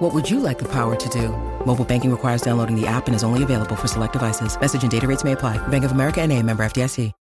What 0.00 0.14
would 0.14 0.30
you 0.30 0.40
like 0.40 0.58
the 0.58 0.68
power 0.68 0.96
to 0.96 1.08
do? 1.10 1.28
Mobile 1.66 1.84
banking 1.84 2.10
requires 2.10 2.40
downloading 2.40 2.74
the 2.74 2.86
app 2.86 3.06
and 3.06 3.14
is 3.14 3.22
only 3.22 3.42
available 3.42 3.76
for 3.76 3.86
select 3.86 4.14
devices. 4.14 4.58
Message 4.58 4.80
and 4.82 4.90
data 4.90 5.06
rates 5.06 5.24
may 5.24 5.32
apply. 5.32 5.58
Bank 5.68 5.84
of 5.84 5.92
America 5.92 6.22
and 6.22 6.32
a 6.32 6.42
member 6.42 6.62
FDIC. 6.62 7.12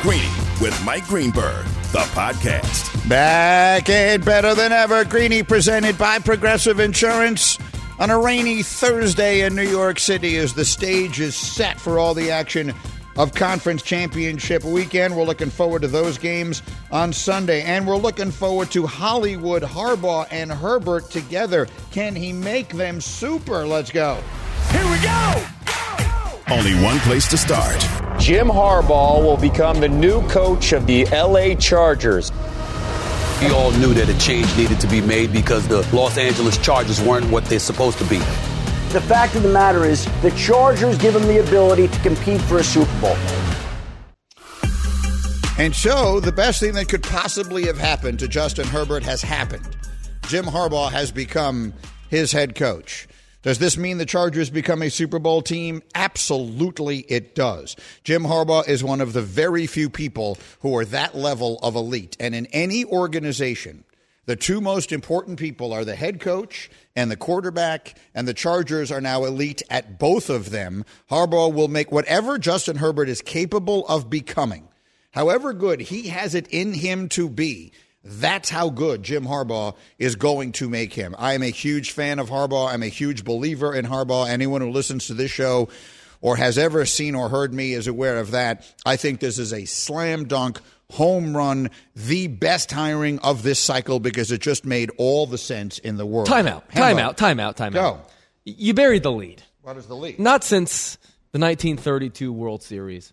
Greeny 0.00 0.32
with 0.62 0.80
Mike 0.82 1.04
Greenberg, 1.04 1.66
the 1.92 2.06
podcast. 2.14 3.06
Back 3.06 3.90
and 3.90 4.24
better 4.24 4.54
than 4.54 4.72
ever. 4.72 5.04
Greeny 5.04 5.42
presented 5.42 5.98
by 5.98 6.18
Progressive 6.18 6.80
Insurance 6.80 7.58
on 7.98 8.08
a 8.08 8.18
rainy 8.18 8.62
Thursday 8.62 9.42
in 9.42 9.54
New 9.54 9.68
York 9.68 9.98
City 9.98 10.38
as 10.38 10.54
the 10.54 10.64
stage 10.64 11.20
is 11.20 11.36
set 11.36 11.78
for 11.78 11.98
all 11.98 12.14
the 12.14 12.30
action 12.30 12.72
of 13.16 13.34
conference 13.34 13.82
championship 13.82 14.64
weekend. 14.64 15.16
We're 15.16 15.24
looking 15.24 15.50
forward 15.50 15.82
to 15.82 15.88
those 15.88 16.18
games 16.18 16.62
on 16.90 17.12
Sunday, 17.12 17.62
and 17.62 17.86
we're 17.86 17.96
looking 17.96 18.30
forward 18.30 18.70
to 18.72 18.86
Hollywood, 18.86 19.62
Harbaugh, 19.62 20.26
and 20.30 20.50
Herbert 20.50 21.10
together. 21.10 21.66
Can 21.90 22.14
he 22.14 22.32
make 22.32 22.70
them 22.70 23.00
super? 23.00 23.66
Let's 23.66 23.90
go. 23.90 24.22
Here 24.70 24.90
we 24.90 24.98
go! 25.00 25.46
Only 26.48 26.74
one 26.82 26.98
place 27.00 27.28
to 27.28 27.36
start. 27.36 27.80
Jim 28.20 28.48
Harbaugh 28.48 29.22
will 29.22 29.36
become 29.36 29.80
the 29.80 29.88
new 29.88 30.26
coach 30.28 30.72
of 30.72 30.86
the 30.86 31.04
LA 31.06 31.54
Chargers. 31.54 32.30
We 33.40 33.50
all 33.50 33.70
knew 33.72 33.92
that 33.94 34.08
a 34.08 34.18
change 34.18 34.56
needed 34.56 34.80
to 34.80 34.86
be 34.86 35.00
made 35.00 35.32
because 35.32 35.68
the 35.68 35.86
Los 35.94 36.16
Angeles 36.16 36.56
Chargers 36.56 37.00
weren't 37.02 37.30
what 37.30 37.44
they're 37.46 37.58
supposed 37.58 37.98
to 37.98 38.04
be. 38.04 38.20
The 38.90 39.00
fact 39.00 39.34
of 39.34 39.42
the 39.42 39.48
matter 39.48 39.84
is, 39.84 40.06
the 40.22 40.30
Chargers 40.30 40.96
give 40.98 41.12
them 41.12 41.26
the 41.26 41.38
ability 41.38 41.88
to 41.88 41.98
compete 42.00 42.40
for 42.42 42.58
a 42.58 42.64
Super 42.64 43.00
Bowl. 43.00 43.16
And 45.58 45.74
so, 45.74 46.20
the 46.20 46.32
best 46.32 46.60
thing 46.60 46.74
that 46.74 46.88
could 46.88 47.02
possibly 47.02 47.64
have 47.66 47.78
happened 47.78 48.20
to 48.20 48.28
Justin 48.28 48.66
Herbert 48.66 49.02
has 49.02 49.22
happened. 49.22 49.76
Jim 50.28 50.44
Harbaugh 50.44 50.90
has 50.92 51.10
become 51.10 51.72
his 52.10 52.30
head 52.30 52.54
coach. 52.54 53.08
Does 53.42 53.58
this 53.58 53.76
mean 53.76 53.98
the 53.98 54.06
Chargers 54.06 54.50
become 54.50 54.82
a 54.82 54.90
Super 54.90 55.18
Bowl 55.18 55.42
team? 55.42 55.82
Absolutely, 55.94 56.98
it 57.08 57.34
does. 57.34 57.76
Jim 58.04 58.24
Harbaugh 58.24 58.68
is 58.68 58.84
one 58.84 59.00
of 59.00 59.12
the 59.12 59.22
very 59.22 59.66
few 59.66 59.90
people 59.90 60.38
who 60.60 60.76
are 60.76 60.84
that 60.86 61.16
level 61.16 61.58
of 61.62 61.74
elite. 61.74 62.16
And 62.20 62.34
in 62.34 62.46
any 62.46 62.84
organization, 62.84 63.84
the 64.26 64.36
two 64.36 64.60
most 64.60 64.92
important 64.92 65.38
people 65.38 65.72
are 65.72 65.84
the 65.84 65.96
head 65.96 66.20
coach 66.20 66.70
and 66.94 67.10
the 67.10 67.16
quarterback, 67.16 67.98
and 68.14 68.26
the 68.26 68.34
Chargers 68.34 68.90
are 68.92 69.00
now 69.00 69.24
elite 69.24 69.62
at 69.70 69.98
both 69.98 70.28
of 70.28 70.50
them. 70.50 70.84
Harbaugh 71.10 71.52
will 71.52 71.68
make 71.68 71.90
whatever 71.90 72.38
Justin 72.38 72.76
Herbert 72.76 73.08
is 73.08 73.22
capable 73.22 73.86
of 73.86 74.10
becoming, 74.10 74.68
however 75.12 75.52
good 75.52 75.80
he 75.80 76.08
has 76.08 76.34
it 76.34 76.48
in 76.48 76.74
him 76.74 77.08
to 77.10 77.28
be. 77.28 77.72
That's 78.02 78.50
how 78.50 78.70
good 78.70 79.02
Jim 79.02 79.26
Harbaugh 79.26 79.74
is 79.98 80.14
going 80.14 80.52
to 80.52 80.68
make 80.68 80.92
him. 80.92 81.16
I 81.18 81.34
am 81.34 81.42
a 81.42 81.50
huge 81.50 81.90
fan 81.90 82.20
of 82.20 82.28
Harbaugh. 82.28 82.72
I'm 82.72 82.84
a 82.84 82.88
huge 82.88 83.24
believer 83.24 83.74
in 83.74 83.84
Harbaugh. 83.84 84.28
Anyone 84.28 84.60
who 84.60 84.70
listens 84.70 85.08
to 85.08 85.14
this 85.14 85.32
show 85.32 85.68
or 86.20 86.36
has 86.36 86.56
ever 86.56 86.86
seen 86.86 87.14
or 87.14 87.28
heard 87.28 87.52
me 87.52 87.72
is 87.72 87.88
aware 87.88 88.18
of 88.18 88.30
that. 88.30 88.64
I 88.84 88.96
think 88.96 89.18
this 89.18 89.38
is 89.38 89.52
a 89.52 89.64
slam 89.64 90.26
dunk 90.26 90.60
home 90.92 91.36
run, 91.36 91.70
the 91.94 92.28
best 92.28 92.70
hiring 92.70 93.18
of 93.20 93.42
this 93.42 93.58
cycle 93.58 94.00
because 94.00 94.30
it 94.30 94.40
just 94.40 94.64
made 94.64 94.90
all 94.98 95.26
the 95.26 95.38
sense 95.38 95.78
in 95.78 95.96
the 95.96 96.06
world. 96.06 96.28
Timeout, 96.28 96.62
timeout, 96.70 97.16
timeout, 97.16 97.56
timeout. 97.56 97.72
Go. 97.72 98.00
You 98.44 98.74
buried 98.74 99.02
the 99.02 99.12
lead. 99.12 99.42
What 99.62 99.76
is 99.76 99.86
the 99.86 99.96
lead? 99.96 100.18
Not 100.18 100.44
since 100.44 100.96
the 101.32 101.40
1932 101.40 102.32
World 102.32 102.62
Series, 102.62 103.12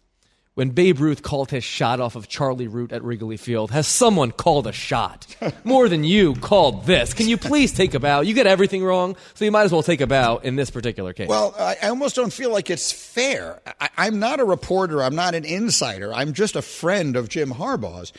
when 0.56 0.70
Babe 0.70 1.00
Ruth 1.00 1.24
called 1.24 1.52
his 1.52 1.64
shot 1.64 2.00
off 2.00 2.16
of 2.16 2.28
Charlie 2.28 2.68
Root 2.68 2.92
at 2.92 3.04
Wrigley 3.04 3.38
Field, 3.38 3.72
has 3.72 3.88
someone 3.88 4.32
called 4.32 4.68
a 4.68 4.72
shot 4.72 5.26
more 5.64 5.90
than 5.90 6.04
you 6.04 6.36
called 6.36 6.86
this. 6.86 7.14
Can 7.14 7.28
you 7.28 7.38
please 7.38 7.72
take 7.72 7.94
a 7.94 8.00
bow? 8.00 8.22
You 8.22 8.34
get 8.34 8.48
everything 8.48 8.84
wrong, 8.84 9.16
so 9.34 9.46
you 9.46 9.52
might 9.52 9.64
as 9.64 9.72
well 9.72 9.84
take 9.84 10.02
a 10.02 10.08
bow 10.08 10.38
in 10.38 10.56
this 10.56 10.70
particular 10.70 11.14
case. 11.14 11.28
Well, 11.28 11.54
I 11.58 11.78
I 11.84 11.90
almost 11.90 12.16
don't 12.16 12.32
feel 12.32 12.52
like 12.52 12.70
it's 12.70 12.92
fair. 12.92 13.60
I, 13.80 13.90
I'm 13.98 14.20
not 14.20 14.40
a 14.40 14.46
reporter. 14.46 15.04
I'm 15.04 15.16
not 15.16 15.36
an 15.36 15.44
insider. 15.46 16.14
I'm 16.14 16.34
just 16.34 16.56
a 16.56 16.62
friend 16.62 17.16
of 17.16 17.30
Jim 17.30 17.52
Harbaugh's. 17.52 18.14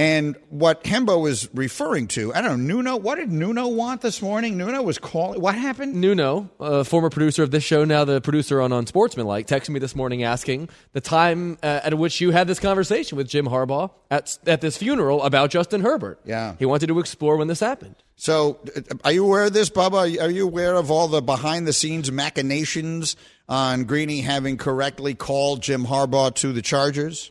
And 0.00 0.34
what 0.48 0.82
Hembo 0.82 1.20
was 1.20 1.50
referring 1.52 2.06
to, 2.08 2.32
I 2.32 2.40
don't 2.40 2.66
know, 2.66 2.74
Nuno, 2.74 2.96
what 2.96 3.16
did 3.16 3.30
Nuno 3.30 3.68
want 3.68 4.00
this 4.00 4.22
morning? 4.22 4.56
Nuno 4.56 4.80
was 4.80 4.96
calling. 4.96 5.42
What 5.42 5.54
happened? 5.56 5.94
Nuno, 5.94 6.48
a 6.58 6.84
former 6.84 7.10
producer 7.10 7.42
of 7.42 7.50
this 7.50 7.62
show, 7.62 7.84
now 7.84 8.06
the 8.06 8.22
producer 8.22 8.62
on 8.62 8.72
Unsportsmanlike, 8.72 9.46
texted 9.46 9.68
me 9.68 9.78
this 9.78 9.94
morning 9.94 10.22
asking 10.22 10.70
the 10.94 11.02
time 11.02 11.58
uh, 11.62 11.80
at 11.84 11.98
which 11.98 12.18
you 12.22 12.30
had 12.30 12.46
this 12.46 12.58
conversation 12.58 13.18
with 13.18 13.28
Jim 13.28 13.44
Harbaugh 13.44 13.90
at, 14.10 14.38
at 14.46 14.62
this 14.62 14.78
funeral 14.78 15.22
about 15.22 15.50
Justin 15.50 15.82
Herbert. 15.82 16.18
Yeah. 16.24 16.54
He 16.58 16.64
wanted 16.64 16.86
to 16.86 16.98
explore 16.98 17.36
when 17.36 17.48
this 17.48 17.60
happened. 17.60 17.96
So, 18.16 18.58
uh, 18.74 18.80
are 19.04 19.12
you 19.12 19.26
aware 19.26 19.44
of 19.44 19.52
this, 19.52 19.68
Bubba? 19.68 20.18
Are 20.18 20.30
you 20.30 20.46
aware 20.46 20.76
of 20.76 20.90
all 20.90 21.08
the 21.08 21.20
behind 21.20 21.66
the 21.66 21.74
scenes 21.74 22.10
machinations 22.10 23.16
on 23.50 23.84
Greeny 23.84 24.22
having 24.22 24.56
correctly 24.56 25.14
called 25.14 25.60
Jim 25.60 25.84
Harbaugh 25.84 26.34
to 26.36 26.54
the 26.54 26.62
Chargers? 26.62 27.30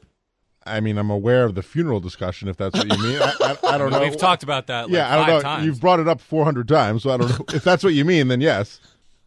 I 0.69 0.79
mean, 0.79 0.97
I'm 0.97 1.09
aware 1.09 1.45
of 1.45 1.55
the 1.55 1.61
funeral 1.63 1.99
discussion, 1.99 2.47
if 2.47 2.57
that's 2.57 2.77
what 2.77 2.85
you 2.91 3.03
mean. 3.03 3.21
I, 3.21 3.33
I, 3.41 3.57
I 3.75 3.77
don't 3.77 3.91
know. 3.91 3.99
We've 4.01 4.17
talked 4.17 4.43
about 4.43 4.67
that. 4.67 4.83
Like 4.85 4.93
yeah, 4.93 5.11
I 5.11 5.15
don't 5.17 5.25
five 5.25 5.33
know. 5.35 5.41
Times. 5.41 5.65
You've 5.65 5.79
brought 5.81 5.99
it 5.99 6.07
up 6.07 6.21
400 6.21 6.67
times, 6.67 7.03
so 7.03 7.09
I 7.11 7.17
don't 7.17 7.29
know 7.29 7.45
if 7.55 7.63
that's 7.63 7.83
what 7.83 7.93
you 7.93 8.05
mean. 8.05 8.27
Then 8.29 8.41
yes. 8.41 8.79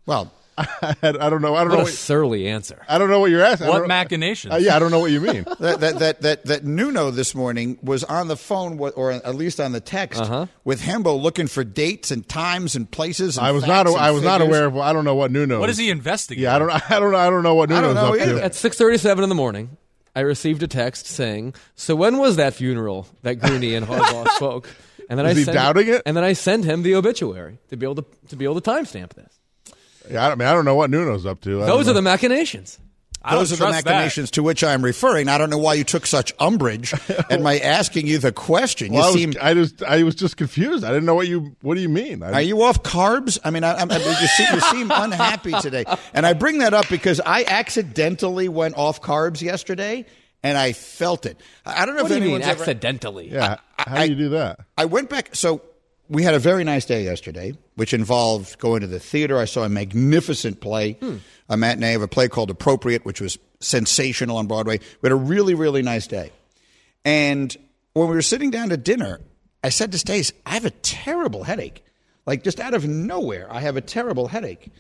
Well, 0.07 0.33
I, 0.59 0.95
I 1.03 1.31
don't 1.31 1.41
know. 1.41 1.55
I 1.55 1.61
don't 1.65 1.71
What 1.71 1.77
know. 1.77 1.81
a 1.81 1.85
What, 1.85 1.93
surly 1.93 2.47
answer. 2.47 2.85
I 2.87 2.99
don't 2.99 3.09
know 3.09 3.21
what 3.21 3.31
you're 3.31 3.43
asking. 3.43 3.69
What 3.69 3.79
don't- 3.79 3.89
machinations? 3.89 4.53
Uh, 4.53 4.57
yeah, 4.59 4.77
I 4.77 4.79
don't 4.79 4.91
know 4.91 4.99
what 4.99 5.11
you 5.11 5.21
mean. 5.21 5.45
that, 5.61 5.81
that, 5.81 5.99
that, 5.99 6.21
that, 6.21 6.45
that 6.45 6.65
Nuno 6.65 7.11
this 7.11 7.35
morning 7.35 7.79
was 7.83 8.05
on 8.05 8.29
the 8.29 8.37
phone, 8.37 8.79
or 8.79 9.13
at 9.13 9.35
least 9.35 9.61
on 9.61 9.73
the 9.73 9.81
text, 9.81 10.21
Uh-huh. 10.21 10.47
with 10.65 10.83
Hembo 10.83 11.19
looking 11.21 11.47
for 11.47 11.65
dates 11.65 12.11
and 12.11 12.29
times 12.29 12.77
and 12.77 12.89
places. 12.91 13.39
And 13.39 13.47
I 13.47 13.53
was 13.53 13.67
not. 13.67 13.87
and 13.87 13.97
I 13.97 14.11
was 14.11 14.23
not 14.23 14.43
aware 14.43 14.67
of. 14.67 14.77
I 14.77 14.93
don't 14.93 15.07
know 15.07 15.15
what 15.15 15.31
Nuno. 15.31 15.59
What 15.59 15.71
is 15.71 15.79
he 15.79 15.89
investigating? 15.89 16.45
Yeah, 16.45 16.57
I 16.57 16.59
don't. 16.59 16.71
I 16.71 16.99
don't. 17.01 17.15
I 17.15 17.31
don't 17.31 17.43
know 17.43 17.55
what 17.55 17.71
Nuno's 17.71 17.95
know 17.95 18.15
up 18.15 18.21
either. 18.21 18.35
to. 18.39 18.45
At 18.45 18.53
6:37 18.53 19.23
in 19.23 19.29
the 19.31 19.35
morning, 19.35 19.79
I 20.15 20.21
received 20.21 20.63
a 20.63 20.67
text 20.69 21.07
saying, 21.07 21.55
"So 21.75 21.95
when 21.97 22.19
was 22.19 22.37
that 22.37 22.55
funeral 22.55 23.07
that 23.23 23.37
Greeny 23.37 23.75
and 23.75 23.87
Harbaugh 23.87 24.29
spoke?" 24.37 24.69
And 25.09 25.19
then 25.19 25.27
Is 25.27 25.37
I 25.37 25.39
he 25.41 25.45
sent, 25.45 25.55
doubting 25.55 25.89
it? 25.89 26.03
And 26.07 26.17
then 26.17 26.25
I 26.25 26.33
send 26.33 26.65
him 26.65 26.83
the 26.83 26.95
obituary 26.95 27.59
to 27.69 27.77
be 27.77 27.85
able 27.85 27.97
to 27.97 28.05
to 28.29 28.37
be 28.37 28.45
able 28.45 28.61
to 28.61 28.71
timestamp 28.71 29.15
this. 29.15 29.33
Yeah, 30.11 30.25
I, 30.25 30.29
don't, 30.29 30.41
I 30.41 30.45
mean, 30.45 30.49
I 30.49 30.53
don't 30.55 30.65
know 30.65 30.75
what 30.75 30.91
Nuno's 30.91 31.27
up 31.27 31.41
to. 31.43 31.63
I 31.63 31.67
Those 31.67 31.89
are 31.89 31.93
the 31.93 32.03
machinations. 32.03 32.79
I 33.25 33.37
Those 33.37 33.53
are 33.53 33.57
the 33.57 33.65
trust 33.67 33.85
machinations 33.85 34.31
to 34.33 34.43
which 34.43 34.65
I'm 34.65 34.83
referring. 34.83 35.29
I 35.29 35.39
don't 35.39 35.51
know 35.51 35.59
why 35.59 35.75
you 35.75 35.85
took 35.85 36.07
such 36.07 36.33
umbrage 36.39 36.93
at 37.31 37.41
my 37.41 37.59
asking 37.59 38.07
you 38.07 38.19
the 38.19 38.33
question. 38.33 38.93
You 38.93 38.99
Well, 38.99 39.09
I, 39.09 39.13
was, 39.13 39.21
seem. 39.21 39.33
I 39.41 39.55
just. 39.55 39.83
I 39.83 40.03
was 40.03 40.15
just 40.15 40.37
confused. 40.37 40.85
I 40.85 40.89
didn't 40.89 41.05
know 41.05 41.15
what 41.15 41.29
you. 41.29 41.57
What 41.63 41.75
do 41.77 41.81
you 41.81 41.89
mean? 41.89 42.23
I, 42.23 42.33
Are 42.33 42.43
you 42.43 42.63
off 42.63 42.83
carbs? 42.83 43.39
I 43.45 43.51
mean, 43.51 43.65
I, 43.65 43.73
I, 43.75 43.83
you, 43.85 44.27
seem, 44.29 44.47
you 44.55 44.61
seem 44.61 44.91
unhappy 44.95 45.53
today, 45.61 45.85
and 46.15 46.27
I 46.27 46.33
bring 46.33 46.59
that 46.59 46.75
up 46.75 46.89
because 46.89 47.21
I 47.25 47.45
accidentally 47.45 48.49
went 48.49 48.77
off 48.77 49.01
carbs 49.01 49.41
yesterday, 49.41 50.05
and 50.43 50.59
I 50.59 50.73
felt 50.73 51.27
it. 51.27 51.41
I 51.65 51.83
I 51.83 51.87
don't 51.87 51.95
know 51.97 52.03
What 52.03 52.13
if 52.13 52.19
do 52.19 52.25
you 52.25 52.31
mean 52.33 52.43
anyone's 52.43 52.47
ever- 52.51 52.63
accidentally? 52.63 53.31
Yeah. 53.31 53.57
How 53.77 53.97
I- 53.97 54.07
do 54.09 54.13
you 54.15 54.19
do 54.19 54.29
that? 54.31 54.61
I 54.77 54.87
went 54.87 55.09
back. 55.11 55.35
So 55.35 55.63
we 56.09 56.23
had 56.23 56.35
a 56.35 56.39
very 56.39 56.65
nice 56.65 56.85
day 56.85 57.05
yesterday, 57.05 57.53
which 57.77 57.95
involved 57.95 58.59
going 58.59 58.81
to 58.81 58.87
the 58.87 59.01
theater. 59.01 59.39
I 59.39 59.45
saw 59.47 59.63
a 59.65 59.69
magnificent 59.69 60.61
play, 60.61 60.93
hmm. 60.95 61.17
A 61.53 61.57
matinee 61.57 61.95
of 61.95 62.03
a 62.03 62.09
play 62.09 62.29
called 62.29 62.49
Appropriate, 62.49 63.05
which 63.05 63.21
was 63.21 63.39
sensational 63.61 64.39
on 64.39 64.47
Broadway. 64.47 64.79
We 65.01 65.07
had 65.07 65.13
a 65.13 65.17
really, 65.17 65.55
really 65.55 65.83
nice 65.83 66.07
day. 66.07 66.33
And 67.05 67.55
when 67.93 68.09
we 68.09 68.15
were 68.15 68.23
sitting 68.23 68.51
down 68.51 68.71
to 68.71 68.79
dinner, 68.79 69.21
I 69.63 69.69
said 69.69 69.93
to 69.93 69.99
Stace, 69.99 70.33
I 70.47 70.55
have 70.55 70.65
a 70.65 70.71
terrible 70.71 71.45
headache. 71.45 71.85
Like 72.25 72.43
just 72.43 72.59
out 72.59 72.73
of 72.73 72.89
nowhere, 72.89 73.47
I 73.51 73.61
have 73.61 73.77
a 73.77 73.83
terrible 73.83 74.29
headache. 74.29 74.71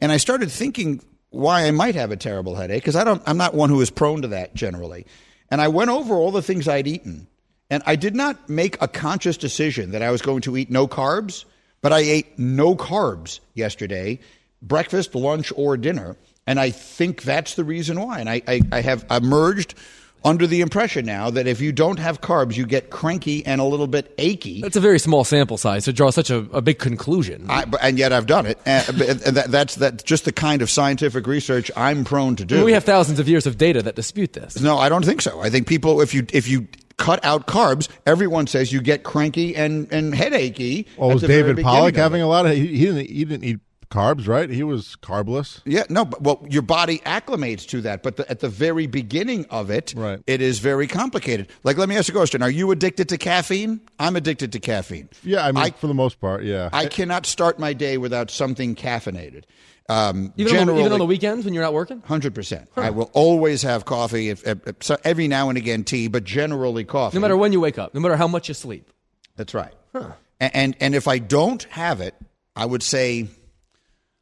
And 0.00 0.12
I 0.12 0.18
started 0.18 0.52
thinking 0.52 1.02
why 1.30 1.64
I 1.64 1.72
might 1.72 1.96
have 1.96 2.12
a 2.12 2.16
terrible 2.16 2.54
headache 2.54 2.82
because 2.82 2.96
I 2.96 3.04
don't 3.04 3.22
I'm 3.26 3.36
not 3.36 3.54
one 3.54 3.70
who 3.70 3.80
is 3.80 3.90
prone 3.90 4.22
to 4.22 4.28
that 4.28 4.54
generally. 4.54 5.06
And 5.50 5.60
I 5.60 5.68
went 5.68 5.90
over 5.90 6.14
all 6.14 6.30
the 6.30 6.42
things 6.42 6.68
I'd 6.68 6.86
eaten. 6.86 7.26
And 7.70 7.82
I 7.86 7.96
did 7.96 8.14
not 8.14 8.48
make 8.48 8.80
a 8.80 8.88
conscious 8.88 9.36
decision 9.36 9.92
that 9.92 10.02
I 10.02 10.10
was 10.10 10.22
going 10.22 10.42
to 10.42 10.56
eat 10.56 10.70
no 10.70 10.86
carbs, 10.86 11.44
but 11.82 11.92
I 11.92 12.00
ate 12.00 12.38
no 12.38 12.76
carbs 12.76 13.40
yesterday, 13.54 14.20
breakfast, 14.62 15.14
lunch, 15.14 15.52
or 15.56 15.76
dinner. 15.76 16.16
And 16.46 16.58
I 16.58 16.70
think 16.70 17.22
that's 17.22 17.54
the 17.54 17.64
reason 17.64 18.00
why. 18.00 18.20
And 18.20 18.28
I, 18.28 18.42
I, 18.46 18.60
I 18.72 18.80
have 18.80 19.04
emerged 19.10 19.74
under 20.22 20.46
the 20.46 20.60
impression 20.60 21.06
now 21.06 21.30
that 21.30 21.46
if 21.46 21.60
you 21.60 21.72
don't 21.72 21.98
have 21.98 22.20
carbs, 22.20 22.56
you 22.56 22.66
get 22.66 22.90
cranky 22.90 23.44
and 23.46 23.60
a 23.60 23.64
little 23.64 23.86
bit 23.86 24.12
achy. 24.18 24.60
That's 24.60 24.76
a 24.76 24.80
very 24.80 24.98
small 24.98 25.24
sample 25.24 25.56
size 25.56 25.84
to 25.86 25.92
draw 25.92 26.10
such 26.10 26.28
a, 26.30 26.38
a 26.52 26.60
big 26.60 26.78
conclusion. 26.78 27.46
I, 27.48 27.64
and 27.80 27.98
yet 27.98 28.12
I've 28.12 28.26
done 28.26 28.46
it. 28.46 28.58
And, 28.66 28.88
and 28.88 29.36
that, 29.36 29.50
that's 29.50 29.76
that's 29.76 30.02
just 30.02 30.26
the 30.26 30.32
kind 30.32 30.60
of 30.60 30.70
scientific 30.70 31.26
research 31.26 31.70
I'm 31.76 32.04
prone 32.04 32.36
to 32.36 32.44
do. 32.44 32.56
And 32.56 32.64
we 32.64 32.72
have 32.72 32.84
thousands 32.84 33.18
of 33.18 33.28
years 33.28 33.46
of 33.46 33.56
data 33.56 33.82
that 33.82 33.96
dispute 33.96 34.34
this. 34.34 34.60
No, 34.60 34.76
I 34.76 34.88
don't 34.88 35.04
think 35.04 35.22
so. 35.22 35.40
I 35.40 35.48
think 35.48 35.66
people, 35.66 36.00
if 36.02 36.12
you 36.12 36.26
if 36.32 36.48
you 36.48 36.68
cut 36.98 37.24
out 37.24 37.46
carbs, 37.46 37.88
everyone 38.04 38.46
says 38.46 38.72
you 38.74 38.82
get 38.82 39.04
cranky 39.04 39.56
and 39.56 39.90
and 39.90 40.12
headachy. 40.12 40.86
Well, 40.98 41.14
was 41.14 41.22
David 41.22 41.56
beginning 41.56 41.64
Pollack 41.64 41.96
having 41.96 42.20
a 42.20 42.28
lot 42.28 42.44
of? 42.44 42.52
He, 42.52 42.66
he 42.66 42.86
didn't. 42.86 43.08
He 43.08 43.24
didn't 43.24 43.44
eat 43.44 43.60
carbs, 43.90 44.26
right? 44.28 44.48
He 44.48 44.62
was 44.62 44.96
carbless. 44.96 45.60
Yeah, 45.64 45.82
no, 45.88 46.04
but 46.04 46.22
well, 46.22 46.46
your 46.48 46.62
body 46.62 46.98
acclimates 47.04 47.66
to 47.68 47.80
that, 47.82 48.02
but 48.02 48.16
the, 48.16 48.30
at 48.30 48.40
the 48.40 48.48
very 48.48 48.86
beginning 48.86 49.46
of 49.50 49.70
it, 49.70 49.92
Right. 49.96 50.20
it 50.26 50.40
is 50.40 50.58
very 50.60 50.86
complicated. 50.86 51.48
Like, 51.64 51.76
let 51.76 51.88
me 51.88 51.96
ask 51.96 52.08
you 52.08 52.14
a 52.14 52.18
question: 52.18 52.42
Are 52.42 52.50
you 52.50 52.70
addicted 52.70 53.08
to 53.10 53.18
caffeine? 53.18 53.80
I'm 53.98 54.16
addicted 54.16 54.52
to 54.52 54.60
caffeine. 54.60 55.08
Yeah, 55.24 55.44
I 55.44 55.52
mean, 55.52 55.64
I, 55.64 55.70
for 55.70 55.86
the 55.88 55.94
most 55.94 56.20
part, 56.20 56.44
yeah. 56.44 56.70
I 56.72 56.86
cannot 56.86 57.26
start 57.26 57.58
my 57.58 57.72
day 57.72 57.98
without 57.98 58.30
something 58.30 58.74
caffeinated. 58.74 59.44
Um, 59.88 60.32
Even, 60.36 60.52
on 60.52 60.54
the, 60.54 60.58
generally, 60.60 60.80
even 60.82 60.92
on 60.92 60.98
the 61.00 61.06
weekends 61.06 61.44
when 61.44 61.52
you're 61.52 61.64
not 61.64 61.74
working? 61.74 62.00
hundred 62.06 62.32
percent. 62.32 62.68
I 62.76 62.90
will 62.90 63.10
always 63.12 63.62
have 63.62 63.84
coffee. 63.86 64.28
If, 64.28 64.46
if, 64.46 64.64
if- 64.68 64.76
so 64.82 64.96
every 65.02 65.26
now 65.26 65.48
and 65.48 65.58
again 65.58 65.82
tea, 65.82 66.06
but 66.06 66.22
generally 66.22 66.84
coffee. 66.84 67.16
No 67.16 67.20
matter 67.22 67.36
when 67.36 67.52
you 67.52 67.58
wake 67.60 67.76
up, 67.76 67.92
no 67.92 67.98
matter 68.00 68.16
how 68.16 68.28
much 68.28 68.46
you 68.46 68.54
sleep. 68.54 68.88
That's 69.34 69.52
right. 69.52 69.72
A- 69.94 70.56
And, 70.56 70.76
and 70.80 70.94
if 70.94 71.08
I 71.08 71.18
don't 71.18 71.64
have 71.70 72.00
it, 72.00 72.14
I 72.54 72.66
would 72.66 72.82
say, 72.84 73.26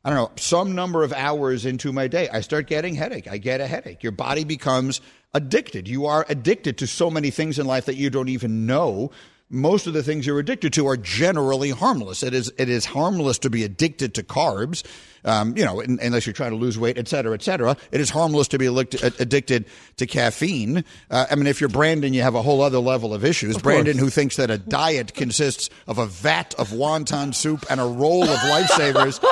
I 0.09 0.13
don't 0.13 0.21
know, 0.21 0.31
some 0.37 0.75
number 0.75 1.03
of 1.05 1.13
hours 1.13 1.67
into 1.67 1.93
my 1.93 2.09
day, 2.09 2.31
I 2.31 2.41
start 2.41 2.67
getting 2.67 2.95
headache. 2.95 3.29
I 3.29 3.37
get 3.37 3.61
a 3.61 3.67
headache. 3.67 4.03
Your 4.03 4.13
body 4.13 4.43
becomes 4.43 5.03
addicted. 5.35 5.87
You 5.87 6.07
are 6.07 6.25
addicted 6.31 6.79
to 6.79 6.87
so 6.87 7.11
many 7.11 7.29
things 7.29 7.59
in 7.59 7.67
life 7.67 7.85
that 7.85 7.97
you 7.97 8.09
don't 8.09 8.31
even 8.31 8.65
know. 8.65 9.11
Most 9.51 9.87
of 9.87 9.93
the 9.93 10.03
things 10.03 10.27
you're 10.27 10.39
addicted 10.39 10.73
to 10.75 10.87
are 10.87 10.97
generally 10.97 11.69
harmless. 11.69 12.23
It 12.23 12.33
is 12.33 12.51
it 12.57 12.71
is 12.71 12.87
harmless 12.87 13.39
to 13.41 13.51
be 13.51 13.65
addicted 13.65 14.15
to 14.15 14.23
carbs, 14.23 14.83
um, 15.27 15.55
you 15.59 15.65
know, 15.67 15.83
un- 15.83 15.99
unless 16.01 16.27
you're 16.27 16.33
trying 16.33 16.53
to 16.53 16.57
lose 16.57 16.79
weight, 16.79 16.97
et 16.97 17.07
cetera, 17.07 17.35
et 17.35 17.43
cetera. 17.43 17.77
It 17.93 18.01
is 18.01 18.09
harmless 18.09 18.49
to 18.49 18.59
be 18.59 18.67
addicted 18.67 19.67
to 19.99 20.07
caffeine. 20.07 20.85
Uh, 21.11 21.27
I 21.31 21.35
mean, 21.35 21.47
if 21.47 21.61
you're 21.61 21.69
Brandon, 21.69 22.15
you 22.15 22.23
have 22.23 22.35
a 22.35 22.41
whole 22.41 22.63
other 22.63 22.79
level 22.79 23.13
of 23.13 23.27
issues. 23.27 23.59
Brandon, 23.59 23.99
who 23.99 24.09
thinks 24.09 24.37
that 24.37 24.51
a 24.51 24.57
diet 24.57 25.13
consists 25.13 25.69
of 25.87 25.99
a 25.99 26.07
vat 26.07 26.55
of 26.55 26.71
wonton 26.71 27.35
soup 27.35 27.67
and 27.69 27.79
a 27.79 27.87
roll 27.87 28.25
of 28.25 28.39
lifesavers. 28.39 29.23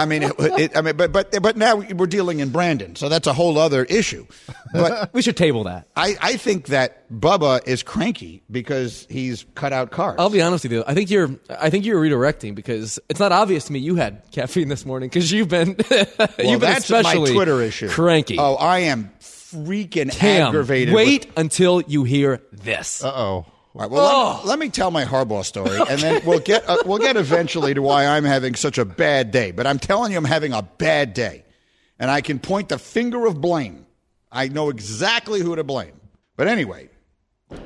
I 0.00 0.06
mean, 0.06 0.22
it, 0.22 0.32
it, 0.38 0.76
I 0.76 0.80
mean, 0.80 0.96
but 0.96 1.12
but 1.12 1.42
but 1.42 1.56
now 1.56 1.76
we're 1.76 2.06
dealing 2.06 2.40
in 2.40 2.50
Brandon, 2.50 2.96
so 2.96 3.08
that's 3.08 3.26
a 3.26 3.32
whole 3.32 3.58
other 3.58 3.84
issue. 3.84 4.26
But 4.72 5.10
We 5.14 5.22
should 5.22 5.36
table 5.36 5.64
that. 5.64 5.88
I, 5.96 6.16
I 6.20 6.36
think 6.36 6.66
that 6.66 7.10
Bubba 7.10 7.66
is 7.66 7.82
cranky 7.82 8.42
because 8.50 9.06
he's 9.10 9.44
cut 9.54 9.72
out 9.72 9.90
carbs. 9.90 10.16
I'll 10.18 10.30
be 10.30 10.40
honest 10.42 10.64
with 10.64 10.72
you. 10.72 10.84
I 10.86 10.94
think 10.94 11.10
you're. 11.10 11.30
I 11.48 11.70
think 11.70 11.84
you're 11.84 12.00
redirecting 12.00 12.54
because 12.54 12.98
it's 13.08 13.20
not 13.20 13.32
obvious 13.32 13.64
to 13.64 13.72
me 13.72 13.78
you 13.80 13.96
had 13.96 14.22
caffeine 14.32 14.68
this 14.68 14.86
morning 14.86 15.08
because 15.08 15.30
you've 15.32 15.48
been. 15.48 15.76
well, 15.90 16.06
you've 16.38 16.60
been 16.60 16.76
especially 16.76 17.32
Twitter 17.32 17.60
issue. 17.60 17.88
Cranky. 17.88 18.36
Oh, 18.38 18.54
I 18.54 18.80
am 18.80 19.10
freaking 19.20 20.10
Cam, 20.12 20.48
aggravated. 20.48 20.94
Wait 20.94 21.26
with- 21.26 21.38
until 21.38 21.80
you 21.82 22.04
hear 22.04 22.40
this. 22.52 23.04
Uh 23.04 23.12
oh. 23.14 23.46
All 23.74 23.82
right, 23.82 23.90
well, 23.90 24.00
Oh. 24.04 24.30
let, 24.34 24.42
me, 24.44 24.48
let 24.48 24.58
me 24.58 24.68
tell 24.68 24.90
my 24.90 25.04
Harbaugh 25.04 25.44
story, 25.44 25.78
and 25.88 26.00
then 26.00 26.22
we'll 26.26 26.40
get 26.40 26.68
uh, 26.68 26.78
we'll 26.84 26.98
get 26.98 27.16
eventually 27.16 27.72
to 27.74 27.80
why 27.82 28.04
I'm 28.06 28.24
having 28.24 28.54
such 28.56 28.78
a 28.78 28.84
bad 28.84 29.30
day. 29.30 29.52
But 29.52 29.66
I'm 29.66 29.78
telling 29.78 30.10
you, 30.12 30.18
I'm 30.18 30.24
having 30.24 30.52
a 30.52 30.62
bad 30.62 31.14
day, 31.14 31.44
and 31.98 32.10
I 32.10 32.20
can 32.20 32.38
point 32.40 32.68
the 32.68 32.78
finger 32.78 33.26
of 33.26 33.40
blame. 33.40 33.86
I 34.32 34.48
know 34.48 34.70
exactly 34.70 35.40
who 35.40 35.54
to 35.56 35.62
blame. 35.64 35.92
But 36.36 36.48
anyway, 36.48 36.88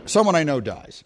someone 0.04 0.34
I 0.34 0.42
know 0.44 0.60
dies, 0.60 1.04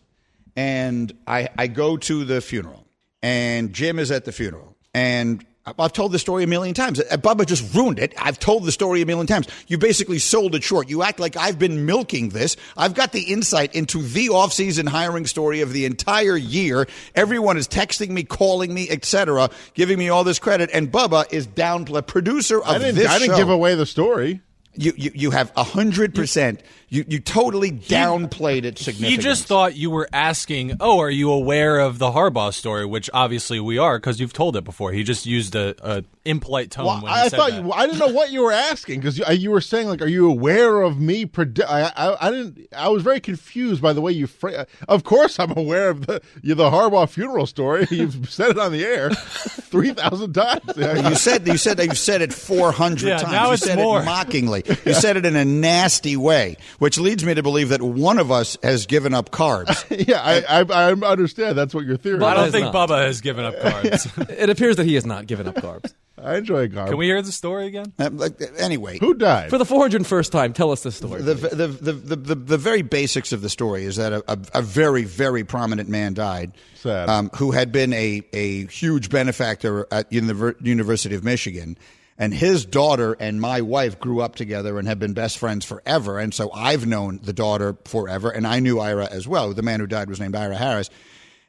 and 0.56 1.12
I 1.27 1.49
I 1.56 1.69
go 1.69 1.97
to 1.97 2.25
the 2.25 2.41
funeral, 2.41 2.85
and 3.23 3.73
Jim 3.73 3.99
is 4.01 4.11
at 4.11 4.25
the 4.25 4.33
funeral, 4.33 4.77
and. 4.94 5.44
I've 5.79 5.93
told 5.93 6.12
the 6.12 6.19
story 6.19 6.44
a 6.44 6.47
million 6.47 6.75
times. 6.75 7.00
Uh, 7.00 7.17
Bubba 7.17 7.47
just 7.47 7.75
ruined 7.75 7.99
it. 7.99 8.15
I've 8.19 8.38
told 8.38 8.65
the 8.65 8.73
story 8.73 9.03
a 9.03 9.06
million 9.06 9.26
times. 9.26 9.49
You 9.67 9.79
basically 9.79 10.19
sold 10.19 10.55
it 10.55 10.62
short. 10.62 10.88
You 10.88 11.03
act 11.03 11.19
like 11.19 11.37
I've 11.37 11.59
been 11.59 11.87
milking 11.87 12.31
this. 12.31 12.56
I've 12.76 12.94
got 12.94 13.12
the 13.12 13.23
insight 13.23 13.75
into 13.75 14.03
the 14.03 14.29
off-season 14.29 14.87
hiring 14.87 15.26
story 15.26 15.61
of 15.61 15.73
the 15.73 15.85
entire 15.85 16.37
year. 16.37 16.87
Everyone 17.15 17.56
is 17.56 17.67
texting 17.69 18.11
me, 18.11 18.23
calling 18.25 18.73
me, 18.73 18.88
etc., 18.91 19.50
giving 19.75 19.99
me 19.99 20.09
all 20.09 20.25
this 20.25 20.38
credit. 20.38 20.70
And 20.73 20.91
Bubba 20.91 21.32
is 21.32 21.47
down, 21.47 21.85
the 21.85 22.03
producer 22.03 22.59
of 22.61 22.69
I 22.69 22.79
didn't. 22.79 22.97
this 22.97 23.09
I 23.09 23.19
didn't 23.19 23.32
show. 23.32 23.38
give 23.38 23.50
away 23.50 23.75
the 23.75 23.87
story. 23.87 24.41
You, 24.75 24.93
you, 24.97 25.11
you 25.15 25.31
have 25.32 25.53
a 25.56 25.65
hundred 25.65 26.15
percent. 26.15 26.62
You 26.90 27.05
you 27.06 27.20
totally 27.20 27.70
downplayed 27.70 28.64
its 28.64 28.85
He 28.85 28.93
significance. 28.93 29.23
just 29.25 29.44
thought 29.44 29.76
you 29.76 29.90
were 29.90 30.08
asking, 30.12 30.76
"Oh, 30.81 31.00
are 31.00 31.11
you 31.11 31.31
aware 31.31 31.79
of 31.81 31.99
the 31.99 32.11
Harbaugh 32.12 32.52
story?" 32.55 32.87
Which 32.87 33.11
obviously 33.12 33.61
we 33.61 33.76
are 33.76 33.99
because 33.99 34.20
you've 34.20 34.32
told 34.32 34.56
it 34.56 34.64
before. 34.64 34.93
He 34.93 35.02
just 35.05 35.26
used 35.26 35.55
a, 35.55 35.75
a 35.82 36.05
impolite 36.25 36.70
tone 36.70 36.87
Well, 36.87 37.02
when 37.02 37.12
he 37.12 37.19
I 37.19 37.29
said 37.29 37.37
thought 37.37 37.50
that. 37.50 37.62
you, 37.64 37.73
I 37.73 37.87
didn't 37.87 37.99
know 37.99 38.08
what 38.14 38.31
you 38.31 38.43
were 38.43 38.52
asking 38.52 39.00
because 39.00 39.19
you, 39.19 39.25
you 39.31 39.50
were 39.50 39.61
saying 39.61 39.88
like, 39.88 40.00
"Are 40.00 40.06
you 40.08 40.31
aware 40.31 40.81
of 40.81 40.99
me?" 40.99 41.26
Predi-? 41.26 41.62
I, 41.69 41.93
I 41.94 42.29
I 42.29 42.31
didn't. 42.31 42.69
I 42.75 42.88
was 42.88 43.02
very 43.02 43.20
confused 43.20 43.82
by 43.82 43.93
the 43.93 44.00
way 44.00 44.12
you. 44.12 44.26
Fra- 44.26 44.67
of 44.88 45.05
course, 45.05 45.38
I'm 45.38 45.56
aware 45.58 45.91
of 45.91 46.06
the 46.06 46.23
you, 46.43 46.55
the 46.55 46.70
Harbaugh 46.70 47.08
funeral 47.08 47.44
story. 47.46 47.87
You've 47.91 48.31
said 48.32 48.50
it 48.52 48.58
on 48.58 48.73
the 48.73 48.84
air 48.84 49.11
three 49.11 49.93
thousand 49.93 50.32
times. 50.32 50.62
You 50.76 51.14
said 51.17 51.46
you 51.46 51.58
said 51.58 51.76
that 51.76 51.87
you've 51.87 51.99
said 51.99 52.23
it 52.23 52.32
four 52.32 52.73
hundred 52.73 53.08
Yeah, 53.08 53.19
times. 53.19 53.32
now 53.32 53.46
you 53.49 53.52
it's 53.52 53.62
said 53.62 53.76
more. 53.76 54.00
it 54.00 54.05
mockingly. 54.06 54.62
You 54.87 54.94
said 54.94 55.19
it 55.19 55.26
in 55.26 55.37
a 55.37 55.44
nasty 55.44 56.17
way, 56.17 56.56
which 56.79 56.99
leads 56.99 57.25
me 57.25 57.35
to 57.35 57.43
believe 57.43 57.69
that 57.71 57.83
one 57.83 58.19
of 58.19 58.31
us 58.31 58.57
has 58.63 58.87
given 58.87 59.15
up 59.15 59.31
carbs. 59.31 59.85
yeah, 60.09 60.21
I, 60.23 60.61
I 60.61 60.91
I 60.91 60.93
understand. 60.93 61.57
That's 61.59 61.75
what 61.75 61.85
your 61.85 61.97
theory. 61.97 62.19
Is. 62.19 62.23
I 62.23 62.35
don't 62.35 62.51
think 62.51 62.73
not. 62.73 62.89
Bubba 62.89 63.07
has 63.07 63.21
given 63.21 63.45
up 63.45 63.57
carbs. 63.57 64.29
It 64.39 64.51
appears 64.51 64.77
that 64.77 64.87
he 64.87 64.95
has 64.95 65.05
not 65.05 65.27
given 65.27 65.49
up 65.49 65.57
carbs. 65.57 65.93
I 66.23 66.37
enjoy 66.37 66.69
carbs. 66.69 66.89
Can 66.89 66.97
we 66.97 67.07
hear 67.07 67.23
the 67.23 67.33
story 67.33 67.67
again? 67.67 67.93
Uh, 67.99 68.11
like, 68.13 68.41
anyway, 68.59 68.99
Who 68.99 69.15
died? 69.15 69.51
For 69.51 69.59
the 69.59 69.65
401st 69.65 70.31
time, 70.31 70.53
tell 70.53 70.73
us 70.73 70.83
the 70.83 70.91
story. 70.91 71.23
the, 71.23 71.35
the, 71.35 71.69
the, 71.69 71.93
the, 71.93 72.17
the, 72.17 72.35
the 72.35 72.59
very 72.59 72.83
basics 72.83 73.33
of 73.33 73.41
the 73.41 73.49
story 73.49 73.85
is 73.85 73.97
that 73.97 74.13
a, 74.13 74.25
a, 74.29 74.39
a 74.55 74.63
very, 74.63 75.05
very 75.05 75.45
prominent 75.45 75.89
man 75.89 76.15
died 76.15 76.53
Sad. 76.75 77.09
Um, 77.09 77.31
who 77.37 77.53
had 77.53 77.71
been 77.73 77.93
a, 77.93 78.23
a 78.33 78.67
huge 78.67 79.11
benefactor 79.11 79.87
at 79.93 80.11
Univer- 80.11 80.55
University 80.65 81.15
of 81.15 81.23
Michigan. 81.25 81.79
And 82.19 82.35
his 82.35 82.67
daughter 82.67 83.17
and 83.20 83.41
my 83.41 83.61
wife 83.61 84.00
grew 84.00 84.20
up 84.20 84.35
together 84.35 84.79
and 84.79 84.88
have 84.88 84.99
been 84.99 85.12
best 85.12 85.38
friends 85.38 85.65
forever. 85.65 86.19
And 86.19 86.35
so 86.35 86.50
I've 86.53 86.85
known 86.85 87.20
the 87.23 87.32
daughter 87.32 87.76
forever. 87.85 88.29
And 88.29 88.44
I 88.47 88.59
knew 88.59 88.81
Ira 88.81 89.06
as 89.09 89.29
well. 89.29 89.55
The 89.55 89.62
man 89.62 89.79
who 89.79 89.87
died 89.87 90.09
was 90.09 90.19
named 90.19 90.35
Ira 90.35 90.56
Harris. 90.56 90.91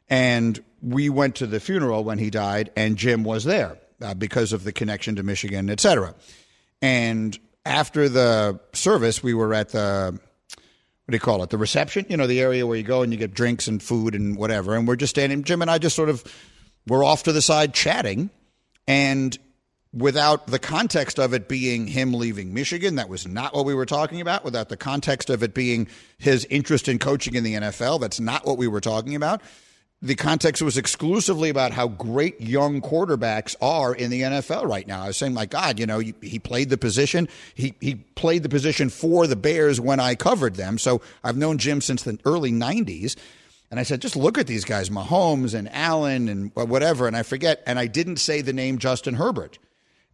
And 0.08 0.62
we 0.80 1.08
went 1.08 1.36
to 1.36 1.46
the 1.46 1.60
funeral 1.60 2.04
when 2.04 2.18
he 2.18 2.30
died, 2.30 2.70
and 2.76 2.96
Jim 2.96 3.22
was 3.22 3.44
there 3.44 3.78
uh, 4.00 4.14
because 4.14 4.52
of 4.52 4.64
the 4.64 4.72
connection 4.72 5.16
to 5.16 5.22
Michigan, 5.22 5.70
et 5.70 5.80
cetera. 5.80 6.14
And 6.82 7.38
after 7.64 8.08
the 8.08 8.60
service, 8.72 9.22
we 9.22 9.34
were 9.34 9.52
at 9.54 9.70
the 9.70 10.18
what 11.04 11.12
do 11.12 11.16
you 11.16 11.20
call 11.20 11.42
it? 11.42 11.50
The 11.50 11.58
reception, 11.58 12.06
you 12.08 12.16
know, 12.16 12.28
the 12.28 12.40
area 12.40 12.64
where 12.64 12.76
you 12.76 12.84
go 12.84 13.02
and 13.02 13.12
you 13.12 13.18
get 13.18 13.34
drinks 13.34 13.66
and 13.66 13.82
food 13.82 14.14
and 14.14 14.36
whatever. 14.36 14.76
And 14.76 14.86
we're 14.86 14.94
just 14.94 15.10
standing. 15.10 15.42
Jim 15.42 15.60
and 15.60 15.68
I 15.70 15.78
just 15.78 15.96
sort 15.96 16.08
of 16.08 16.22
we're 16.86 17.04
off 17.04 17.24
to 17.24 17.32
the 17.32 17.42
side 17.42 17.74
chatting, 17.74 18.30
and 18.86 19.36
without 19.92 20.46
the 20.46 20.58
context 20.58 21.18
of 21.18 21.34
it 21.34 21.48
being 21.48 21.86
him 21.86 22.12
leaving 22.14 22.54
Michigan, 22.54 22.96
that 22.96 23.08
was 23.08 23.26
not 23.26 23.54
what 23.54 23.64
we 23.64 23.74
were 23.74 23.86
talking 23.86 24.20
about. 24.20 24.44
Without 24.44 24.68
the 24.68 24.76
context 24.76 25.30
of 25.30 25.42
it 25.42 25.54
being 25.54 25.88
his 26.18 26.44
interest 26.50 26.88
in 26.88 26.98
coaching 26.98 27.34
in 27.34 27.44
the 27.44 27.54
NFL, 27.54 28.00
that's 28.00 28.20
not 28.20 28.46
what 28.46 28.58
we 28.58 28.68
were 28.68 28.80
talking 28.80 29.14
about. 29.14 29.42
The 30.02 30.14
context 30.14 30.62
was 30.62 30.78
exclusively 30.78 31.50
about 31.50 31.72
how 31.72 31.88
great 31.88 32.40
young 32.40 32.80
quarterbacks 32.80 33.54
are 33.60 33.94
in 33.94 34.10
the 34.10 34.22
NFL 34.22 34.66
right 34.66 34.86
now. 34.86 35.02
I 35.02 35.08
was 35.08 35.18
saying, 35.18 35.34
my 35.34 35.44
God, 35.44 35.78
you 35.78 35.84
know, 35.84 35.98
he 35.98 36.38
played 36.38 36.70
the 36.70 36.78
position. 36.78 37.28
He 37.54 37.74
he 37.80 37.96
played 37.96 38.42
the 38.42 38.48
position 38.48 38.88
for 38.88 39.26
the 39.26 39.36
Bears 39.36 39.78
when 39.78 40.00
I 40.00 40.14
covered 40.14 40.54
them. 40.54 40.78
So 40.78 41.02
I've 41.22 41.36
known 41.36 41.58
Jim 41.58 41.82
since 41.82 42.02
the 42.02 42.18
early 42.24 42.50
'90s. 42.50 43.14
And 43.70 43.78
I 43.78 43.84
said, 43.84 44.00
just 44.00 44.16
look 44.16 44.36
at 44.36 44.48
these 44.48 44.64
guys, 44.64 44.90
Mahomes 44.90 45.54
and 45.54 45.72
Allen 45.72 46.28
and 46.28 46.50
whatever. 46.56 47.06
And 47.06 47.16
I 47.16 47.22
forget. 47.22 47.62
And 47.66 47.78
I 47.78 47.86
didn't 47.86 48.16
say 48.16 48.40
the 48.40 48.54
name 48.54 48.78
Justin 48.78 49.14
Herbert. 49.14 49.58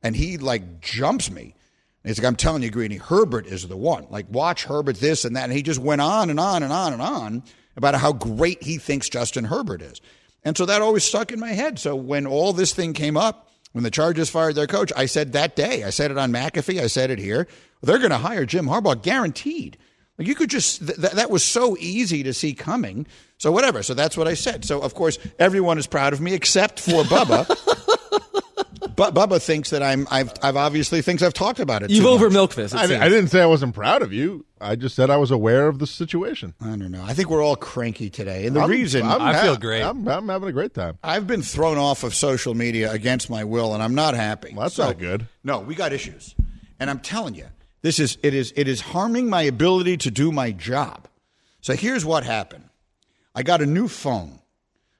And 0.02 0.14
he 0.14 0.38
like 0.38 0.80
jumps 0.80 1.30
me. 1.30 1.54
And 2.02 2.10
he's 2.10 2.18
like, 2.18 2.26
I'm 2.26 2.36
telling 2.36 2.62
you, 2.62 2.70
Greeny, 2.70 2.96
Herbert 2.96 3.46
is 3.46 3.66
the 3.66 3.76
one. 3.76 4.06
Like, 4.10 4.26
watch 4.30 4.64
Herbert 4.64 4.96
this 4.96 5.24
and 5.24 5.36
that. 5.36 5.44
And 5.44 5.52
he 5.52 5.62
just 5.62 5.80
went 5.80 6.00
on 6.00 6.30
and 6.30 6.38
on 6.38 6.62
and 6.62 6.72
on 6.72 6.92
and 6.92 7.02
on 7.02 7.42
about 7.76 7.94
how 7.96 8.12
great 8.12 8.62
he 8.62 8.78
thinks 8.78 9.08
Justin 9.08 9.44
Herbert 9.44 9.82
is. 9.82 10.00
And 10.44 10.56
so 10.56 10.66
that 10.66 10.82
always 10.82 11.02
stuck 11.02 11.32
in 11.32 11.40
my 11.40 11.52
head. 11.52 11.78
So 11.78 11.96
when 11.96 12.26
all 12.26 12.52
this 12.52 12.72
thing 12.72 12.92
came 12.92 13.16
up, 13.16 13.50
when 13.72 13.82
the 13.82 13.90
Chargers 13.90 14.30
fired 14.30 14.54
their 14.54 14.68
coach, 14.68 14.92
I 14.96 15.06
said 15.06 15.32
that 15.32 15.56
day, 15.56 15.82
I 15.82 15.90
said 15.90 16.10
it 16.10 16.16
on 16.16 16.32
McAfee, 16.32 16.80
I 16.80 16.86
said 16.86 17.10
it 17.10 17.18
here, 17.18 17.48
they're 17.82 17.98
going 17.98 18.10
to 18.10 18.18
hire 18.18 18.46
Jim 18.46 18.66
Harbaugh, 18.66 19.02
guaranteed. 19.02 19.76
Like 20.18 20.28
you 20.28 20.34
could 20.34 20.48
just 20.48 20.86
th- 20.86 20.98
th- 20.98 21.12
that 21.12 21.30
was 21.30 21.44
so 21.44 21.76
easy 21.78 22.22
to 22.22 22.32
see 22.32 22.54
coming. 22.54 23.06
So 23.38 23.52
whatever. 23.52 23.82
So 23.82 23.94
that's 23.94 24.16
what 24.16 24.28
I 24.28 24.34
said. 24.34 24.64
So 24.64 24.80
of 24.80 24.94
course 24.94 25.18
everyone 25.38 25.78
is 25.78 25.86
proud 25.86 26.12
of 26.12 26.20
me 26.20 26.32
except 26.32 26.80
for 26.80 27.02
Bubba. 27.02 27.46
Bu- 28.96 29.10
Bubba 29.12 29.40
thinks 29.42 29.70
that 29.70 29.82
I'm. 29.82 30.08
I've, 30.10 30.32
I've 30.42 30.56
obviously 30.56 31.02
thinks 31.02 31.22
I've 31.22 31.34
talked 31.34 31.60
about 31.60 31.82
it. 31.82 31.90
You've 31.90 32.06
over 32.06 32.30
milked 32.30 32.56
this. 32.56 32.72
I. 32.74 32.84
I 32.84 33.08
didn't 33.08 33.28
say 33.28 33.42
I 33.42 33.46
wasn't 33.46 33.74
proud 33.74 34.00
of 34.02 34.12
you. 34.12 34.46
I 34.58 34.74
just 34.74 34.96
said 34.96 35.10
I 35.10 35.18
was 35.18 35.30
aware 35.30 35.68
of 35.68 35.78
the 35.78 35.86
situation. 35.86 36.54
I 36.62 36.68
don't 36.76 36.90
know. 36.90 37.04
I 37.04 37.12
think 37.12 37.28
we're 37.28 37.42
all 37.44 37.56
cranky 37.56 38.08
today, 38.08 38.46
and 38.46 38.56
the 38.56 38.60
I'm- 38.60 38.70
reason 38.70 39.02
I'm 39.06 39.20
I 39.20 39.34
ha- 39.34 39.42
feel 39.42 39.56
great. 39.58 39.82
I'm, 39.82 40.08
I'm 40.08 40.28
having 40.28 40.48
a 40.48 40.52
great 40.52 40.72
time. 40.72 40.98
I've 41.04 41.26
been 41.26 41.42
thrown 41.42 41.76
off 41.76 42.04
of 42.04 42.14
social 42.14 42.54
media 42.54 42.90
against 42.90 43.28
my 43.28 43.44
will, 43.44 43.74
and 43.74 43.82
I'm 43.82 43.94
not 43.94 44.14
happy. 44.14 44.52
Well, 44.54 44.62
that's 44.62 44.76
So- 44.76 44.86
not 44.86 44.98
good. 44.98 45.26
No, 45.44 45.60
we 45.60 45.74
got 45.74 45.92
issues, 45.92 46.34
and 46.80 46.88
I'm 46.88 47.00
telling 47.00 47.34
you, 47.34 47.46
this 47.82 47.98
is 47.98 48.16
it 48.22 48.32
is 48.32 48.52
it 48.56 48.66
is 48.66 48.80
harming 48.80 49.28
my 49.28 49.42
ability 49.42 49.98
to 49.98 50.10
do 50.10 50.32
my 50.32 50.52
job. 50.52 51.06
So 51.60 51.74
here's 51.74 52.04
what 52.04 52.24
happened: 52.24 52.64
I 53.34 53.42
got 53.42 53.60
a 53.60 53.66
new 53.66 53.88
phone 53.88 54.38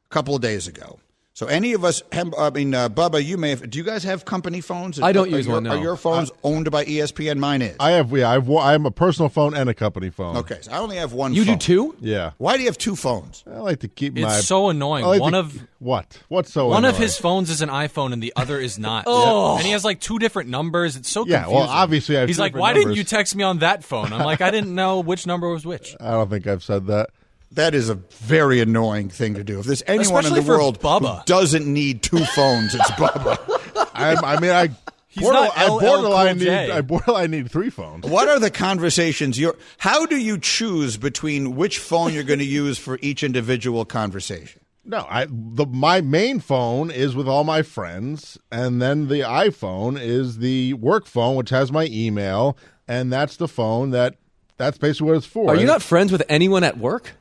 a 0.04 0.08
couple 0.14 0.34
of 0.36 0.42
days 0.42 0.68
ago. 0.68 0.98
So 1.36 1.44
any 1.48 1.74
of 1.74 1.84
us, 1.84 2.02
I 2.12 2.48
mean, 2.48 2.74
uh, 2.74 2.88
Bubba, 2.88 3.22
you 3.22 3.36
may 3.36 3.50
have. 3.50 3.68
Do 3.68 3.76
you 3.76 3.84
guys 3.84 4.04
have 4.04 4.24
company 4.24 4.62
phones? 4.62 4.98
I 4.98 5.12
don't 5.12 5.30
Are 5.30 5.36
use 5.36 5.44
your, 5.44 5.56
one, 5.56 5.64
no. 5.64 5.72
Are 5.72 5.76
your 5.76 5.96
phones 5.98 6.30
owned 6.42 6.70
by 6.70 6.86
ESPN? 6.86 7.36
Mine 7.38 7.60
is. 7.60 7.76
I 7.78 7.90
have 7.90 8.10
yeah, 8.12 8.30
I've 8.30 8.50
I 8.50 8.72
have 8.72 8.86
a 8.86 8.90
personal 8.90 9.28
phone 9.28 9.52
and 9.52 9.68
a 9.68 9.74
company 9.74 10.08
phone. 10.08 10.38
okay, 10.38 10.60
so 10.62 10.72
I 10.72 10.78
only 10.78 10.96
have 10.96 11.12
one. 11.12 11.34
You 11.34 11.44
do 11.44 11.56
two? 11.58 11.94
Yeah. 12.00 12.30
Why 12.38 12.56
do 12.56 12.62
you 12.62 12.68
have 12.68 12.78
two 12.78 12.96
phones? 12.96 13.44
I 13.46 13.58
like 13.58 13.80
to 13.80 13.88
keep 13.88 14.16
It's 14.16 14.24
my 14.24 14.38
It's 14.38 14.46
so 14.46 14.70
annoying. 14.70 15.04
Like 15.04 15.20
One 15.20 15.32
to- 15.32 15.40
of- 15.40 15.66
what? 15.78 16.18
What's 16.28 16.50
so 16.54 16.68
One 16.68 16.86
of 16.86 16.96
his 16.96 17.18
phones 17.18 17.50
is 17.50 17.60
an 17.60 17.68
iPhone 17.68 18.14
and 18.14 18.22
the 18.22 18.32
other 18.34 18.58
is 18.58 18.78
not. 18.78 19.04
Oh. 19.18 19.56
And 19.56 19.66
he 19.66 19.72
has 19.72 19.84
like 19.84 20.00
two 20.00 20.18
different 20.18 20.48
numbers. 20.48 20.96
It's 20.96 21.10
so 21.10 21.26
Yeah, 21.26 21.48
well, 21.48 21.68
obviously 21.68 22.16
I 22.16 22.20
have 22.20 22.30
He's 22.30 22.36
two 22.36 22.42
like, 22.44 22.52
different 22.52 22.62
why 22.62 22.72
didn't 22.72 22.94
you 22.94 23.04
text 23.04 23.36
me 23.36 23.44
on 23.44 23.58
that 23.58 23.84
phone? 23.84 24.10
I'm 24.14 24.24
like, 24.24 24.40
I 24.40 24.50
didn't 24.50 24.74
know 24.74 25.00
which 25.00 25.26
number 25.26 25.50
was 25.50 25.66
which. 25.66 25.94
I 26.00 26.12
don't 26.12 26.30
think 26.30 26.46
I've 26.46 26.64
said 26.64 26.86
that. 26.86 27.10
That 27.52 27.74
is 27.74 27.88
a 27.88 27.94
very 27.94 28.60
annoying 28.60 29.08
thing 29.08 29.34
to 29.34 29.44
do. 29.44 29.60
If 29.60 29.66
there's 29.66 29.82
anyone 29.86 30.24
Especially 30.24 30.40
in 30.40 30.44
the 30.46 30.50
world 30.50 30.80
Bubba. 30.80 31.18
who 31.20 31.24
doesn't 31.26 31.66
need 31.66 32.02
two 32.02 32.24
phones, 32.24 32.74
it's 32.74 32.90
Bubba. 32.92 33.38
I, 33.94 34.14
I 34.14 34.40
mean, 34.40 34.50
I 34.50 34.70
He's 35.08 35.22
border- 35.24 35.38
not 35.40 35.56
I 35.56 35.68
borderline 35.68 36.38
Cool 36.38 36.46
need 36.46 36.70
I 36.70 36.80
borderline 36.82 37.30
need 37.30 37.50
three 37.50 37.70
phones. 37.70 38.04
what 38.04 38.28
are 38.28 38.38
the 38.38 38.50
conversations 38.50 39.38
you're 39.40 39.56
how 39.78 40.04
do 40.04 40.16
you 40.18 40.36
choose 40.38 40.98
between 40.98 41.56
which 41.56 41.78
phone 41.78 42.12
you're 42.12 42.22
going 42.22 42.40
to 42.40 42.44
use 42.44 42.76
for 42.78 42.98
each 43.00 43.22
individual 43.22 43.86
conversation? 43.86 44.60
No, 44.84 45.06
I 45.08 45.26
the 45.30 45.64
my 45.64 46.02
main 46.02 46.38
phone 46.40 46.90
is 46.90 47.16
with 47.16 47.26
all 47.26 47.44
my 47.44 47.62
friends, 47.62 48.38
and 48.52 48.80
then 48.82 49.08
the 49.08 49.20
iPhone 49.20 49.98
is 49.98 50.38
the 50.38 50.74
work 50.74 51.06
phone, 51.06 51.34
which 51.36 51.50
has 51.50 51.72
my 51.72 51.86
email, 51.90 52.56
and 52.86 53.10
that's 53.10 53.36
the 53.36 53.48
phone 53.48 53.90
that 53.92 54.16
that's 54.58 54.76
basically 54.78 55.08
what 55.08 55.16
it's 55.16 55.26
for. 55.26 55.48
Are 55.50 55.56
you 55.56 55.66
not 55.66 55.82
friends 55.82 56.12
with 56.12 56.22
anyone 56.28 56.62
at 56.62 56.76
work? 56.78 57.14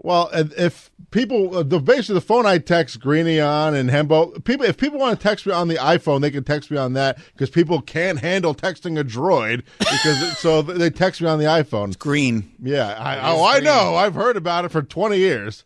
Well, 0.00 0.30
if 0.32 0.90
people, 1.10 1.56
uh, 1.56 1.62
the 1.64 1.80
basically 1.80 2.14
the 2.14 2.20
phone 2.20 2.46
I 2.46 2.58
text 2.58 3.00
Greeny 3.00 3.40
on 3.40 3.74
and 3.74 3.90
Hembo, 3.90 4.44
people, 4.44 4.64
if 4.64 4.76
people 4.76 4.98
want 4.98 5.18
to 5.18 5.22
text 5.22 5.44
me 5.44 5.52
on 5.52 5.68
the 5.68 5.74
iPhone, 5.74 6.20
they 6.20 6.30
can 6.30 6.44
text 6.44 6.70
me 6.70 6.76
on 6.76 6.92
that 6.92 7.18
because 7.32 7.50
people 7.50 7.80
can't 7.80 8.20
handle 8.20 8.54
texting 8.54 8.98
a 8.98 9.04
droid 9.04 9.64
because 9.78 10.38
so 10.38 10.62
they 10.62 10.90
text 10.90 11.20
me 11.20 11.28
on 11.28 11.38
the 11.38 11.46
iPhone. 11.46 11.98
Green. 11.98 12.50
Yeah, 12.62 12.94
I, 12.98 13.32
oh, 13.32 13.44
I 13.44 13.60
know. 13.60 13.96
I've 13.96 14.14
heard 14.14 14.36
about 14.36 14.64
it 14.64 14.70
for 14.70 14.82
twenty 14.82 15.18
years. 15.18 15.64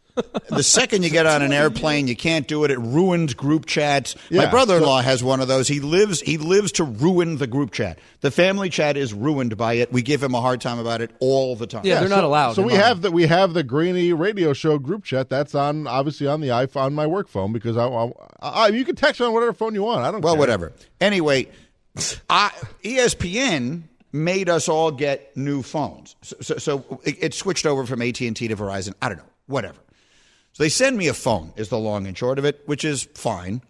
The 0.48 0.62
second 0.62 1.02
you 1.02 1.10
get 1.10 1.26
on 1.26 1.40
an 1.42 1.52
airplane, 1.52 2.06
you 2.06 2.16
can't 2.16 2.46
do 2.46 2.64
it. 2.64 2.70
It 2.70 2.78
ruins 2.78 3.32
group 3.34 3.66
chats. 3.66 4.14
My 4.30 4.46
brother-in-law 4.46 5.00
has 5.02 5.24
one 5.24 5.40
of 5.40 5.48
those. 5.48 5.68
He 5.68 5.80
lives 5.80 6.20
he 6.20 6.36
lives 6.36 6.72
to 6.72 6.84
ruin 6.84 7.38
the 7.38 7.46
group 7.46 7.72
chat. 7.72 7.98
The 8.20 8.30
family 8.30 8.68
chat 8.68 8.96
is 8.96 9.14
ruined 9.14 9.56
by 9.56 9.74
it. 9.74 9.92
We 9.92 10.02
give 10.02 10.22
him 10.22 10.34
a 10.34 10.40
hard 10.40 10.60
time 10.60 10.78
about 10.78 11.00
it 11.00 11.10
all 11.20 11.56
the 11.56 11.66
time. 11.66 11.82
Yeah, 11.84 12.00
they're 12.00 12.08
not 12.08 12.20
so, 12.20 12.26
allowed 12.26 12.52
So 12.54 12.62
we 12.62 12.72
mine. 12.72 12.80
have 12.80 13.02
the 13.02 13.10
we 13.10 13.26
have 13.26 13.54
the 13.54 13.62
Greeny 13.62 14.12
radio 14.12 14.52
show 14.52 14.78
group 14.78 15.04
chat. 15.04 15.28
That's 15.28 15.54
on 15.54 15.86
obviously 15.86 16.26
on 16.26 16.40
the 16.40 16.48
iPhone, 16.48 16.82
on 16.82 16.94
my 16.94 17.06
work 17.06 17.28
phone 17.28 17.52
because 17.52 17.76
I, 17.76 17.86
I, 17.86 18.10
I 18.40 18.68
you 18.68 18.84
can 18.84 18.96
text 18.96 19.20
on 19.20 19.32
whatever 19.32 19.52
phone 19.52 19.74
you 19.74 19.82
want. 19.82 20.04
I 20.04 20.10
don't. 20.10 20.20
Well, 20.20 20.34
care. 20.34 20.40
whatever. 20.40 20.72
Anyway, 21.00 21.48
I, 22.28 22.50
ESPN 22.84 23.82
made 24.12 24.48
us 24.48 24.68
all 24.68 24.90
get 24.90 25.34
new 25.36 25.62
phones, 25.62 26.16
so, 26.20 26.36
so, 26.42 26.58
so 26.58 27.00
it, 27.04 27.16
it 27.20 27.34
switched 27.34 27.64
over 27.64 27.86
from 27.86 28.02
AT 28.02 28.20
and 28.20 28.36
T 28.36 28.48
to 28.48 28.56
Verizon. 28.56 28.92
I 29.00 29.08
don't 29.08 29.18
know, 29.18 29.24
whatever. 29.46 29.78
So 30.52 30.62
they 30.62 30.68
send 30.68 30.96
me 30.98 31.08
a 31.08 31.14
phone, 31.14 31.52
is 31.56 31.68
the 31.68 31.78
long 31.78 32.06
and 32.06 32.16
short 32.16 32.38
of 32.38 32.44
it, 32.44 32.62
which 32.66 32.84
is 32.84 33.04
fine. 33.14 33.62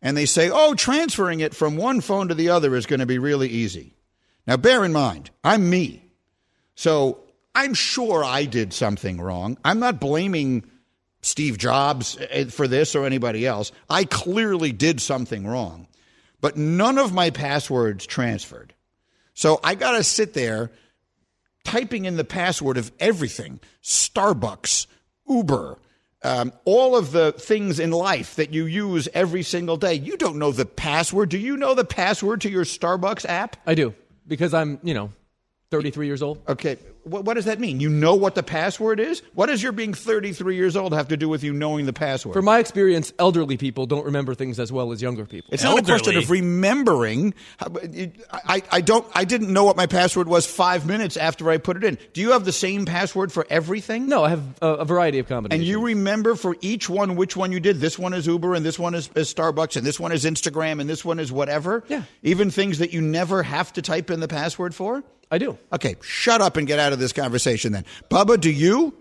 And 0.00 0.16
they 0.16 0.26
say, 0.26 0.50
oh, 0.50 0.74
transferring 0.74 1.40
it 1.40 1.54
from 1.54 1.76
one 1.76 2.00
phone 2.00 2.28
to 2.28 2.34
the 2.34 2.50
other 2.50 2.74
is 2.74 2.86
going 2.86 3.00
to 3.00 3.06
be 3.06 3.18
really 3.18 3.48
easy. 3.48 3.94
Now, 4.46 4.56
bear 4.56 4.84
in 4.84 4.92
mind, 4.92 5.30
I'm 5.42 5.68
me. 5.68 6.02
So 6.74 7.20
I'm 7.54 7.74
sure 7.74 8.22
I 8.22 8.44
did 8.44 8.72
something 8.72 9.20
wrong. 9.20 9.58
I'm 9.64 9.78
not 9.78 10.00
blaming 10.00 10.64
Steve 11.22 11.58
Jobs 11.58 12.16
eh, 12.30 12.44
for 12.44 12.68
this 12.68 12.94
or 12.94 13.04
anybody 13.04 13.46
else. 13.46 13.72
I 13.90 14.04
clearly 14.04 14.72
did 14.72 15.00
something 15.00 15.46
wrong, 15.46 15.88
but 16.40 16.56
none 16.56 16.98
of 16.98 17.12
my 17.12 17.30
passwords 17.30 18.06
transferred. 18.06 18.74
So 19.34 19.58
I 19.64 19.74
got 19.74 19.92
to 19.92 20.04
sit 20.04 20.34
there 20.34 20.70
typing 21.64 22.04
in 22.04 22.16
the 22.16 22.24
password 22.24 22.78
of 22.78 22.92
everything 23.00 23.60
Starbucks, 23.82 24.86
Uber, 25.28 25.78
um, 26.26 26.52
all 26.64 26.96
of 26.96 27.12
the 27.12 27.30
things 27.32 27.78
in 27.78 27.92
life 27.92 28.34
that 28.34 28.52
you 28.52 28.66
use 28.66 29.08
every 29.14 29.44
single 29.44 29.76
day. 29.76 29.94
You 29.94 30.16
don't 30.16 30.40
know 30.40 30.50
the 30.50 30.66
password. 30.66 31.28
Do 31.28 31.38
you 31.38 31.56
know 31.56 31.74
the 31.74 31.84
password 31.84 32.40
to 32.40 32.50
your 32.50 32.64
Starbucks 32.64 33.24
app? 33.28 33.56
I 33.64 33.76
do 33.76 33.94
because 34.26 34.52
I'm, 34.52 34.80
you 34.82 34.92
know, 34.92 35.12
33 35.70 36.06
years 36.06 36.22
old. 36.22 36.42
Okay, 36.48 36.78
what, 37.06 37.24
what 37.24 37.34
does 37.34 37.44
that 37.44 37.60
mean? 37.60 37.80
You 37.80 37.88
know 37.88 38.14
what 38.14 38.34
the 38.34 38.42
password 38.42 39.00
is? 39.00 39.22
What 39.34 39.46
does 39.46 39.62
your 39.62 39.72
being 39.72 39.94
33 39.94 40.56
years 40.56 40.76
old 40.76 40.92
have 40.92 41.08
to 41.08 41.16
do 41.16 41.28
with 41.28 41.44
you 41.44 41.52
knowing 41.52 41.86
the 41.86 41.92
password? 41.92 42.34
From 42.34 42.44
my 42.44 42.58
experience, 42.58 43.12
elderly 43.18 43.56
people 43.56 43.86
don't 43.86 44.04
remember 44.04 44.34
things 44.34 44.58
as 44.58 44.72
well 44.72 44.92
as 44.92 45.02
younger 45.02 45.24
people. 45.24 45.50
It's 45.52 45.62
not 45.62 45.78
a 45.78 45.82
question 45.82 46.16
of 46.16 46.30
remembering. 46.30 47.34
I, 47.60 48.62
I 48.70 48.80
don't. 48.80 49.06
I 49.14 49.24
didn't 49.24 49.52
know 49.52 49.64
what 49.64 49.76
my 49.76 49.86
password 49.86 50.28
was 50.28 50.46
five 50.46 50.86
minutes 50.86 51.16
after 51.16 51.50
I 51.50 51.58
put 51.58 51.76
it 51.76 51.84
in. 51.84 51.98
Do 52.12 52.20
you 52.20 52.32
have 52.32 52.44
the 52.44 52.52
same 52.52 52.84
password 52.86 53.32
for 53.32 53.46
everything? 53.50 54.06
no, 54.06 54.24
I 54.24 54.30
have 54.30 54.42
a, 54.62 54.66
a 54.66 54.84
variety 54.84 55.18
of 55.18 55.28
combinations. 55.28 55.60
And 55.60 55.68
you 55.68 55.84
remember 55.84 56.34
for 56.34 56.56
each 56.60 56.88
one 56.88 57.16
which 57.16 57.36
one 57.36 57.52
you 57.52 57.60
did. 57.60 57.80
This 57.80 57.98
one 57.98 58.14
is 58.14 58.26
Uber, 58.26 58.54
and 58.54 58.64
this 58.64 58.78
one 58.78 58.94
is, 58.94 59.10
is 59.14 59.32
Starbucks, 59.32 59.76
and 59.76 59.86
this 59.86 60.00
one 60.00 60.12
is 60.12 60.24
Instagram, 60.24 60.80
and 60.80 60.88
this 60.88 61.04
one 61.04 61.18
is 61.18 61.30
whatever. 61.30 61.84
Yeah. 61.88 62.02
Even 62.22 62.50
things 62.50 62.78
that 62.78 62.92
you 62.92 63.00
never 63.00 63.42
have 63.42 63.72
to 63.74 63.82
type 63.82 64.10
in 64.10 64.20
the 64.20 64.28
password 64.28 64.74
for. 64.74 65.02
I 65.30 65.38
do. 65.38 65.58
Okay, 65.72 65.96
shut 66.02 66.40
up 66.40 66.56
and 66.56 66.66
get 66.66 66.78
out 66.78 66.92
of 66.92 66.98
this 66.98 67.12
conversation 67.12 67.72
then. 67.72 67.84
Bubba, 68.10 68.40
do 68.40 68.50
you? 68.50 68.94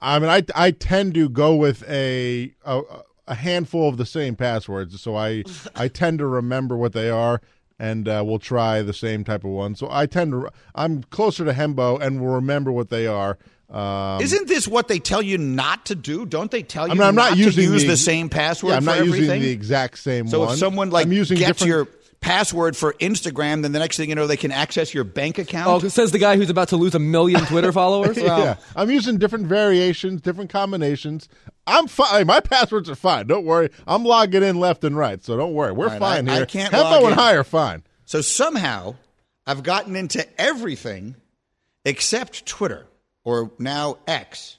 I 0.00 0.18
mean, 0.18 0.28
I 0.28 0.42
I 0.54 0.70
tend 0.70 1.14
to 1.14 1.28
go 1.28 1.54
with 1.54 1.88
a 1.88 2.52
a, 2.64 2.82
a 3.26 3.34
handful 3.34 3.88
of 3.88 3.96
the 3.96 4.06
same 4.06 4.36
passwords, 4.36 5.00
so 5.00 5.16
I 5.16 5.44
I 5.74 5.88
tend 5.88 6.18
to 6.18 6.26
remember 6.26 6.76
what 6.76 6.92
they 6.92 7.10
are, 7.10 7.40
and 7.78 8.08
uh, 8.08 8.22
we'll 8.26 8.38
try 8.38 8.82
the 8.82 8.92
same 8.92 9.24
type 9.24 9.44
of 9.44 9.50
one. 9.50 9.74
So 9.74 9.88
I 9.90 10.06
tend 10.06 10.32
to 10.32 10.50
I'm 10.74 11.02
closer 11.04 11.44
to 11.44 11.52
Hembo, 11.52 12.00
and 12.00 12.20
will 12.20 12.34
remember 12.34 12.72
what 12.72 12.90
they 12.90 13.06
are. 13.06 13.38
Um, 13.70 14.22
Isn't 14.22 14.48
this 14.48 14.66
what 14.66 14.88
they 14.88 14.98
tell 14.98 15.20
you 15.20 15.36
not 15.36 15.86
to 15.86 15.94
do? 15.94 16.24
Don't 16.24 16.50
they 16.50 16.62
tell 16.62 16.86
you 16.86 16.92
I 16.92 16.94
mean, 16.94 17.02
I'm 17.02 17.14
not, 17.14 17.32
to 17.34 17.38
using 17.38 17.64
use 17.64 17.82
the, 17.82 17.88
the, 17.88 17.96
same 17.98 18.30
password 18.30 18.70
Yeah, 18.70 18.76
I'm 18.76 18.82
for 18.82 18.86
not 18.86 18.96
everything? 18.96 19.20
using 19.20 19.42
the 19.42 19.50
exact 19.50 19.98
same 19.98 20.26
so 20.26 20.40
one. 20.40 20.52
if 20.54 20.58
someone 20.58 20.88
like 20.88 21.04
I'm 21.04 21.12
using 21.12 21.36
gets 21.36 21.60
different, 21.60 21.68
your 21.68 21.88
password 22.20 22.76
for 22.76 22.94
Instagram, 22.94 23.62
then 23.62 23.72
the 23.72 23.78
next 23.78 23.96
thing 23.96 24.08
you 24.08 24.14
know, 24.14 24.26
they 24.26 24.36
can 24.36 24.50
access 24.52 24.92
your 24.92 25.04
bank 25.04 25.38
account. 25.38 25.84
Oh, 25.84 25.88
says 25.88 26.10
the 26.12 26.18
guy 26.18 26.36
who's 26.36 26.50
about 26.50 26.68
to 26.68 26.76
lose 26.76 26.94
a 26.94 26.98
million 26.98 27.44
Twitter 27.46 27.72
followers. 27.72 28.16
yeah, 28.16 28.56
I'm 28.74 28.90
using 28.90 29.18
different 29.18 29.46
variations, 29.46 30.20
different 30.20 30.50
combinations. 30.50 31.28
I'm 31.66 31.86
fine. 31.86 32.26
My 32.26 32.40
passwords 32.40 32.88
are 32.90 32.94
fine. 32.94 33.26
Don't 33.26 33.44
worry. 33.44 33.70
I'm 33.86 34.04
logging 34.04 34.42
in 34.42 34.58
left 34.58 34.84
and 34.84 34.96
right, 34.96 35.22
so 35.22 35.36
don't 35.36 35.52
worry. 35.54 35.72
We're 35.72 35.86
All 35.86 35.90
right, 35.92 35.98
fine 36.00 36.28
I- 36.28 36.40
I 36.40 36.44
can't 36.44 36.72
Hembo 36.72 36.82
log 36.82 37.02
and 37.02 37.12
in. 37.12 37.18
High 37.18 37.34
are 37.34 37.44
fine. 37.44 37.82
So 38.04 38.20
somehow 38.22 38.96
I've 39.46 39.62
gotten 39.62 39.94
into 39.96 40.26
everything 40.40 41.14
except 41.84 42.46
Twitter 42.46 42.86
or 43.24 43.50
now 43.58 43.98
X. 44.06 44.58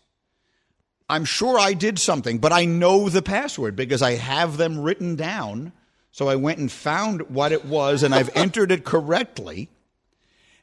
I'm 1.10 1.26
sure 1.26 1.58
I 1.60 1.74
did 1.74 1.98
something, 1.98 2.38
but 2.38 2.52
I 2.54 2.66
know 2.66 3.10
the 3.10 3.24
password 3.24 3.76
because 3.76 4.04
I 4.04 4.14
have 4.14 4.58
them 4.58 4.80
written 4.80 5.16
down. 5.16 5.72
So 6.20 6.28
I 6.28 6.36
went 6.36 6.60
and 6.60 6.70
found 6.70 7.30
what 7.30 7.54
it 7.54 7.64
was 7.64 8.04
and 8.04 8.14
I've 8.14 8.30
entered 8.36 8.74
it 8.74 8.84
correctly. 8.84 9.70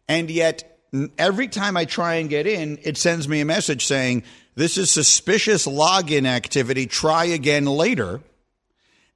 And 0.06 0.30
yet, 0.30 0.78
every 1.16 1.48
time 1.48 1.78
I 1.78 1.86
try 1.86 2.16
and 2.16 2.28
get 2.28 2.46
in, 2.46 2.78
it 2.82 2.98
sends 2.98 3.26
me 3.26 3.40
a 3.40 3.46
message 3.46 3.86
saying, 3.86 4.24
This 4.54 4.76
is 4.76 4.90
suspicious 4.90 5.66
login 5.66 6.26
activity. 6.26 6.84
Try 6.84 7.24
again 7.24 7.64
later. 7.64 8.20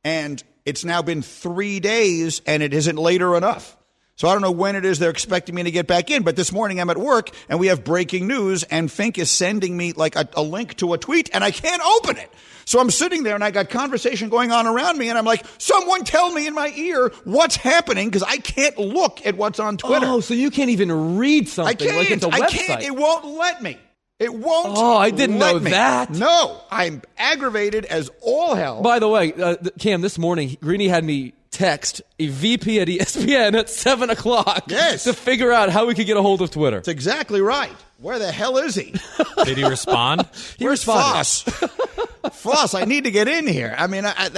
And 0.03 0.43
it's 0.65 0.83
now 0.83 1.03
been 1.03 1.21
three 1.21 1.79
days 1.79 2.41
and 2.47 2.63
it 2.63 2.73
isn't 2.73 2.97
later 2.97 3.37
enough. 3.37 3.77
So 4.21 4.29
I 4.29 4.35
don't 4.35 4.43
know 4.43 4.51
when 4.51 4.77
it 4.77 4.85
is 4.85 4.99
they're 4.99 5.09
expecting 5.09 5.55
me 5.55 5.63
to 5.63 5.71
get 5.71 5.87
back 5.87 6.11
in, 6.11 6.25
but 6.25 6.37
this 6.37 6.53
morning 6.53 6.79
I'm 6.79 6.91
at 6.91 6.99
work 6.99 7.31
and 7.49 7.59
we 7.59 7.69
have 7.69 7.83
breaking 7.85 8.27
news 8.27 8.65
and 8.65 8.93
Fink 8.93 9.17
is 9.17 9.31
sending 9.31 9.75
me 9.75 9.95
like 9.95 10.15
a, 10.15 10.29
a 10.35 10.43
link 10.43 10.77
to 10.77 10.93
a 10.93 10.99
tweet 10.99 11.31
and 11.33 11.43
I 11.43 11.51
can't 11.51 11.81
open 11.81 12.19
it. 12.19 12.31
So 12.67 12.81
I'm 12.81 12.91
sitting 12.91 13.23
there 13.23 13.35
and 13.35 13.43
I 13.43 13.51
got 13.51 13.71
conversation 13.71 14.29
going 14.29 14.53
on 14.53 14.67
around 14.67 14.99
me 14.99 15.09
and 15.09 15.17
I'm 15.17 15.25
like, 15.25 15.47
someone 15.57 16.05
tell 16.05 16.31
me 16.35 16.47
in 16.47 16.53
my 16.53 16.71
ear 16.77 17.11
what's 17.25 17.57
happening 17.57 18.09
because 18.09 18.23
I 18.23 18.37
can't 18.37 18.77
look 18.77 19.25
at 19.25 19.39
what's 19.39 19.59
on 19.59 19.79
Twitter. 19.79 20.05
Oh, 20.07 20.21
so 20.21 20.35
you 20.35 20.51
can't 20.51 20.69
even 20.69 21.17
read 21.17 21.49
something 21.49 21.75
I 21.75 21.75
can't. 21.75 21.97
like 21.97 22.11
it's 22.11 22.23
a 22.23 22.29
I 22.29 22.41
website. 22.41 22.49
can't. 22.51 22.83
It 22.83 22.95
won't 22.95 23.25
let 23.25 23.63
me. 23.63 23.79
It 24.19 24.35
won't. 24.35 24.77
Oh, 24.77 24.99
I 24.99 25.13
didn't 25.13 25.39
let 25.39 25.55
know 25.55 25.61
me. 25.61 25.71
that. 25.71 26.11
No, 26.11 26.61
I'm 26.71 27.01
aggravated 27.17 27.87
as 27.87 28.11
all 28.21 28.55
hell. 28.55 28.83
By 28.83 28.99
the 28.99 29.09
way, 29.09 29.33
uh, 29.33 29.57
Cam, 29.79 30.03
this 30.03 30.19
morning 30.19 30.59
Greeny 30.61 30.89
had 30.89 31.05
me 31.05 31.33
text 31.51 32.03
a 32.19 32.29
VP 32.29 32.81
at 32.81 32.89
ESPN 32.89 33.59
at 33.59 33.69
7 33.69 34.11
o'clock 34.11 34.65
Yes. 34.69 35.05
to 35.05 35.13
figure 35.13 35.53
out 35.53 35.71
how 35.71 35.87
we 35.87 35.95
could 35.95 36.07
get 36.07 36.17
a 36.17 36.23
hold 36.23 36.43
of 36.43 36.51
Twitter. 36.51 36.77
That's 36.77 36.89
exactly 36.89 37.41
right. 37.41 37.75
Where 37.99 38.19
the 38.19 38.33
hell 38.33 38.57
is 38.57 38.75
he? 38.77 38.95
Did 39.45 39.59
he 39.59 39.65
respond? 39.65 40.27
He 40.59 40.65
Where's 40.65 40.87
responded. 40.87 41.27
Foss? 41.27 41.43
Foss, 42.33 42.75
I 42.75 42.85
need 42.85 43.05
to 43.05 43.11
get 43.11 43.29
in 43.29 43.47
here. 43.47 43.75
I 43.77 43.87
mean, 43.87 44.05
I, 44.07 44.11
I, 44.17 44.31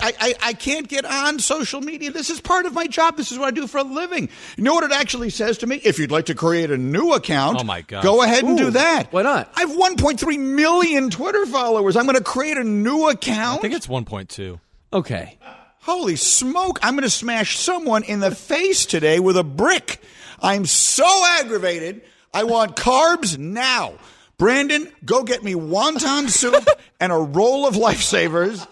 I, 0.00 0.12
I, 0.20 0.34
I 0.42 0.52
can't 0.54 0.88
get 0.88 1.04
on 1.04 1.38
social 1.38 1.80
media. 1.80 2.10
This 2.10 2.28
is 2.30 2.40
part 2.40 2.66
of 2.66 2.72
my 2.74 2.86
job. 2.86 3.16
This 3.16 3.30
is 3.32 3.38
what 3.38 3.46
I 3.48 3.50
do 3.52 3.66
for 3.66 3.78
a 3.78 3.82
living. 3.84 4.28
You 4.56 4.64
know 4.64 4.74
what 4.74 4.84
it 4.84 4.92
actually 4.92 5.30
says 5.30 5.58
to 5.58 5.66
me? 5.66 5.76
If 5.76 5.98
you'd 5.98 6.10
like 6.10 6.26
to 6.26 6.34
create 6.34 6.70
a 6.70 6.76
new 6.76 7.12
account, 7.12 7.58
Oh, 7.60 7.64
my 7.64 7.82
gosh. 7.82 8.02
go 8.02 8.22
ahead 8.22 8.44
and 8.44 8.58
do 8.58 8.70
that. 8.72 9.12
why 9.12 9.22
not? 9.22 9.50
I 9.54 9.60
have 9.60 9.70
1.3 9.70 10.38
million 10.38 11.08
Twitter 11.10 11.46
followers. 11.46 11.96
I'm 11.96 12.04
going 12.04 12.16
to 12.18 12.24
create 12.24 12.56
a 12.56 12.64
new 12.64 13.08
account. 13.08 13.58
I 13.58 13.62
think 13.62 13.74
it's 13.74 13.86
1.2. 13.86 14.58
Okay. 14.92 15.38
Holy 15.86 16.16
smoke, 16.16 16.80
I'm 16.82 16.94
going 16.94 17.04
to 17.04 17.10
smash 17.10 17.56
someone 17.56 18.02
in 18.02 18.18
the 18.18 18.34
face 18.34 18.86
today 18.86 19.20
with 19.20 19.36
a 19.36 19.44
brick. 19.44 20.02
I'm 20.42 20.66
so 20.66 21.06
aggravated. 21.38 22.02
I 22.34 22.42
want 22.42 22.74
carbs 22.74 23.38
now. 23.38 23.94
Brandon, 24.36 24.90
go 25.04 25.22
get 25.22 25.44
me 25.44 25.54
wonton 25.54 26.28
soup 26.28 26.66
and 27.00 27.12
a 27.12 27.16
roll 27.16 27.68
of 27.68 27.76
lifesavers. 27.76 28.66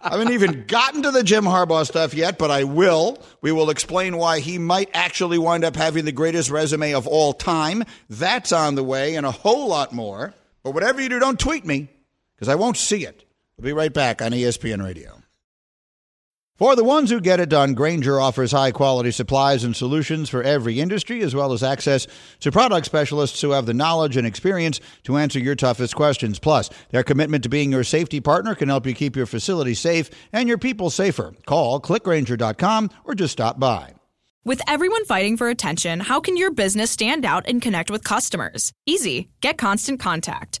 I 0.00 0.08
haven't 0.08 0.32
even 0.32 0.64
gotten 0.66 1.02
to 1.02 1.10
the 1.10 1.22
Jim 1.22 1.44
Harbaugh 1.44 1.84
stuff 1.84 2.14
yet, 2.14 2.38
but 2.38 2.50
I 2.50 2.64
will. 2.64 3.22
We 3.42 3.52
will 3.52 3.68
explain 3.68 4.16
why 4.16 4.40
he 4.40 4.56
might 4.56 4.88
actually 4.94 5.36
wind 5.36 5.62
up 5.62 5.76
having 5.76 6.06
the 6.06 6.10
greatest 6.10 6.48
resume 6.48 6.94
of 6.94 7.06
all 7.06 7.34
time. 7.34 7.84
That's 8.08 8.52
on 8.52 8.76
the 8.76 8.82
way 8.82 9.16
and 9.16 9.26
a 9.26 9.30
whole 9.30 9.68
lot 9.68 9.92
more. 9.92 10.32
But 10.62 10.70
whatever 10.70 11.02
you 11.02 11.10
do, 11.10 11.18
don't 11.18 11.38
tweet 11.38 11.66
me 11.66 11.90
because 12.34 12.48
I 12.48 12.54
won't 12.54 12.78
see 12.78 13.04
it. 13.04 13.26
We'll 13.58 13.66
be 13.66 13.74
right 13.74 13.92
back 13.92 14.22
on 14.22 14.32
ESPN 14.32 14.82
Radio. 14.82 15.20
For 16.56 16.74
the 16.74 16.84
ones 16.84 17.10
who 17.10 17.20
get 17.20 17.38
it 17.38 17.50
done, 17.50 17.74
Grainger 17.74 18.18
offers 18.18 18.52
high 18.52 18.70
quality 18.70 19.10
supplies 19.10 19.62
and 19.62 19.76
solutions 19.76 20.30
for 20.30 20.42
every 20.42 20.80
industry, 20.80 21.20
as 21.20 21.34
well 21.34 21.52
as 21.52 21.62
access 21.62 22.06
to 22.40 22.50
product 22.50 22.86
specialists 22.86 23.42
who 23.42 23.50
have 23.50 23.66
the 23.66 23.74
knowledge 23.74 24.16
and 24.16 24.26
experience 24.26 24.80
to 25.02 25.18
answer 25.18 25.38
your 25.38 25.54
toughest 25.54 25.94
questions. 25.94 26.38
Plus, 26.38 26.70
their 26.92 27.02
commitment 27.02 27.42
to 27.42 27.50
being 27.50 27.70
your 27.70 27.84
safety 27.84 28.22
partner 28.22 28.54
can 28.54 28.70
help 28.70 28.86
you 28.86 28.94
keep 28.94 29.16
your 29.16 29.26
facility 29.26 29.74
safe 29.74 30.08
and 30.32 30.48
your 30.48 30.56
people 30.56 30.88
safer. 30.88 31.34
Call 31.44 31.78
clickgranger.com 31.78 32.88
or 33.04 33.14
just 33.14 33.32
stop 33.32 33.60
by. 33.60 33.92
With 34.46 34.62
everyone 34.66 35.04
fighting 35.04 35.36
for 35.36 35.50
attention, 35.50 36.00
how 36.00 36.20
can 36.20 36.38
your 36.38 36.52
business 36.52 36.90
stand 36.90 37.26
out 37.26 37.46
and 37.46 37.60
connect 37.60 37.90
with 37.90 38.02
customers? 38.02 38.72
Easy. 38.86 39.28
Get 39.42 39.58
Constant 39.58 40.00
Contact. 40.00 40.60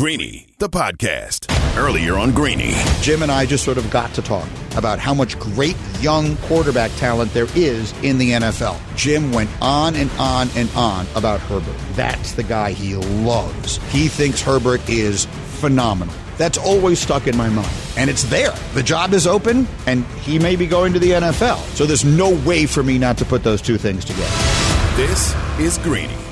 Greeny, 0.00 0.46
the 0.56 0.70
podcast. 0.70 1.54
Earlier 1.76 2.16
on 2.16 2.32
Greeny. 2.32 2.72
Jim 3.02 3.22
and 3.22 3.30
I 3.30 3.44
just 3.44 3.66
sort 3.66 3.76
of 3.76 3.90
got 3.90 4.14
to 4.14 4.22
talk 4.22 4.48
about 4.74 4.98
how 4.98 5.12
much 5.12 5.38
great 5.38 5.76
young 6.00 6.38
quarterback 6.38 6.90
talent 6.92 7.34
there 7.34 7.48
is 7.54 7.92
in 8.02 8.16
the 8.16 8.30
NFL. 8.30 8.80
Jim 8.96 9.30
went 9.30 9.50
on 9.60 9.94
and 9.96 10.10
on 10.12 10.48
and 10.56 10.70
on 10.74 11.06
about 11.16 11.40
Herbert. 11.40 11.76
That's 11.92 12.32
the 12.32 12.42
guy 12.42 12.72
he 12.72 12.96
loves. 12.96 13.76
He 13.92 14.08
thinks 14.08 14.40
Herbert 14.40 14.80
is 14.88 15.26
phenomenal. 15.58 16.14
That's 16.38 16.56
always 16.56 16.98
stuck 16.98 17.26
in 17.26 17.36
my 17.36 17.50
mind. 17.50 17.68
And 17.98 18.08
it's 18.08 18.22
there. 18.22 18.54
The 18.72 18.82
job 18.82 19.12
is 19.12 19.26
open, 19.26 19.68
and 19.86 20.06
he 20.22 20.38
may 20.38 20.56
be 20.56 20.66
going 20.66 20.94
to 20.94 20.98
the 20.98 21.10
NFL. 21.10 21.58
So 21.76 21.84
there's 21.84 22.06
no 22.06 22.30
way 22.46 22.64
for 22.64 22.82
me 22.82 22.96
not 22.96 23.18
to 23.18 23.26
put 23.26 23.42
those 23.42 23.60
two 23.60 23.76
things 23.76 24.06
together. 24.06 24.34
This 24.96 25.34
is 25.58 25.76
Greeny. 25.76 26.29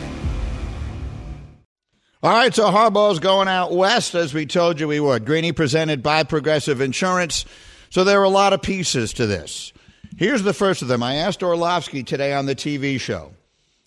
All 2.21 2.33
right, 2.33 2.53
so 2.53 2.65
Harbaugh's 2.65 3.21
going 3.21 3.47
out 3.47 3.73
west, 3.73 4.17
as 4.17 4.35
we 4.35 4.45
told 4.45 4.81
you 4.81 4.89
we 4.89 4.99
would. 4.99 5.25
Greeny 5.25 5.53
presented 5.53 6.03
by 6.03 6.25
Progressive 6.25 6.81
Insurance. 6.81 7.45
So 7.91 8.03
there 8.03 8.21
are 8.21 8.25
a 8.25 8.29
lot 8.29 8.53
of 8.53 8.61
pieces 8.61 9.13
to 9.15 9.27
this. 9.29 9.73
Here's 10.17 10.43
the 10.43 10.53
first 10.53 10.83
of 10.83 10.89
them. 10.89 11.01
I 11.01 11.15
asked 11.15 11.45
Orlovsky 11.45 12.03
today 12.03 12.33
on 12.33 12.47
the 12.47 12.57
TV 12.57 12.99
show. 12.99 13.35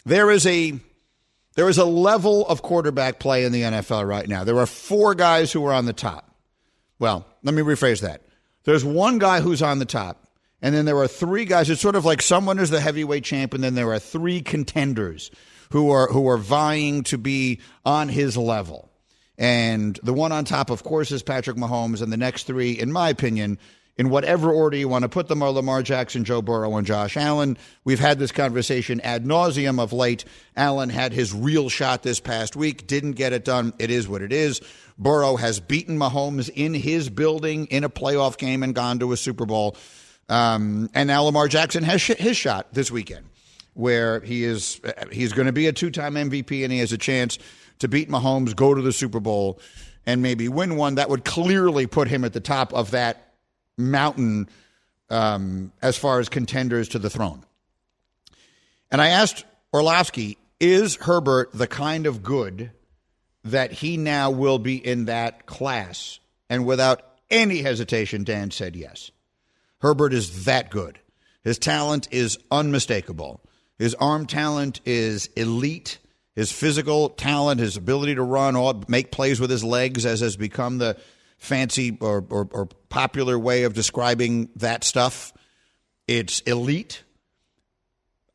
There 0.05 0.31
is 0.31 0.45
a 0.45 0.79
there 1.55 1.67
is 1.67 1.77
a 1.77 1.83
level 1.83 2.47
of 2.47 2.61
quarterback 2.61 3.19
play 3.19 3.43
in 3.43 3.51
the 3.51 3.63
NFL 3.63 4.07
right 4.07 4.29
now. 4.29 4.45
There 4.45 4.59
are 4.59 4.65
four 4.65 5.13
guys 5.13 5.51
who 5.51 5.65
are 5.65 5.73
on 5.73 5.83
the 5.83 5.91
top. 5.91 6.33
Well, 6.99 7.27
let 7.43 7.53
me 7.53 7.61
rephrase 7.63 7.99
that. 7.99 8.21
There's 8.63 8.85
one 8.85 9.19
guy 9.19 9.41
who's 9.41 9.61
on 9.61 9.79
the 9.79 9.85
top, 9.85 10.25
and 10.61 10.73
then 10.73 10.85
there 10.85 10.97
are 10.99 11.07
three 11.09 11.43
guys. 11.43 11.69
It's 11.69 11.81
sort 11.81 11.97
of 11.97 12.05
like 12.05 12.21
someone 12.21 12.59
is 12.59 12.69
the 12.69 12.79
heavyweight 12.79 13.25
champ, 13.25 13.53
and 13.53 13.61
then 13.61 13.75
there 13.75 13.91
are 13.91 13.99
three 13.99 14.39
contenders 14.41 15.31
who 15.71 15.91
are 15.91 16.07
who 16.07 16.27
are 16.29 16.38
vying 16.38 17.03
to 17.03 17.17
be 17.17 17.60
on 17.86 18.10
his 18.10 18.38
level. 18.38 18.89
And 19.38 19.99
the 20.03 20.13
one 20.13 20.31
on 20.31 20.45
top, 20.45 20.69
of 20.69 20.84
course, 20.84 21.12
is 21.12 21.23
Patrick 21.23 21.57
Mahomes, 21.57 22.01
and 22.01 22.12
the 22.12 22.17
next 22.17 22.43
three, 22.43 22.73
in 22.73 22.91
my 22.91 23.10
opinion, 23.10 23.57
in 23.97 24.10
whatever 24.10 24.51
order 24.51 24.77
you 24.77 24.88
want 24.88 25.03
to 25.03 25.10
put 25.10 25.27
them, 25.27 25.41
are 25.41 25.49
Lamar 25.49 25.81
Jackson, 25.81 26.23
Joe 26.23 26.41
Burrow, 26.41 26.75
and 26.77 26.86
Josh 26.86 27.17
Allen. 27.17 27.57
We've 27.84 27.99
had 27.99 28.19
this 28.19 28.31
conversation 28.31 29.01
ad 29.01 29.25
nauseum 29.25 29.79
of 29.79 29.93
late. 29.93 30.25
Allen 30.55 30.89
had 30.89 31.13
his 31.13 31.34
real 31.34 31.69
shot 31.69 32.03
this 32.03 32.19
past 32.19 32.55
week, 32.55 32.88
didn't 32.88 33.13
get 33.13 33.34
it 33.34 33.43
done. 33.43 33.73
It 33.79 33.89
is 33.89 34.07
what 34.07 34.21
it 34.21 34.31
is. 34.31 34.62
Burrow 34.97 35.36
has 35.36 35.60
beaten 35.60 35.97
Mahomes 35.97 36.49
in 36.53 36.73
his 36.73 37.10
building 37.10 37.65
in 37.67 37.84
a 37.84 37.89
playoff 37.89 38.38
game 38.38 38.62
and 38.63 38.75
gone 38.75 38.99
to 38.99 39.12
a 39.12 39.17
Super 39.17 39.45
Bowl. 39.45 39.75
Um, 40.29 40.89
and 40.93 41.07
now 41.07 41.23
Lamar 41.23 41.47
Jackson 41.47 41.84
has 41.84 42.01
sh- 42.01 42.12
his 42.17 42.38
shot 42.38 42.73
this 42.73 42.91
weekend, 42.91 43.25
where 43.73 44.19
he 44.21 44.43
is 44.43 44.81
he's 45.12 45.34
going 45.34 45.45
to 45.45 45.53
be 45.53 45.67
a 45.67 45.73
two-time 45.73 46.15
MVP 46.15 46.63
and 46.63 46.71
he 46.71 46.79
has 46.79 46.91
a 46.91 46.97
chance 46.97 47.38
to 47.79 47.88
beat 47.88 48.10
Mahomes, 48.10 48.55
go 48.55 48.73
to 48.73 48.81
the 48.81 48.93
Super 48.93 49.19
Bowl, 49.19 49.60
and 50.05 50.21
maybe 50.21 50.47
win 50.47 50.75
one. 50.75 50.95
That 50.95 51.10
would 51.10 51.25
clearly 51.25 51.88
put 51.88 52.07
him 52.07 52.23
at 52.23 52.34
the 52.34 52.39
top 52.39 52.73
of 52.73 52.91
that 52.91 53.34
mountain 53.77 54.49
um, 55.10 55.71
as 55.81 55.97
far 55.97 56.19
as 56.19 56.29
contenders 56.29 56.89
to 56.89 56.99
the 56.99 57.10
throne. 57.10 57.43
And 58.91 59.01
I 59.01 59.10
asked 59.10 59.45
Orlovsky, 59.73 60.38
is 60.60 60.95
Herbert 60.95 61.51
the 61.53 61.67
kind 61.67 62.05
of 62.05 62.23
good 62.23 62.71
that 63.43 63.71
he 63.71 63.97
now 63.97 64.31
will 64.31 64.60
be 64.60 64.75
in 64.75 65.05
that 65.05 65.45
class? 65.45 66.19
And 66.49 66.65
without 66.65 67.01
any 67.29 67.62
hesitation, 67.62 68.23
Dan 68.23 68.51
said 68.51 68.75
yes. 68.75 69.12
Herbert 69.79 70.13
is 70.13 70.45
that 70.45 70.69
good. 70.69 70.99
His 71.43 71.57
talent 71.57 72.07
is 72.12 72.38
unmistakable. 72.51 73.41
His 73.81 73.95
arm 73.95 74.27
talent 74.27 74.79
is 74.85 75.25
elite. 75.35 75.97
His 76.35 76.51
physical 76.51 77.09
talent, 77.09 77.59
his 77.59 77.77
ability 77.77 78.13
to 78.13 78.21
run, 78.21 78.55
all, 78.55 78.83
make 78.87 79.09
plays 79.09 79.39
with 79.39 79.49
his 79.49 79.63
legs, 79.63 80.05
as 80.05 80.19
has 80.19 80.37
become 80.37 80.77
the 80.77 80.97
fancy 81.39 81.97
or, 81.99 82.23
or, 82.29 82.47
or 82.51 82.67
popular 82.89 83.39
way 83.39 83.63
of 83.63 83.73
describing 83.73 84.49
that 84.57 84.83
stuff. 84.83 85.33
It's 86.07 86.41
elite. 86.41 87.01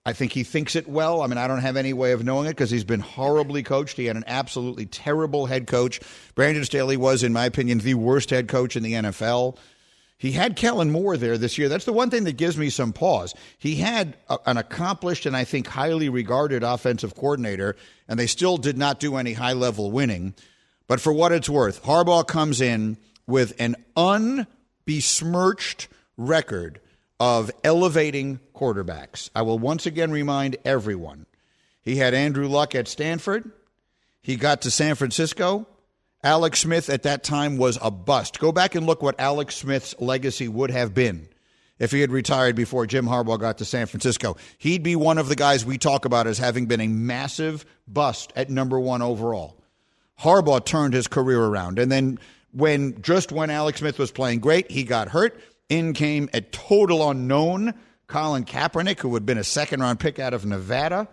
I 0.04 0.14
think 0.14 0.32
he 0.32 0.42
thinks 0.42 0.74
it 0.74 0.88
well. 0.88 1.22
I 1.22 1.28
mean, 1.28 1.38
I 1.38 1.46
don't 1.46 1.60
have 1.60 1.76
any 1.76 1.92
way 1.92 2.10
of 2.10 2.24
knowing 2.24 2.46
it 2.46 2.50
because 2.50 2.72
he's 2.72 2.82
been 2.82 2.98
horribly 2.98 3.62
coached. 3.62 3.96
He 3.96 4.06
had 4.06 4.16
an 4.16 4.24
absolutely 4.26 4.86
terrible 4.86 5.46
head 5.46 5.68
coach. 5.68 6.00
Brandon 6.34 6.64
Staley 6.64 6.96
was, 6.96 7.22
in 7.22 7.32
my 7.32 7.44
opinion, 7.44 7.78
the 7.78 7.94
worst 7.94 8.30
head 8.30 8.48
coach 8.48 8.74
in 8.74 8.82
the 8.82 8.94
NFL. 8.94 9.58
He 10.18 10.32
had 10.32 10.56
Kellen 10.56 10.90
Moore 10.90 11.16
there 11.16 11.36
this 11.36 11.58
year. 11.58 11.68
That's 11.68 11.84
the 11.84 11.92
one 11.92 12.08
thing 12.08 12.24
that 12.24 12.38
gives 12.38 12.56
me 12.56 12.70
some 12.70 12.92
pause. 12.92 13.34
He 13.58 13.76
had 13.76 14.16
a, 14.28 14.38
an 14.46 14.56
accomplished 14.56 15.26
and 15.26 15.36
I 15.36 15.44
think 15.44 15.66
highly 15.66 16.08
regarded 16.08 16.62
offensive 16.62 17.14
coordinator, 17.14 17.76
and 18.08 18.18
they 18.18 18.26
still 18.26 18.56
did 18.56 18.78
not 18.78 18.98
do 18.98 19.16
any 19.16 19.34
high 19.34 19.52
level 19.52 19.90
winning. 19.90 20.34
But 20.86 21.00
for 21.00 21.12
what 21.12 21.32
it's 21.32 21.48
worth, 21.48 21.82
Harbaugh 21.82 22.26
comes 22.26 22.60
in 22.60 22.96
with 23.26 23.52
an 23.58 23.76
unbesmirched 23.96 25.88
record 26.16 26.80
of 27.20 27.50
elevating 27.62 28.40
quarterbacks. 28.54 29.30
I 29.34 29.42
will 29.42 29.58
once 29.58 29.84
again 29.84 30.10
remind 30.10 30.56
everyone 30.64 31.26
he 31.82 31.96
had 31.96 32.14
Andrew 32.14 32.48
Luck 32.48 32.74
at 32.74 32.88
Stanford, 32.88 33.50
he 34.22 34.36
got 34.36 34.62
to 34.62 34.70
San 34.70 34.94
Francisco. 34.96 35.68
Alex 36.26 36.58
Smith 36.58 36.90
at 36.90 37.04
that 37.04 37.22
time 37.22 37.56
was 37.56 37.78
a 37.80 37.88
bust. 37.88 38.40
Go 38.40 38.50
back 38.50 38.74
and 38.74 38.84
look 38.84 39.00
what 39.00 39.14
Alex 39.20 39.54
Smith's 39.54 39.94
legacy 40.00 40.48
would 40.48 40.72
have 40.72 40.92
been 40.92 41.28
if 41.78 41.92
he 41.92 42.00
had 42.00 42.10
retired 42.10 42.56
before 42.56 42.84
Jim 42.84 43.06
Harbaugh 43.06 43.38
got 43.38 43.58
to 43.58 43.64
San 43.64 43.86
Francisco. 43.86 44.36
He'd 44.58 44.82
be 44.82 44.96
one 44.96 45.18
of 45.18 45.28
the 45.28 45.36
guys 45.36 45.64
we 45.64 45.78
talk 45.78 46.04
about 46.04 46.26
as 46.26 46.38
having 46.38 46.66
been 46.66 46.80
a 46.80 46.88
massive 46.88 47.64
bust 47.86 48.32
at 48.34 48.50
number 48.50 48.80
one 48.80 49.02
overall. 49.02 49.62
Harbaugh 50.20 50.64
turned 50.64 50.94
his 50.94 51.06
career 51.06 51.40
around. 51.40 51.78
And 51.78 51.92
then 51.92 52.18
when 52.50 53.00
just 53.02 53.30
when 53.30 53.48
Alex 53.48 53.78
Smith 53.78 53.96
was 53.96 54.10
playing 54.10 54.40
great, 54.40 54.68
he 54.68 54.82
got 54.82 55.08
hurt. 55.08 55.40
In 55.68 55.92
came 55.92 56.28
a 56.34 56.40
total 56.40 57.08
unknown 57.08 57.72
Colin 58.08 58.44
Kaepernick, 58.44 58.98
who 58.98 59.14
had 59.14 59.26
been 59.26 59.38
a 59.38 59.44
second 59.44 59.78
round 59.78 60.00
pick 60.00 60.18
out 60.18 60.34
of 60.34 60.44
Nevada. 60.44 61.06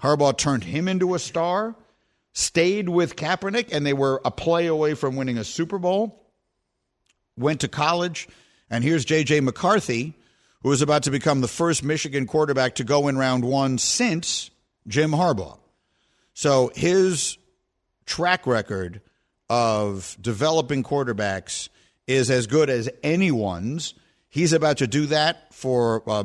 Harbaugh 0.00 0.38
turned 0.38 0.64
him 0.64 0.88
into 0.88 1.14
a 1.14 1.18
star, 1.18 1.74
stayed 2.38 2.88
with 2.88 3.16
Kaepernick, 3.16 3.70
and 3.72 3.84
they 3.84 3.92
were 3.92 4.20
a 4.24 4.30
play 4.30 4.68
away 4.68 4.94
from 4.94 5.16
winning 5.16 5.38
a 5.38 5.44
Super 5.44 5.76
Bowl. 5.76 6.24
Went 7.36 7.62
to 7.62 7.68
college, 7.68 8.28
and 8.70 8.84
here's 8.84 9.04
J.J. 9.04 9.40
McCarthy, 9.40 10.14
who 10.62 10.70
is 10.70 10.80
about 10.80 11.02
to 11.02 11.10
become 11.10 11.40
the 11.40 11.48
first 11.48 11.82
Michigan 11.82 12.28
quarterback 12.28 12.76
to 12.76 12.84
go 12.84 13.08
in 13.08 13.18
round 13.18 13.44
one 13.44 13.76
since 13.76 14.50
Jim 14.86 15.10
Harbaugh. 15.10 15.58
So 16.32 16.70
his 16.76 17.38
track 18.06 18.46
record 18.46 19.00
of 19.50 20.16
developing 20.20 20.84
quarterbacks 20.84 21.68
is 22.06 22.30
as 22.30 22.46
good 22.46 22.70
as 22.70 22.88
anyone's. 23.02 23.94
He's 24.28 24.52
about 24.52 24.78
to 24.78 24.86
do 24.86 25.06
that 25.06 25.52
for. 25.52 26.08
Uh, 26.08 26.24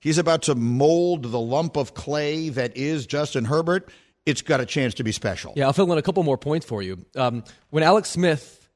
he's 0.00 0.18
about 0.18 0.42
to 0.42 0.56
mold 0.56 1.30
the 1.30 1.40
lump 1.40 1.76
of 1.76 1.94
clay 1.94 2.48
that 2.48 2.76
is 2.76 3.06
Justin 3.06 3.44
Herbert. 3.44 3.88
It's 4.24 4.42
got 4.42 4.60
a 4.60 4.66
chance 4.66 4.94
to 4.94 5.04
be 5.04 5.12
special. 5.12 5.52
Yeah, 5.56 5.66
I'll 5.66 5.72
fill 5.72 5.90
in 5.92 5.98
a 5.98 6.02
couple 6.02 6.22
more 6.22 6.38
points 6.38 6.64
for 6.64 6.82
you. 6.82 7.04
Um, 7.16 7.44
when 7.70 7.82
Alex 7.82 8.08
Smith 8.10 8.68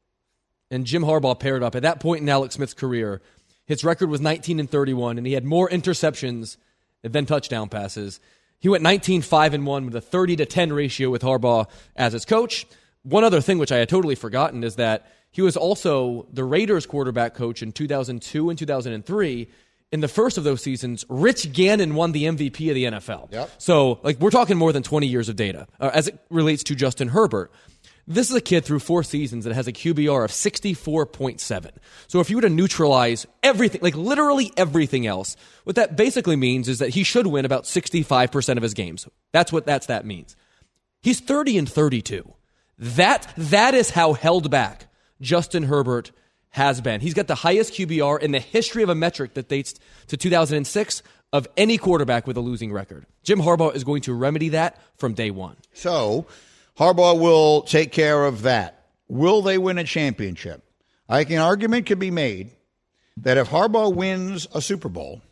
and 0.70 0.84
Jim 0.84 1.02
Harbaugh 1.02 1.38
paired 1.38 1.62
up, 1.62 1.76
at 1.76 1.82
that 1.82 2.00
point 2.00 2.22
in 2.22 2.28
Alex 2.28 2.56
Smith's 2.56 2.74
career, 2.74 3.22
his 3.64 3.84
record 3.84 4.10
was 4.10 4.20
19 4.20 4.58
and 4.60 4.70
31, 4.70 5.18
and 5.18 5.26
he 5.26 5.34
had 5.34 5.44
more 5.44 5.68
interceptions 5.68 6.56
than 7.02 7.26
touchdown 7.26 7.68
passes. 7.68 8.20
He 8.58 8.68
went 8.68 8.82
19 8.82 9.22
5 9.22 9.54
and 9.54 9.66
1 9.66 9.84
with 9.84 9.96
a 9.96 10.00
30 10.00 10.36
to 10.36 10.46
10 10.46 10.72
ratio 10.72 11.10
with 11.10 11.22
Harbaugh 11.22 11.68
as 11.94 12.12
his 12.12 12.24
coach. 12.24 12.66
One 13.02 13.22
other 13.22 13.40
thing 13.40 13.58
which 13.58 13.70
I 13.70 13.76
had 13.76 13.88
totally 13.88 14.14
forgotten 14.16 14.64
is 14.64 14.76
that 14.76 15.06
he 15.30 15.42
was 15.42 15.56
also 15.56 16.26
the 16.32 16.44
Raiders 16.44 16.86
quarterback 16.86 17.34
coach 17.34 17.62
in 17.62 17.70
2002 17.70 18.50
and 18.50 18.58
2003. 18.58 19.48
In 19.92 20.00
the 20.00 20.08
first 20.08 20.36
of 20.36 20.44
those 20.44 20.62
seasons, 20.62 21.04
Rich 21.08 21.52
Gannon 21.52 21.94
won 21.94 22.12
the 22.12 22.24
MVP 22.24 22.68
of 22.68 22.74
the 22.74 22.84
NFL. 22.84 23.32
Yep. 23.32 23.50
So, 23.58 24.00
like, 24.02 24.18
we're 24.18 24.30
talking 24.30 24.56
more 24.56 24.72
than 24.72 24.82
20 24.82 25.06
years 25.06 25.28
of 25.28 25.36
data 25.36 25.68
uh, 25.78 25.90
as 25.94 26.08
it 26.08 26.18
relates 26.28 26.64
to 26.64 26.74
Justin 26.74 27.08
Herbert. 27.08 27.52
This 28.08 28.30
is 28.30 28.36
a 28.36 28.40
kid 28.40 28.64
through 28.64 28.78
four 28.80 29.02
seasons 29.02 29.44
that 29.44 29.54
has 29.54 29.66
a 29.66 29.72
QBR 29.72 30.24
of 30.24 30.30
64.7. 30.30 31.70
So 32.06 32.20
if 32.20 32.30
you 32.30 32.36
were 32.36 32.42
to 32.42 32.48
neutralize 32.48 33.26
everything, 33.42 33.80
like 33.82 33.96
literally 33.96 34.52
everything 34.56 35.06
else, 35.06 35.36
what 35.64 35.74
that 35.74 35.96
basically 35.96 36.36
means 36.36 36.68
is 36.68 36.78
that 36.78 36.90
he 36.90 37.02
should 37.02 37.26
win 37.26 37.44
about 37.44 37.64
65% 37.64 38.56
of 38.56 38.62
his 38.62 38.74
games. 38.74 39.08
That's 39.32 39.52
what 39.52 39.66
that's, 39.66 39.86
that 39.86 40.06
means. 40.06 40.36
He's 41.02 41.18
30 41.18 41.58
and 41.58 41.68
32. 41.68 42.32
That, 42.78 43.32
that 43.36 43.74
is 43.74 43.90
how 43.90 44.12
held 44.12 44.50
back 44.50 44.86
Justin 45.20 45.64
Herbert 45.64 46.12
has 46.50 46.80
been. 46.80 47.00
He's 47.00 47.14
got 47.14 47.26
the 47.26 47.34
highest 47.34 47.74
QBR 47.74 48.20
in 48.20 48.32
the 48.32 48.40
history 48.40 48.82
of 48.82 48.88
a 48.88 48.94
metric 48.94 49.34
that 49.34 49.48
dates 49.48 49.74
to 50.08 50.16
2006 50.16 51.02
of 51.32 51.48
any 51.56 51.76
quarterback 51.76 52.26
with 52.26 52.36
a 52.36 52.40
losing 52.40 52.72
record. 52.72 53.06
Jim 53.22 53.40
Harbaugh 53.40 53.74
is 53.74 53.84
going 53.84 54.02
to 54.02 54.14
remedy 54.14 54.50
that 54.50 54.80
from 54.96 55.14
day 55.14 55.30
one. 55.30 55.56
So 55.74 56.26
Harbaugh 56.78 57.18
will 57.18 57.62
take 57.62 57.92
care 57.92 58.24
of 58.24 58.42
that. 58.42 58.86
Will 59.08 59.42
they 59.42 59.58
win 59.58 59.78
a 59.78 59.84
championship? 59.84 60.62
I 61.08 61.18
think 61.18 61.30
an 61.30 61.38
argument 61.38 61.86
could 61.86 61.98
be 61.98 62.10
made 62.10 62.50
that 63.18 63.38
if 63.38 63.48
Harbaugh 63.48 63.94
wins 63.94 64.46
a 64.54 64.60
Super 64.60 64.88
Bowl, 64.88 65.22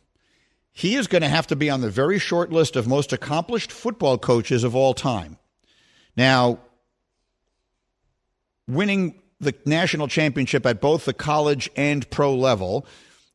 he 0.73 0.97
is 0.97 1.07
going 1.07 1.23
to 1.23 1.29
have 1.29 1.47
to 1.49 1.57
be 1.57 1.71
on 1.71 1.81
the 1.81 1.91
very 1.91 2.19
short 2.19 2.51
list 2.51 2.77
of 2.77 2.89
most 2.89 3.13
accomplished 3.13 3.71
football 3.71 4.19
coaches 4.19 4.65
of 4.65 4.75
all 4.75 4.95
time. 4.95 5.39
Now, 6.17 6.59
winning 8.67 9.21
the 9.41 9.55
national 9.65 10.09
championship 10.09 10.65
at 10.67 10.81
both 10.81 11.05
the 11.05 11.13
college 11.13 11.71
and 11.77 12.09
pro 12.11 12.35
level 12.35 12.87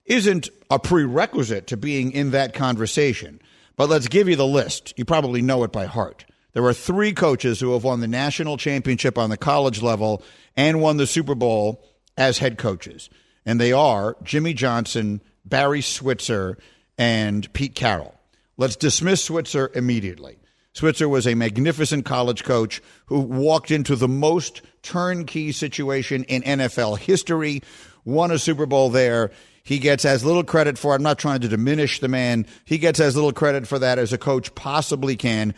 isn't 0.06 0.50
a 0.70 0.80
prerequisite 0.80 1.68
to 1.68 1.78
being 1.78 2.12
in 2.12 2.32
that 2.32 2.54
conversation. 2.54 3.42
But 3.76 3.90
let's 3.90 4.08
give 4.08 4.28
you 4.28 4.36
the 4.36 4.46
list. 4.46 4.94
You 4.98 5.06
probably 5.06 5.42
know 5.42 5.64
it 5.64 5.72
by 5.72 5.86
heart. 5.86 6.26
There 6.54 6.66
are 6.66 6.74
three 6.74 7.14
coaches 7.14 7.60
who 7.60 7.74
have 7.74 7.84
won 7.84 8.02
the 8.02 8.08
national 8.08 8.58
championship 8.58 9.18
on 9.18 9.30
the 9.30 9.38
college 9.38 9.82
level 9.82 10.24
and 10.58 10.82
won 10.82 10.98
the 10.98 11.08
Super 11.08 11.36
Bowl 11.36 11.86
as 12.18 12.40
head 12.40 12.58
coaches. 12.58 13.10
And 13.46 13.62
they 13.62 13.72
are 13.72 14.18
Jimmy 14.24 14.54
Johnson, 14.54 15.22
Barry 15.46 15.82
Switzer, 15.82 16.58
and 16.98 17.52
Pete 17.54 17.76
Carroll. 17.76 18.20
Let's 18.58 18.76
dismiss 18.76 19.24
Switzer 19.24 19.72
immediately. 19.74 20.39
Switzer 20.74 21.10
was 21.10 21.28
a 21.28 21.36
magnificent 21.36 22.06
college 22.06 22.44
coach 22.44 22.82
who 23.08 23.20
walked 23.20 23.72
into 23.72 23.96
the 23.96 24.08
most 24.08 24.62
turnkey 24.84 25.52
situation 25.52 26.24
in 26.26 26.42
NFL 26.44 27.00
history, 27.00 27.62
won 28.06 28.32
a 28.32 28.40
Super 28.40 28.66
Bowl 28.66 28.90
there. 28.90 29.32
He 29.64 29.80
gets 29.80 30.06
as 30.06 30.24
little 30.24 30.44
credit 30.44 30.78
for 30.78 30.96
I'm 30.96 31.04
not 31.04 31.20
trying 31.20 31.42
to 31.42 31.48
diminish 31.48 32.00
the 32.00 32.08
man. 32.08 32.46
He 32.66 32.78
gets 32.78 33.00
as 33.00 33.16
little 33.16 33.34
credit 33.34 33.68
for 33.68 33.80
that 33.80 34.00
as 34.00 34.14
a 34.14 34.18
coach 34.18 34.54
possibly 34.56 35.16
can. 35.16 35.54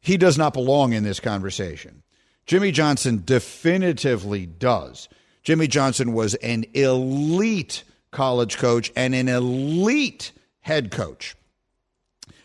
He 0.00 0.16
does 0.16 0.36
not 0.36 0.52
belong 0.52 0.92
in 0.92 1.04
this 1.04 1.20
conversation. 1.20 2.02
Jimmy 2.46 2.72
Johnson 2.72 3.22
definitively 3.24 4.44
does. 4.44 5.08
Jimmy 5.42 5.66
Johnson 5.66 6.12
was 6.12 6.34
an 6.36 6.64
elite 6.74 7.84
college 8.10 8.58
coach 8.58 8.92
and 8.96 9.14
an 9.14 9.28
elite 9.28 10.32
head 10.60 10.90
coach. 10.90 11.36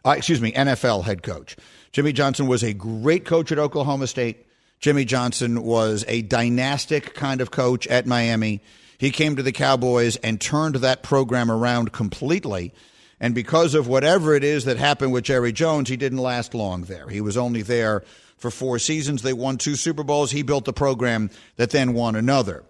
Uh, 0.10 0.14
excuse 0.14 0.42
me, 0.42 0.52
NFL 0.52 1.04
head 1.04 1.22
coach. 1.22 1.56
Jimmy 1.92 2.14
Johnson 2.14 2.48
was 2.48 2.64
a 2.64 2.74
great 2.74 3.26
coach 3.26 3.52
at 3.52 3.60
Oklahoma 3.60 4.08
State. 4.08 4.44
Jimmy 4.80 5.06
Johnson 5.06 5.62
was 5.62 6.04
a 6.08 6.24
dynastic 6.24 7.14
kind 7.14 7.42
of 7.42 7.52
coach 7.52 7.86
at 7.86 8.08
Miami. 8.08 8.60
He 8.98 9.12
came 9.12 9.36
to 9.36 9.44
the 9.44 9.52
Cowboys 9.52 10.16
and 10.16 10.42
turned 10.42 10.78
that 10.78 11.04
program 11.04 11.52
around 11.52 11.92
completely. 11.92 12.74
And 13.20 13.36
because 13.36 13.76
of 13.76 13.88
whatever 13.88 14.34
it 14.34 14.44
is 14.44 14.66
that 14.66 14.78
happened 14.78 15.12
with 15.12 15.26
Jerry 15.26 15.52
Jones, 15.52 15.90
he 15.90 15.98
didn't 15.98 16.18
last 16.18 16.56
long 16.56 16.86
there. 16.86 17.08
He 17.08 17.22
was 17.22 17.38
only 17.38 17.62
there 17.62 18.02
for 18.36 18.50
four 18.50 18.80
seasons. 18.80 19.22
They 19.22 19.34
won 19.34 19.60
two 19.60 19.76
Super 19.76 20.04
Bowls. 20.04 20.32
He 20.32 20.42
built 20.42 20.68
a 20.68 20.74
program 20.74 21.30
that 21.58 21.70
then 21.70 21.94
won 21.94 22.16
another. 22.16 22.64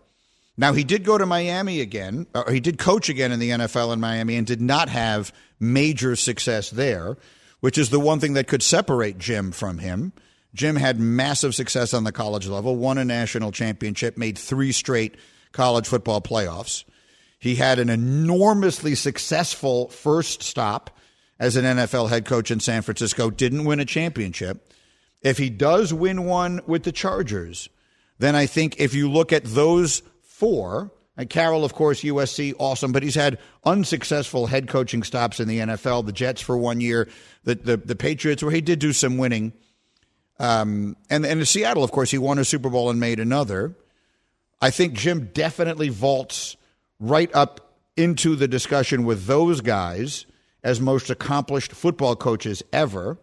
Now, 0.58 0.74
he 0.74 0.84
did 0.84 1.06
go 1.06 1.18
to 1.18 1.26
Miami 1.26 1.80
again, 1.80 2.28
or 2.36 2.52
he 2.52 2.60
did 2.60 2.78
coach 2.78 3.08
again 3.08 3.32
in 3.32 3.40
the 3.40 3.52
NFL 3.52 3.94
in 3.94 4.02
Miami 4.02 4.36
and 4.36 4.46
did 4.46 4.60
not 4.60 4.90
have 4.90 5.32
major 5.60 6.16
success 6.16 6.70
there, 6.70 7.18
which 7.60 7.78
is 7.78 7.90
the 7.90 8.00
one 8.00 8.20
thing 8.20 8.34
that 8.34 8.48
could 8.48 8.64
separate 8.64 9.18
Jim 9.18 9.52
from 9.52 9.80
him. 9.80 10.14
Jim 10.54 10.76
had 10.76 11.00
massive 11.00 11.54
success 11.54 11.94
on 11.94 12.04
the 12.04 12.12
college 12.12 12.48
level, 12.48 12.76
won 12.76 12.98
a 12.98 13.06
national 13.06 13.52
championship, 13.52 14.18
made 14.18 14.38
three 14.38 14.72
straight 14.72 15.16
college 15.52 15.88
football 15.88 16.22
playoffs. 16.22 16.84
He 17.40 17.56
had 17.56 17.80
an 17.80 17.90
enormously 17.90 18.96
successful 18.96 19.90
first 19.90 20.44
stop 20.44 20.98
as 21.40 21.56
an 21.56 21.64
NFL 21.64 22.10
head 22.10 22.26
coach 22.26 22.52
in 22.52 22.60
San 22.60 22.82
Francisco, 22.82 23.30
didn't 23.30 23.66
win 23.66 23.80
a 23.80 23.86
championship. 23.86 24.74
If 25.22 25.38
he 25.38 25.50
does 25.50 25.94
win 25.94 26.26
one 26.26 26.62
with 26.68 26.84
the 26.84 26.92
Chargers, 26.92 27.70
then 28.18 28.36
I 28.36 28.46
think 28.46 28.80
if 28.80 28.94
you 28.94 29.10
look 29.10 29.32
at 29.32 29.46
those 29.46 30.02
four, 30.22 30.92
And 31.20 31.30
Carroll, 31.30 31.66
of 31.66 31.74
course, 31.74 32.02
USC, 32.02 32.54
awesome, 32.60 32.94
but 32.94 33.04
he's 33.04 33.16
had 33.16 33.40
unsuccessful 33.66 34.48
head 34.48 34.70
coaching 34.70 35.04
stops 35.04 35.42
in 35.42 35.50
the 35.50 35.60
NFL. 35.60 36.06
The 36.06 36.14
Jets 36.14 36.40
for 36.40 36.58
one 36.58 36.80
year, 36.80 37.10
the 37.44 37.56
the, 37.56 37.76
the 37.76 37.96
Patriots, 37.98 38.42
where 38.42 38.54
he 38.54 38.62
did 38.62 38.80
do 38.80 38.94
some 38.94 39.18
winning. 39.18 39.52
Um, 40.40 40.96
and 41.10 41.26
and 41.26 41.42
in 41.42 41.46
Seattle, 41.46 41.84
of 41.84 41.92
course, 41.92 42.10
he 42.10 42.18
won 42.18 42.40
a 42.40 42.46
Super 42.46 42.70
Bowl 42.70 42.90
and 42.90 43.02
made 43.02 43.20
another. 43.20 43.76
I 44.62 44.70
think 44.70 44.94
Jim 44.94 45.32
definitely 45.34 45.90
vaults 45.90 46.56
right 47.02 47.30
up 47.36 47.76
into 47.98 48.38
the 48.38 48.48
discussion 48.48 49.04
with 49.04 49.26
those 49.26 49.60
guys 49.60 50.26
as 50.64 50.80
most 50.80 51.10
accomplished 51.10 51.74
football 51.74 52.16
coaches 52.16 52.64
ever. 52.72 53.18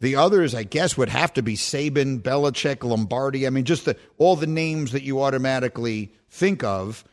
The 0.00 0.16
others, 0.16 0.52
I 0.52 0.64
guess, 0.64 0.96
would 0.96 1.10
have 1.10 1.32
to 1.34 1.42
be 1.42 1.54
Saban, 1.54 2.22
Belichick, 2.22 2.82
Lombardi. 2.82 3.46
I 3.46 3.50
mean, 3.50 3.66
just 3.66 3.84
the, 3.84 3.96
all 4.18 4.34
the 4.34 4.48
names 4.48 4.90
that 4.90 5.04
you 5.04 5.22
automatically 5.22 6.12
think 6.28 6.64
of. 6.64 7.04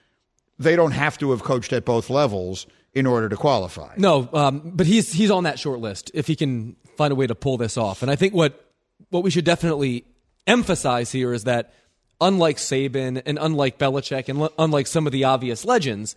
They 0.60 0.76
don't 0.76 0.91
have 0.91 1.17
to 1.20 1.32
have 1.32 1.43
coached 1.43 1.74
at 1.74 1.86
both 1.86 2.10
levels 2.10 2.67
in 2.93 3.06
order 3.06 3.30
to 3.30 3.36
qualify. 3.36 3.93
No, 3.98 4.28
um, 4.34 4.72
but 4.74 4.88
he's 4.88 5.13
he's 5.13 5.30
on 5.30 5.43
that 5.43 5.60
short 5.60 5.80
list 5.80 6.10
if 6.13 6.28
he 6.28 6.36
can 6.36 6.76
find 6.96 7.12
a 7.12 7.15
way 7.15 7.28
to 7.28 7.36
pull 7.36 7.58
this 7.58 7.78
off. 7.78 8.02
And 8.02 8.10
I 8.10 8.15
think 8.15 8.34
what 8.34 8.72
what 9.10 9.24
we 9.24 9.30
should 9.30 9.46
definitely 9.46 10.04
emphasize 10.48 11.12
here 11.12 11.34
is 11.34 11.43
that 11.43 11.74
unlike 12.20 12.58
Saban 12.58 13.22
and 13.26 13.38
unlike 13.39 13.78
Belichick 13.78 14.30
and 14.30 14.50
unlike 14.58 14.88
some 14.88 15.06
of 15.06 15.12
the 15.12 15.26
obvious 15.26 15.63
legends, 15.65 16.15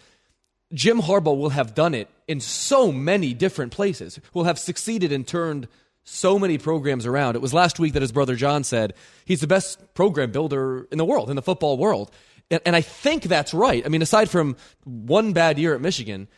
Jim 0.73 1.01
Harbaugh 1.01 1.37
will 1.37 1.51
have 1.51 1.75
done 1.75 1.95
it 1.95 2.09
in 2.27 2.41
so 2.41 2.91
many 2.93 3.35
different 3.35 3.73
places. 3.73 4.21
Will 4.33 4.45
have 4.45 4.59
succeeded 4.59 5.13
and 5.13 5.27
turned 5.27 5.69
so 6.05 6.39
many 6.39 6.59
programs 6.59 7.07
around. 7.07 7.37
It 7.37 7.43
was 7.43 7.53
last 7.53 7.79
week 7.79 7.93
that 7.93 8.03
his 8.03 8.13
brother 8.13 8.35
John 8.37 8.65
said 8.65 8.95
he's 9.25 9.41
the 9.41 9.47
best 9.47 9.95
program 9.95 10.31
builder 10.33 10.87
in 10.91 10.99
the 10.99 11.05
world, 11.05 11.29
in 11.29 11.37
the 11.37 11.43
football 11.43 11.77
world. 11.77 12.11
And, 12.51 12.61
and 12.67 12.77
I 12.77 12.81
think 12.81 13.25
that's 13.25 13.55
right. 13.55 13.85
I 13.85 13.89
mean, 13.89 14.03
aside 14.03 14.31
from 14.31 14.57
one 14.85 15.33
bad 15.33 15.59
year 15.59 15.75
at 15.75 15.81
Michigan 15.81 16.29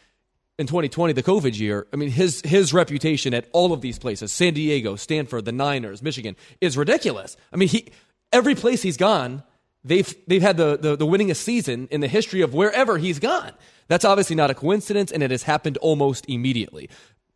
in 0.58 0.66
2020, 0.66 1.12
the 1.14 1.22
COVID 1.22 1.58
year, 1.58 1.86
I 1.92 1.96
mean, 1.96 2.10
his, 2.10 2.42
his 2.42 2.72
reputation 2.72 3.34
at 3.34 3.48
all 3.52 3.72
of 3.72 3.80
these 3.80 3.98
places, 3.98 4.32
San 4.32 4.54
Diego, 4.54 4.96
Stanford, 4.96 5.44
the 5.44 5.52
Niners, 5.52 6.02
Michigan, 6.02 6.36
is 6.60 6.76
ridiculous. 6.76 7.36
I 7.52 7.56
mean, 7.56 7.68
he, 7.68 7.88
every 8.32 8.54
place 8.54 8.82
he's 8.82 8.96
gone, 8.96 9.42
they've, 9.84 10.14
they've 10.26 10.42
had 10.42 10.56
the, 10.56 10.76
the, 10.76 10.96
the 10.96 11.06
winningest 11.06 11.36
season 11.36 11.88
in 11.90 12.00
the 12.00 12.08
history 12.08 12.42
of 12.42 12.54
wherever 12.54 12.98
he's 12.98 13.18
gone. 13.18 13.52
That's 13.88 14.04
obviously 14.04 14.36
not 14.36 14.50
a 14.50 14.54
coincidence, 14.54 15.10
and 15.10 15.22
it 15.22 15.30
has 15.30 15.42
happened 15.42 15.78
almost 15.78 16.28
immediately. 16.28 16.88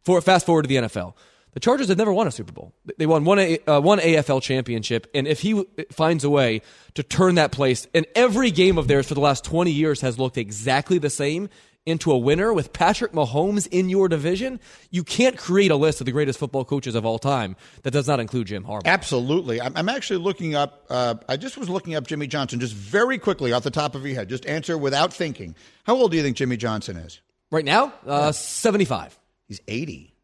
For 0.04 0.20
fast 0.20 0.46
forward 0.46 0.62
to 0.62 0.68
the 0.68 0.76
NFL. 0.76 1.14
The 1.56 1.60
Chargers 1.60 1.88
have 1.88 1.96
never 1.96 2.12
won 2.12 2.26
a 2.26 2.30
Super 2.30 2.52
Bowl. 2.52 2.74
They 2.98 3.06
won 3.06 3.24
one, 3.24 3.38
uh, 3.66 3.80
one 3.80 3.98
AFL 3.98 4.42
championship, 4.42 5.06
and 5.14 5.26
if 5.26 5.40
he 5.40 5.64
finds 5.90 6.22
a 6.22 6.28
way 6.28 6.60
to 6.92 7.02
turn 7.02 7.36
that 7.36 7.50
place, 7.50 7.86
and 7.94 8.04
every 8.14 8.50
game 8.50 8.76
of 8.76 8.88
theirs 8.88 9.08
for 9.08 9.14
the 9.14 9.22
last 9.22 9.42
20 9.42 9.70
years 9.70 10.02
has 10.02 10.18
looked 10.18 10.36
exactly 10.36 10.98
the 10.98 11.08
same, 11.08 11.48
into 11.86 12.12
a 12.12 12.18
winner 12.18 12.52
with 12.52 12.74
Patrick 12.74 13.12
Mahomes 13.12 13.66
in 13.68 13.88
your 13.88 14.06
division, 14.06 14.60
you 14.90 15.02
can't 15.02 15.38
create 15.38 15.70
a 15.70 15.76
list 15.76 16.02
of 16.02 16.04
the 16.04 16.12
greatest 16.12 16.38
football 16.38 16.62
coaches 16.62 16.94
of 16.94 17.06
all 17.06 17.18
time 17.18 17.56
that 17.84 17.92
does 17.92 18.06
not 18.06 18.20
include 18.20 18.48
Jim 18.48 18.62
Harbaugh. 18.62 18.84
Absolutely. 18.84 19.58
I'm, 19.58 19.88
actually 19.88 20.18
looking 20.18 20.54
up, 20.54 20.84
uh, 20.90 21.14
I 21.26 21.38
just 21.38 21.56
was 21.56 21.70
looking 21.70 21.94
up 21.94 22.06
Jimmy 22.06 22.26
Johnson 22.26 22.60
just 22.60 22.74
very 22.74 23.16
quickly 23.16 23.54
off 23.54 23.62
the 23.62 23.70
top 23.70 23.94
of 23.94 24.04
your 24.04 24.14
head. 24.14 24.28
Just 24.28 24.44
answer 24.44 24.76
without 24.76 25.10
thinking. 25.10 25.54
How 25.84 25.94
old 25.94 26.10
do 26.10 26.18
you 26.18 26.22
think 26.22 26.36
Jimmy 26.36 26.58
Johnson 26.58 26.98
is? 26.98 27.22
Right 27.50 27.64
now? 27.64 27.94
Uh, 28.04 28.32
75. 28.32 29.18
He's 29.48 29.60
80. 29.68 30.15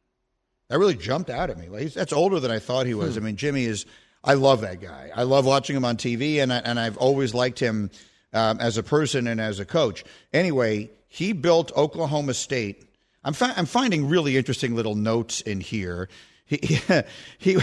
That 0.72 0.78
really 0.78 0.94
jumped 0.94 1.28
out 1.28 1.50
at 1.50 1.58
me. 1.58 1.68
Like, 1.68 1.92
that's 1.92 2.14
older 2.14 2.40
than 2.40 2.50
I 2.50 2.58
thought 2.58 2.86
he 2.86 2.94
was. 2.94 3.16
Hmm. 3.16 3.22
I 3.22 3.26
mean, 3.26 3.36
Jimmy 3.36 3.66
is. 3.66 3.84
I 4.24 4.32
love 4.32 4.62
that 4.62 4.80
guy. 4.80 5.10
I 5.14 5.24
love 5.24 5.44
watching 5.44 5.76
him 5.76 5.84
on 5.84 5.98
TV, 5.98 6.42
and 6.42 6.50
I, 6.50 6.56
and 6.60 6.80
I've 6.80 6.96
always 6.96 7.34
liked 7.34 7.58
him 7.58 7.90
um, 8.32 8.58
as 8.58 8.78
a 8.78 8.82
person 8.82 9.26
and 9.26 9.38
as 9.38 9.60
a 9.60 9.66
coach. 9.66 10.02
Anyway, 10.32 10.88
he 11.08 11.34
built 11.34 11.72
Oklahoma 11.76 12.32
State. 12.32 12.86
I'm 13.22 13.34
fi- 13.34 13.52
I'm 13.54 13.66
finding 13.66 14.08
really 14.08 14.38
interesting 14.38 14.74
little 14.74 14.94
notes 14.94 15.42
in 15.42 15.60
here. 15.60 16.08
He, 16.44 16.80
he, 17.38 17.58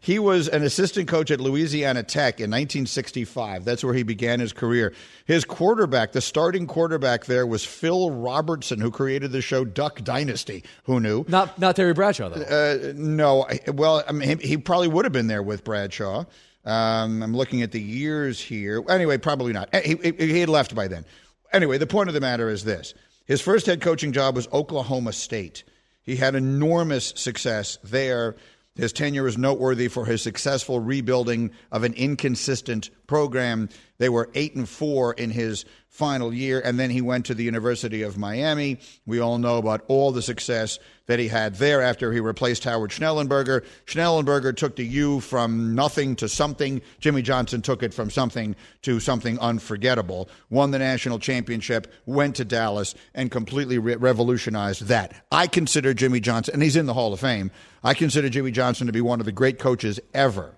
he 0.00 0.18
was 0.18 0.48
an 0.48 0.62
assistant 0.62 1.08
coach 1.08 1.30
at 1.30 1.40
Louisiana 1.40 2.02
Tech 2.02 2.40
in 2.40 2.50
1965. 2.50 3.64
That's 3.64 3.84
where 3.84 3.94
he 3.94 4.02
began 4.02 4.40
his 4.40 4.52
career. 4.52 4.94
His 5.26 5.44
quarterback, 5.44 6.12
the 6.12 6.20
starting 6.20 6.66
quarterback 6.66 7.26
there, 7.26 7.46
was 7.46 7.64
Phil 7.64 8.10
Robertson, 8.10 8.80
who 8.80 8.90
created 8.90 9.32
the 9.32 9.42
show 9.42 9.64
Duck 9.64 10.02
Dynasty. 10.02 10.64
Who 10.84 11.00
knew? 11.00 11.24
Not 11.28 11.58
not 11.58 11.76
Terry 11.76 11.92
Bradshaw 11.92 12.30
though. 12.30 12.42
Uh, 12.42 12.92
no, 12.96 13.46
well, 13.72 14.02
I 14.08 14.12
mean, 14.12 14.38
he, 14.38 14.48
he 14.48 14.56
probably 14.56 14.88
would 14.88 15.04
have 15.04 15.12
been 15.12 15.28
there 15.28 15.42
with 15.42 15.62
Bradshaw. 15.64 16.24
Um, 16.64 17.22
I'm 17.22 17.36
looking 17.36 17.62
at 17.62 17.70
the 17.70 17.80
years 17.80 18.40
here. 18.40 18.82
Anyway, 18.88 19.18
probably 19.18 19.52
not. 19.52 19.72
He, 19.74 19.94
he, 20.02 20.12
he 20.12 20.40
had 20.40 20.48
left 20.48 20.74
by 20.74 20.88
then. 20.88 21.04
Anyway, 21.52 21.78
the 21.78 21.86
point 21.86 22.08
of 22.08 22.14
the 22.14 22.20
matter 22.20 22.48
is 22.48 22.64
this: 22.64 22.92
his 23.24 23.40
first 23.40 23.66
head 23.66 23.80
coaching 23.80 24.12
job 24.12 24.34
was 24.34 24.48
Oklahoma 24.52 25.12
State. 25.12 25.62
He 26.06 26.16
had 26.16 26.36
enormous 26.36 27.12
success 27.16 27.78
there. 27.82 28.36
His 28.76 28.92
tenure 28.92 29.26
is 29.26 29.36
noteworthy 29.36 29.88
for 29.88 30.06
his 30.06 30.22
successful 30.22 30.78
rebuilding 30.78 31.50
of 31.72 31.82
an 31.82 31.94
inconsistent 31.94 32.90
program. 33.06 33.68
They 33.98 34.08
were 34.08 34.30
eight 34.34 34.54
and 34.54 34.68
four 34.68 35.12
in 35.14 35.30
his 35.30 35.64
final 35.96 36.32
year, 36.32 36.60
and 36.62 36.78
then 36.78 36.90
he 36.90 37.00
went 37.00 37.24
to 37.26 37.34
the 37.34 37.44
University 37.44 38.02
of 38.02 38.18
Miami. 38.18 38.78
We 39.06 39.18
all 39.18 39.38
know 39.38 39.56
about 39.56 39.82
all 39.88 40.12
the 40.12 40.20
success 40.20 40.78
that 41.06 41.18
he 41.18 41.28
had 41.28 41.54
there 41.54 41.80
after 41.80 42.12
he 42.12 42.20
replaced 42.20 42.64
Howard 42.64 42.90
Schnellenberger. 42.90 43.64
Schnellenberger 43.86 44.54
took 44.54 44.76
the 44.76 44.84
U 44.84 45.20
from 45.20 45.74
nothing 45.74 46.14
to 46.16 46.28
something. 46.28 46.82
Jimmy 47.00 47.22
Johnson 47.22 47.62
took 47.62 47.82
it 47.82 47.94
from 47.94 48.10
something 48.10 48.54
to 48.82 49.00
something 49.00 49.38
unforgettable. 49.38 50.28
Won 50.50 50.70
the 50.70 50.78
national 50.78 51.18
championship, 51.18 51.90
went 52.04 52.36
to 52.36 52.44
Dallas, 52.44 52.94
and 53.14 53.30
completely 53.30 53.78
re- 53.78 53.96
revolutionized 53.96 54.82
that. 54.88 55.14
I 55.32 55.46
consider 55.46 55.94
Jimmy 55.94 56.20
Johnson, 56.20 56.54
and 56.54 56.62
he's 56.62 56.76
in 56.76 56.86
the 56.86 56.94
Hall 56.94 57.14
of 57.14 57.20
Fame, 57.20 57.50
I 57.82 57.94
consider 57.94 58.28
Jimmy 58.28 58.50
Johnson 58.50 58.88
to 58.88 58.92
be 58.92 59.00
one 59.00 59.20
of 59.20 59.26
the 59.26 59.32
great 59.32 59.58
coaches 59.58 60.00
ever. 60.12 60.52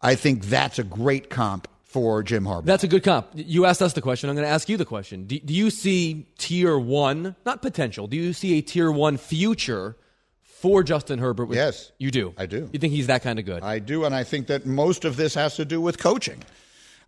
I 0.00 0.14
think 0.14 0.44
that's 0.44 0.78
a 0.78 0.84
great 0.84 1.28
comp 1.28 1.66
for 1.88 2.22
Jim 2.22 2.44
Harbaugh. 2.44 2.66
That's 2.66 2.84
a 2.84 2.88
good 2.88 3.02
comp. 3.02 3.28
You 3.34 3.64
asked 3.64 3.80
us 3.80 3.94
the 3.94 4.02
question. 4.02 4.28
I'm 4.28 4.36
going 4.36 4.46
to 4.46 4.52
ask 4.52 4.68
you 4.68 4.76
the 4.76 4.84
question. 4.84 5.24
Do, 5.24 5.38
do, 5.38 5.54
you 5.54 5.70
see 5.70 6.26
tier 6.36 6.78
one, 6.78 7.34
not 7.46 7.62
potential, 7.62 8.06
do 8.06 8.16
you 8.16 8.34
see 8.34 8.58
a 8.58 8.60
tier 8.60 8.92
one 8.92 9.16
future 9.16 9.96
for 10.42 10.82
Justin 10.82 11.18
Herbert? 11.18 11.46
With, 11.46 11.56
yes. 11.56 11.90
You 11.96 12.10
do? 12.10 12.34
I 12.36 12.44
do. 12.44 12.68
You 12.72 12.78
think 12.78 12.92
he's 12.92 13.06
that 13.06 13.22
kind 13.22 13.38
of 13.38 13.46
good? 13.46 13.62
I 13.62 13.78
do, 13.78 14.04
and 14.04 14.14
I 14.14 14.22
think 14.22 14.48
that 14.48 14.66
most 14.66 15.06
of 15.06 15.16
this 15.16 15.34
has 15.34 15.56
to 15.56 15.64
do 15.64 15.80
with 15.80 15.98
coaching. 15.98 16.42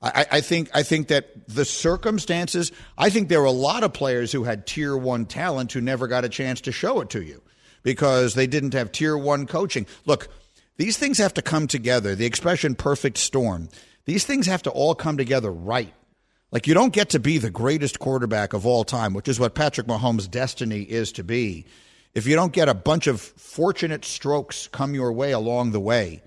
I, 0.02 0.26
I 0.32 0.40
think 0.40 0.70
I 0.72 0.82
think 0.82 1.08
that 1.08 1.46
the 1.46 1.66
circumstances. 1.66 2.72
I 2.96 3.10
think 3.10 3.28
there 3.28 3.42
are 3.42 3.44
a 3.44 3.50
lot 3.50 3.84
of 3.84 3.92
players 3.92 4.32
who 4.32 4.44
had 4.44 4.66
tier 4.66 4.96
one 4.96 5.26
talent 5.26 5.72
who 5.72 5.82
never 5.82 6.06
got 6.06 6.24
a 6.24 6.30
chance 6.30 6.62
to 6.62 6.72
show 6.72 7.02
it 7.02 7.10
to 7.10 7.22
you 7.22 7.42
because 7.82 8.32
they 8.32 8.46
didn't 8.46 8.72
have 8.72 8.92
tier 8.92 9.18
one 9.18 9.46
coaching. 9.46 9.86
Look, 10.06 10.28
these 10.78 10.96
things 10.96 11.18
have 11.18 11.34
to 11.34 11.42
come 11.42 11.66
together. 11.66 12.14
The 12.14 12.24
expression 12.24 12.74
"perfect 12.74 13.18
storm." 13.18 13.68
These 14.10 14.24
things 14.24 14.48
have 14.48 14.64
to 14.64 14.70
all 14.70 14.96
come 14.96 15.16
together 15.16 15.52
right. 15.52 15.94
Like 16.50 16.66
you 16.66 16.74
don't 16.74 16.92
get 16.92 17.10
to 17.10 17.20
be 17.20 17.38
the 17.38 17.48
greatest 17.48 18.00
quarterback 18.00 18.54
of 18.54 18.66
all 18.66 18.82
time, 18.82 19.14
which 19.14 19.28
is 19.28 19.38
what 19.38 19.54
Patrick 19.54 19.86
Mahomes' 19.86 20.28
destiny 20.28 20.82
is 20.82 21.12
to 21.12 21.22
be, 21.22 21.64
if 22.12 22.26
you 22.26 22.34
don't 22.34 22.52
get 22.52 22.68
a 22.68 22.74
bunch 22.74 23.06
of 23.06 23.20
fortunate 23.20 24.04
strokes 24.04 24.66
come 24.66 24.94
your 24.94 25.12
way 25.12 25.30
along 25.30 25.70
the 25.70 25.78
way. 25.78 26.22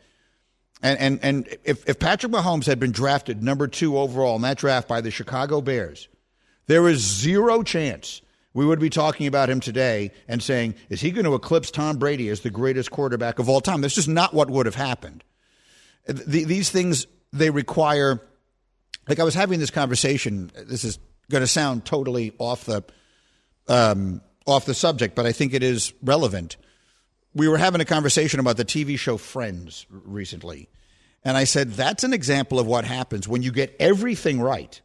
And 0.81 0.97
and 0.97 1.19
and 1.23 1.57
if, 1.65 1.85
if 1.89 1.99
Patrick 1.99 2.31
Mahomes 2.31 2.67
had 2.67 2.79
been 2.79 2.93
drafted 2.93 3.43
number 3.43 3.67
two 3.67 3.97
overall 3.97 4.37
in 4.37 4.43
that 4.43 4.57
draft 4.57 4.87
by 4.87 5.01
the 5.01 5.11
Chicago 5.11 5.59
Bears, 5.59 6.07
there 6.67 6.87
is 6.87 7.01
zero 7.01 7.63
chance 7.63 8.21
we 8.53 8.65
would 8.65 8.79
be 8.79 8.89
talking 8.89 9.27
about 9.27 9.49
him 9.49 9.59
today 9.59 10.11
and 10.29 10.41
saying, 10.41 10.75
is 10.87 11.01
he 11.01 11.11
going 11.11 11.25
to 11.25 11.35
eclipse 11.35 11.69
Tom 11.69 11.97
Brady 11.97 12.29
as 12.29 12.39
the 12.39 12.49
greatest 12.49 12.91
quarterback 12.91 13.39
of 13.39 13.49
all 13.49 13.59
time? 13.59 13.81
That's 13.81 13.95
just 13.95 14.07
not 14.07 14.33
what 14.33 14.49
would 14.49 14.67
have 14.67 14.75
happened. 14.75 15.25
The, 16.05 16.45
these 16.45 16.69
things 16.69 17.07
they 17.33 17.49
require 17.49 18.21
like 19.07 19.19
I 19.19 19.23
was 19.23 19.33
having 19.33 19.59
this 19.59 19.71
conversation. 19.71 20.51
This 20.55 20.85
is 20.85 20.99
going 21.29 21.41
to 21.43 21.47
sound 21.47 21.83
totally 21.83 22.33
off 22.37 22.65
the 22.65 22.83
um, 23.67 24.21
off 24.45 24.65
the 24.65 24.73
subject, 24.73 25.15
but 25.15 25.25
I 25.25 25.31
think 25.31 25.53
it 25.53 25.63
is 25.63 25.93
relevant. 26.01 26.57
We 27.33 27.47
were 27.47 27.57
having 27.57 27.81
a 27.81 27.85
conversation 27.85 28.39
about 28.39 28.57
the 28.57 28.65
TV 28.65 28.97
show 28.97 29.17
Friends 29.17 29.85
recently, 29.89 30.69
and 31.25 31.35
I 31.35 31.45
said 31.45 31.71
that's 31.71 32.03
an 32.03 32.13
example 32.13 32.59
of 32.59 32.67
what 32.67 32.85
happens 32.85 33.27
when 33.27 33.41
you 33.41 33.51
get 33.51 33.75
everything 33.79 34.39
right. 34.39 34.79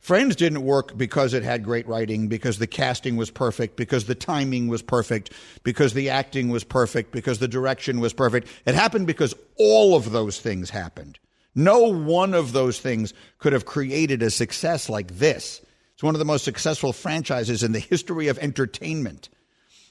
Friends 0.00 0.36
didn't 0.36 0.62
work 0.62 0.98
because 0.98 1.32
it 1.32 1.42
had 1.42 1.64
great 1.64 1.86
writing, 1.88 2.28
because 2.28 2.58
the 2.58 2.66
casting 2.66 3.16
was 3.16 3.30
perfect, 3.30 3.76
because 3.76 4.04
the 4.04 4.14
timing 4.14 4.68
was 4.68 4.82
perfect, 4.82 5.32
because 5.62 5.94
the 5.94 6.10
acting 6.10 6.50
was 6.50 6.62
perfect, 6.62 7.10
because 7.10 7.38
the 7.38 7.48
direction 7.48 8.00
was 8.00 8.12
perfect. 8.12 8.48
It 8.66 8.74
happened 8.74 9.06
because 9.06 9.32
all 9.56 9.96
of 9.96 10.12
those 10.12 10.38
things 10.38 10.68
happened. 10.68 11.18
No 11.54 11.92
one 11.92 12.34
of 12.34 12.52
those 12.52 12.80
things 12.80 13.14
could 13.38 13.52
have 13.52 13.64
created 13.64 14.22
a 14.22 14.30
success 14.30 14.88
like 14.88 15.18
this. 15.18 15.60
It's 15.94 16.02
one 16.02 16.14
of 16.14 16.18
the 16.18 16.24
most 16.24 16.44
successful 16.44 16.92
franchises 16.92 17.62
in 17.62 17.72
the 17.72 17.78
history 17.78 18.28
of 18.28 18.38
entertainment. 18.38 19.28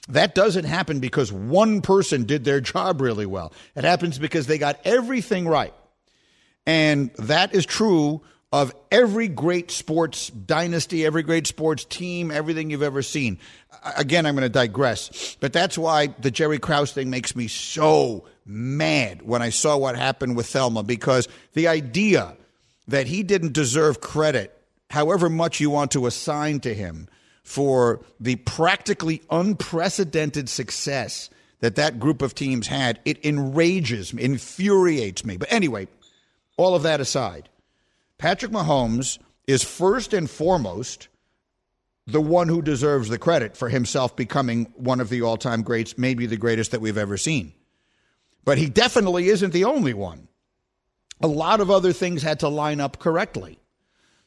That 0.10 0.36
doesn't 0.36 0.66
happen 0.66 1.00
because 1.00 1.32
one 1.32 1.82
person 1.82 2.26
did 2.26 2.44
their 2.44 2.60
job 2.60 3.00
really 3.00 3.26
well. 3.26 3.54
It 3.76 3.86
happens 3.86 4.20
because 4.20 4.48
they 4.48 4.58
got 4.58 4.80
everything 4.84 5.48
right. 5.48 5.74
And 6.66 7.12
that 7.16 7.56
is 7.56 7.66
true 7.66 8.22
of 8.54 8.72
every 8.92 9.28
great 9.28 9.72
sports 9.72 10.30
dynasty, 10.30 11.04
every 11.04 11.24
great 11.24 11.48
sports 11.48 11.86
team, 11.86 12.30
everything 12.30 12.70
you've 12.70 12.84
ever 12.84 13.02
seen. 13.02 13.40
Again, 13.98 14.28
I'm 14.28 14.36
going 14.36 14.44
to 14.44 14.50
digress, 14.50 15.36
but 15.40 15.52
that's 15.52 15.76
why 15.76 16.14
the 16.20 16.30
Jerry 16.30 16.60
Krause 16.60 16.92
thing 16.92 17.10
makes 17.10 17.36
me 17.36 17.48
so 17.48 18.26
mad 18.46 19.24
when 19.24 19.42
I 19.42 19.50
saw 19.50 19.76
what 19.76 19.98
happened 19.98 20.38
with 20.38 20.46
Thelma 20.46 20.84
because 20.84 21.28
the 21.54 21.68
idea 21.68 22.38
that 22.88 23.08
he 23.08 23.24
didn't 23.24 23.54
deserve 23.54 24.02
credit, 24.02 24.56
however 24.92 25.30
much 25.30 25.60
you 25.60 25.72
want 25.72 25.90
to 25.92 26.06
assign 26.06 26.60
to 26.60 26.76
him, 26.76 27.10
for 27.44 28.06
the 28.20 28.36
practically 28.36 29.24
unprecedented 29.32 30.48
success 30.48 31.32
that 31.62 31.76
that 31.78 32.00
group 32.00 32.22
of 32.22 32.36
teams 32.36 32.68
had, 32.68 33.00
it 33.04 33.26
enrages 33.26 34.14
me, 34.14 34.22
infuriates 34.22 35.26
me. 35.26 35.38
But 35.38 35.52
anyway, 35.52 35.88
all 36.56 36.76
of 36.76 36.84
that 36.84 37.02
aside, 37.02 37.50
Patrick 38.24 38.54
Mahomes 38.54 39.20
is 39.48 39.66
first 39.66 40.14
and 40.14 40.30
foremost 40.30 41.10
the 42.08 42.22
one 42.22 42.48
who 42.48 42.62
deserves 42.62 43.10
the 43.10 43.18
credit 43.18 43.58
for 43.58 43.68
himself 43.68 44.16
becoming 44.16 44.72
one 44.78 45.02
of 45.02 45.10
the 45.10 45.22
all 45.22 45.36
time 45.36 45.62
greats, 45.62 45.98
maybe 45.98 46.26
the 46.26 46.38
greatest 46.38 46.72
that 46.72 46.80
we've 46.80 46.98
ever 46.98 47.18
seen. 47.18 47.52
But 48.46 48.58
he 48.58 48.70
definitely 48.70 49.28
isn't 49.28 49.52
the 49.52 49.66
only 49.66 49.94
one. 49.94 50.30
A 51.20 51.28
lot 51.28 51.60
of 51.60 51.70
other 51.70 51.92
things 51.92 52.24
had 52.24 52.40
to 52.40 52.48
line 52.48 52.80
up 52.80 52.98
correctly. 52.98 53.60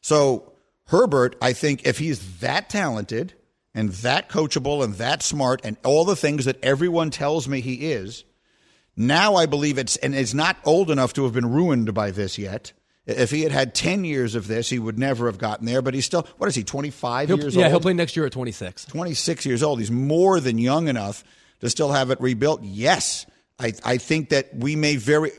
So, 0.01 0.53
Herbert, 0.89 1.35
I 1.41 1.53
think 1.53 1.87
if 1.87 1.97
he's 1.97 2.37
that 2.37 2.69
talented 2.69 3.33
and 3.73 3.89
that 3.89 4.29
coachable 4.29 4.83
and 4.83 4.93
that 4.97 5.23
smart 5.23 5.61
and 5.63 5.75
all 5.83 6.05
the 6.05 6.15
things 6.15 6.45
that 6.45 6.63
everyone 6.63 7.09
tells 7.09 7.47
me 7.47 7.61
he 7.61 7.89
is, 7.89 8.25
now 8.95 9.33
I 9.33 9.47
believe 9.47 9.79
it's, 9.79 9.97
and 9.97 10.13
it's 10.13 10.35
not 10.35 10.57
old 10.65 10.91
enough 10.91 11.13
to 11.13 11.23
have 11.23 11.33
been 11.33 11.49
ruined 11.49 11.95
by 11.95 12.11
this 12.11 12.37
yet. 12.37 12.73
If 13.07 13.31
he 13.31 13.41
had 13.43 13.53
had 13.53 13.73
10 13.73 14.03
years 14.03 14.35
of 14.35 14.47
this, 14.47 14.69
he 14.69 14.79
would 14.79 14.99
never 14.99 15.27
have 15.27 15.37
gotten 15.37 15.65
there, 15.65 15.81
but 15.81 15.93
he's 15.93 16.05
still, 16.05 16.27
what 16.37 16.47
is 16.49 16.55
he, 16.55 16.63
25 16.63 17.29
He'll- 17.29 17.39
years 17.39 17.55
yeah, 17.55 17.59
old? 17.59 17.63
Yeah, 17.65 17.69
he'll 17.69 17.79
play 17.79 17.93
next 17.93 18.17
year 18.17 18.25
at 18.25 18.33
26. 18.33 18.85
26 18.85 19.45
years 19.45 19.63
old. 19.63 19.79
He's 19.79 19.89
more 19.91 20.41
than 20.41 20.57
young 20.57 20.89
enough 20.89 21.23
to 21.61 21.69
still 21.69 21.93
have 21.93 22.11
it 22.11 22.19
rebuilt. 22.19 22.61
Yes, 22.63 23.25
I, 23.59 23.73
I 23.85 23.97
think 23.97 24.29
that 24.29 24.53
we 24.55 24.75
may 24.75 24.97
very. 24.97 25.31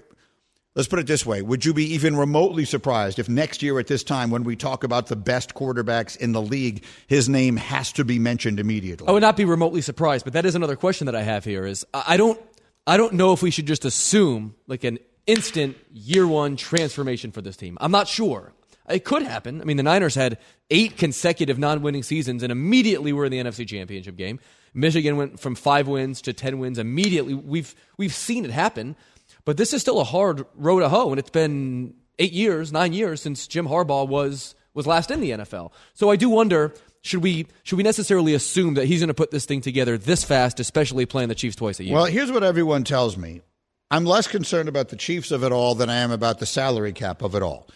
Let's 0.74 0.88
put 0.88 1.00
it 1.00 1.06
this 1.08 1.26
way. 1.26 1.42
Would 1.42 1.64
you 1.64 1.74
be 1.74 1.94
even 1.94 2.16
remotely 2.16 2.64
surprised 2.64 3.18
if 3.18 3.28
next 3.28 3.62
year 3.64 3.78
at 3.80 3.88
this 3.88 4.04
time, 4.04 4.30
when 4.30 4.44
we 4.44 4.54
talk 4.54 4.84
about 4.84 5.08
the 5.08 5.16
best 5.16 5.54
quarterbacks 5.54 6.16
in 6.16 6.30
the 6.32 6.40
league, 6.40 6.84
his 7.08 7.28
name 7.28 7.56
has 7.56 7.92
to 7.94 8.04
be 8.04 8.18
mentioned 8.20 8.60
immediately? 8.60 9.08
I 9.08 9.10
would 9.10 9.22
not 9.22 9.36
be 9.36 9.44
remotely 9.44 9.80
surprised, 9.80 10.24
but 10.24 10.34
that 10.34 10.46
is 10.46 10.54
another 10.54 10.76
question 10.76 11.06
that 11.06 11.16
I 11.16 11.22
have 11.22 11.44
here 11.44 11.66
is 11.66 11.84
I 11.92 12.04
I 12.14 12.16
don't 12.16 12.40
I 12.86 12.96
don't 12.96 13.14
know 13.14 13.32
if 13.32 13.42
we 13.42 13.50
should 13.50 13.66
just 13.66 13.84
assume 13.84 14.54
like 14.68 14.84
an 14.84 14.98
instant 15.28 15.76
year 15.92 16.26
one 16.26 16.56
transformation 16.56 17.30
for 17.30 17.40
this 17.40 17.56
team. 17.56 17.78
I'm 17.80 17.92
not 17.92 18.08
sure. 18.08 18.52
It 18.88 19.04
could 19.04 19.22
happen. 19.22 19.60
I 19.60 19.64
mean, 19.64 19.76
the 19.76 19.82
Niners 19.82 20.14
had 20.14 20.38
eight 20.70 20.96
consecutive 20.96 21.58
non-winning 21.58 22.02
seasons 22.02 22.42
and 22.42 22.50
immediately 22.50 23.12
were 23.12 23.26
in 23.26 23.30
the 23.30 23.38
NFC 23.38 23.68
Championship 23.68 24.16
game. 24.16 24.40
Michigan 24.72 25.16
went 25.16 25.38
from 25.38 25.54
5 25.54 25.86
wins 25.86 26.22
to 26.22 26.32
10 26.32 26.58
wins 26.58 26.78
immediately. 26.78 27.34
We've 27.34 27.74
we've 27.96 28.14
seen 28.14 28.44
it 28.44 28.50
happen. 28.50 28.96
But 29.44 29.56
this 29.56 29.72
is 29.72 29.82
still 29.82 30.00
a 30.00 30.04
hard 30.04 30.46
road 30.54 30.80
to 30.80 30.88
hoe 30.88 31.10
and 31.10 31.18
it's 31.18 31.30
been 31.30 31.94
8 32.18 32.32
years, 32.32 32.72
9 32.72 32.92
years 32.92 33.20
since 33.20 33.46
Jim 33.46 33.68
Harbaugh 33.68 34.08
was 34.08 34.54
was 34.74 34.86
last 34.86 35.10
in 35.10 35.20
the 35.20 35.30
NFL. 35.30 35.72
So 35.94 36.10
I 36.10 36.16
do 36.16 36.30
wonder 36.30 36.74
should 37.02 37.22
we 37.22 37.46
should 37.64 37.76
we 37.76 37.82
necessarily 37.82 38.32
assume 38.34 38.74
that 38.74 38.86
he's 38.86 39.00
going 39.00 39.08
to 39.08 39.14
put 39.14 39.30
this 39.30 39.44
thing 39.44 39.60
together 39.60 39.98
this 39.98 40.24
fast, 40.24 40.60
especially 40.60 41.04
playing 41.04 41.28
the 41.28 41.34
Chiefs 41.34 41.56
twice 41.56 41.78
a 41.80 41.84
year? 41.84 41.94
Well, 41.94 42.06
here's 42.06 42.32
what 42.32 42.42
everyone 42.42 42.84
tells 42.84 43.16
me. 43.16 43.42
I'm 43.90 44.04
less 44.04 44.26
concerned 44.26 44.68
about 44.68 44.90
the 44.90 44.96
Chiefs 44.96 45.30
of 45.30 45.42
it 45.44 45.52
all 45.52 45.74
than 45.74 45.88
I 45.88 45.96
am 45.96 46.10
about 46.10 46.40
the 46.40 46.46
salary 46.46 46.92
cap 46.92 47.22
of 47.22 47.34
it 47.34 47.42
all. 47.42 47.68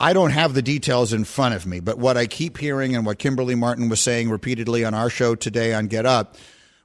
I 0.00 0.12
don't 0.12 0.30
have 0.30 0.54
the 0.54 0.62
details 0.62 1.12
in 1.12 1.24
front 1.24 1.54
of 1.54 1.64
me, 1.66 1.78
but 1.78 1.98
what 1.98 2.16
I 2.16 2.26
keep 2.26 2.58
hearing 2.58 2.96
and 2.96 3.06
what 3.06 3.18
Kimberly 3.18 3.54
Martin 3.54 3.88
was 3.88 4.00
saying 4.00 4.28
repeatedly 4.28 4.84
on 4.84 4.94
our 4.94 5.08
show 5.08 5.36
today 5.36 5.72
on 5.72 5.86
Get 5.86 6.06
Up 6.06 6.36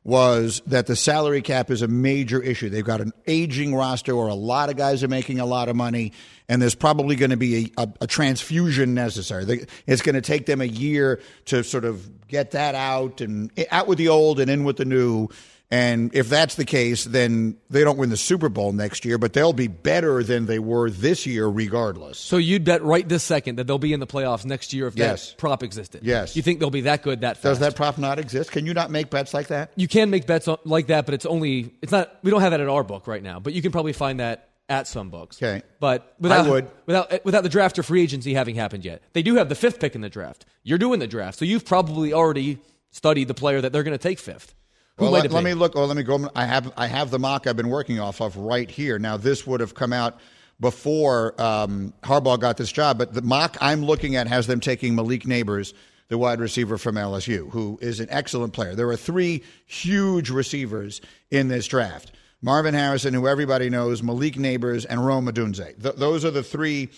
was 0.04 0.62
that 0.68 0.86
the 0.86 0.96
salary 0.96 1.42
cap 1.42 1.72
is 1.72 1.82
a 1.82 1.88
major 1.88 2.42
issue. 2.42 2.70
They've 2.70 2.86
got 2.86 3.02
an 3.02 3.12
aging 3.28 3.76
roster 3.76 4.16
where 4.16 4.28
a 4.28 4.36
lot 4.36 4.70
of 4.70 4.78
guys 4.78 5.04
are 5.04 5.08
making 5.08 5.40
a 5.40 5.46
lot 5.46 5.68
of 5.68 5.76
money, 5.76 6.14
and 6.48 6.62
there's 6.62 6.76
probably 6.76 7.16
going 7.16 7.32
to 7.32 7.38
be 7.38 7.74
a, 7.78 7.84
a, 7.84 7.94
a 8.02 8.08
transfusion 8.08 8.94
necessary. 8.94 9.66
It's 9.88 10.02
going 10.04 10.16
to 10.16 10.22
take 10.22 10.46
them 10.46 10.62
a 10.62 10.66
year 10.66 11.20
to 11.46 11.64
sort 11.64 11.86
of 11.86 12.28
get 12.28 12.52
that 12.52 12.76
out 12.76 13.20
and 13.22 13.52
out 13.72 13.88
with 13.88 13.98
the 13.98 14.10
old 14.10 14.40
and 14.40 14.50
in 14.50 14.64
with 14.64 14.78
the 14.78 14.86
new. 14.86 15.30
And 15.72 16.16
if 16.16 16.30
that's 16.30 16.56
the 16.56 16.66
case, 16.66 17.04
then 17.04 17.58
they 17.70 17.84
don't 17.84 17.98
win 18.00 18.10
the 18.10 18.18
Super 18.18 18.50
Bowl 18.50 18.74
next 18.74 19.06
year, 19.06 19.20
but 19.20 19.34
they'll 19.34 19.54
be 19.54 19.68
better 19.68 20.24
than 20.24 20.48
they 20.48 20.58
were 20.58 20.90
this 20.90 21.28
year, 21.28 21.48
regardless. 21.48 22.18
so 22.18 22.38
you'd 22.38 22.64
bet 22.64 22.82
right 22.84 23.08
this 23.08 23.24
second 23.24 23.58
that 23.58 23.68
they'll 23.68 23.78
be 23.78 23.94
in 23.94 24.00
the 24.00 24.08
playoffs 24.08 24.46
next 24.46 24.74
year 24.74 24.88
if 24.88 24.96
Yes. 24.98 25.30
that 25.30 25.38
prop 25.38 25.62
existed. 25.62 26.02
Yes. 26.04 26.36
You 26.36 26.42
think 26.42 26.60
they'll 26.60 26.72
be 26.72 26.82
that 26.82 27.04
good 27.04 27.22
that 27.22 27.38
fast? 27.38 27.44
Does 27.44 27.60
that 27.60 27.76
prop 27.76 28.00
not 28.00 28.18
exist? 28.18 28.52
Can 28.52 28.66
you 28.66 28.74
not 28.74 28.90
make 28.90 29.12
bets 29.12 29.32
like 29.34 29.48
that? 29.50 29.72
you 29.76 29.88
can 29.88 30.10
make 30.10 30.26
bets 30.26 30.48
like 30.66 30.88
that, 30.88 31.06
but 31.06 31.14
it's 31.14 31.26
only 31.28 31.72
it's 31.84 31.92
not. 31.92 32.18
We 32.24 32.32
don't 32.32 32.42
have 32.42 32.52
that 32.52 32.62
at 32.62 32.68
our 32.70 32.84
book 32.84 33.06
right 33.06 33.22
now, 33.22 33.40
but 33.40 33.54
you 33.54 33.62
can 33.62 33.72
probably 33.72 33.94
find 33.94 34.20
that 34.20 34.50
at 34.70 34.88
some 34.88 35.10
books. 35.12 35.38
Okay. 35.42 35.62
but 35.80 36.16
without 36.20 36.46
I 36.48 36.50
would. 36.50 36.68
without 36.88 37.26
without 37.26 37.44
the 37.44 37.50
draft 37.50 37.78
or 37.78 37.84
free 37.84 38.02
agency 38.02 38.34
having 38.34 38.56
happened 38.56 38.86
yet, 38.86 39.04
they 39.14 39.22
do 39.22 39.36
have 39.36 39.50
the 39.50 39.56
fifth 39.56 39.80
pick 39.80 39.94
in 39.94 40.02
the 40.02 40.10
draft. 40.10 40.46
You're 40.64 40.78
doing 40.80 41.00
the 41.00 41.08
draft, 41.08 41.38
so 41.38 41.46
you've 41.46 41.66
probably 41.66 42.12
already 42.12 42.58
studied 42.92 43.28
the 43.28 43.34
player 43.36 43.62
that 43.62 43.72
they're 43.72 43.84
going 43.84 43.98
to 43.98 44.02
take 44.02 44.18
fifth. 44.20 44.56
Well, 45.00 45.12
let, 45.12 45.32
let 45.32 45.44
me 45.44 45.54
look. 45.54 45.76
Well, 45.76 45.88
let 45.88 45.98
me 45.98 46.04
go. 46.04 46.30
I 46.36 46.46
have 46.46 46.72
I 46.78 46.88
have 46.88 47.10
the 47.12 47.20
mock 47.20 47.48
I've 47.48 47.56
been 47.56 47.70
working 47.70 48.00
off 48.00 48.22
of 48.22 48.36
right 48.38 48.70
here. 48.70 49.00
Now, 49.00 49.18
this 49.18 49.48
would 49.48 49.60
have 49.60 49.74
come 49.74 49.94
out 49.94 50.20
before 50.60 51.40
um, 51.42 51.94
Harbaugh 52.04 52.40
got 52.40 52.58
this 52.58 52.72
job, 52.72 52.98
but 52.98 53.14
the 53.14 53.22
mock 53.22 53.58
I'm 53.62 53.84
looking 53.84 54.16
at 54.16 54.28
has 54.28 54.48
them 54.48 54.60
taking 54.60 54.94
Malik 54.96 55.24
Nabers, 55.24 55.74
the 56.10 56.18
wide 56.18 56.40
receiver 56.40 56.78
from 56.78 56.96
LSU, 56.96 57.50
who 57.52 57.80
is 57.82 58.00
an 58.00 58.08
excellent 58.10 58.54
player. 58.54 58.76
There 58.76 58.90
are 58.90 58.98
three 58.98 59.44
huge 59.66 60.30
receivers 60.30 61.02
in 61.32 61.48
this 61.48 61.68
draft: 61.68 62.12
Marvin 62.42 62.74
Harrison, 62.74 63.14
who 63.14 63.28
everybody 63.28 63.70
knows, 63.70 64.04
Malik 64.04 64.36
Nabers, 64.36 64.86
and 64.90 65.06
Rome 65.06 65.28
Odunze. 65.28 65.82
Th- 65.82 65.96
those 65.96 66.26
are 66.26 66.32
the 66.32 66.44
three 66.44 66.90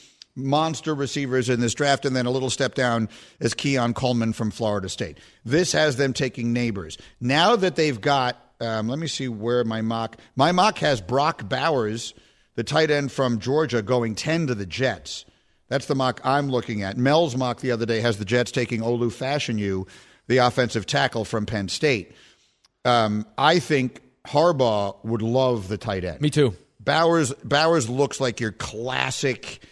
monster 0.43 0.93
receivers 0.93 1.49
in 1.49 1.59
this 1.59 1.73
draft, 1.73 2.05
and 2.05 2.15
then 2.15 2.25
a 2.25 2.31
little 2.31 2.49
step 2.49 2.75
down 2.75 3.09
is 3.39 3.53
Keon 3.53 3.93
Coleman 3.93 4.33
from 4.33 4.51
Florida 4.51 4.89
State. 4.89 5.17
This 5.45 5.71
has 5.71 5.97
them 5.97 6.13
taking 6.13 6.53
Nabers. 6.53 6.99
Now 7.19 7.55
that 7.55 7.75
they've 7.75 7.99
got, 7.99 8.37
um, 8.59 8.87
let 8.87 8.99
me 8.99 9.07
see 9.07 9.27
where 9.27 9.63
my 9.63 9.81
mock, 9.81 10.17
my 10.35 10.51
mock 10.51 10.77
has 10.79 11.01
Brock 11.01 11.47
Bowers, 11.47 12.13
the 12.55 12.63
tight 12.63 12.91
end 12.91 13.11
from 13.11 13.39
Georgia, 13.39 13.81
going 13.81 14.15
10 14.15 14.47
to 14.47 14.55
the 14.55 14.65
Jets. 14.65 15.25
That's 15.67 15.85
the 15.85 15.95
mock 15.95 16.19
I'm 16.23 16.49
looking 16.49 16.83
at. 16.83 16.97
Mel's 16.97 17.37
mock 17.37 17.61
the 17.61 17.71
other 17.71 17.85
day 17.85 18.01
has 18.01 18.17
the 18.17 18.25
Jets 18.25 18.51
taking 18.51 18.81
Olu 18.81 19.07
Fashanu, 19.07 19.87
the 20.27 20.37
offensive 20.37 20.85
tackle 20.85 21.23
from 21.23 21.45
Penn 21.45 21.69
State. 21.69 22.13
Um, 22.83 23.25
I 23.37 23.59
think 23.59 24.01
Harbaugh 24.27 24.97
would 25.03 25.21
love 25.21 25.67
the 25.67 25.77
tight 25.77 26.03
end. 26.03 26.21
Me 26.21 26.29
too. 26.29 26.55
Bowers 26.79 27.33
Bowers 27.43 27.89
looks 27.89 28.19
like 28.19 28.39
your 28.39 28.51
classic, 28.51 29.63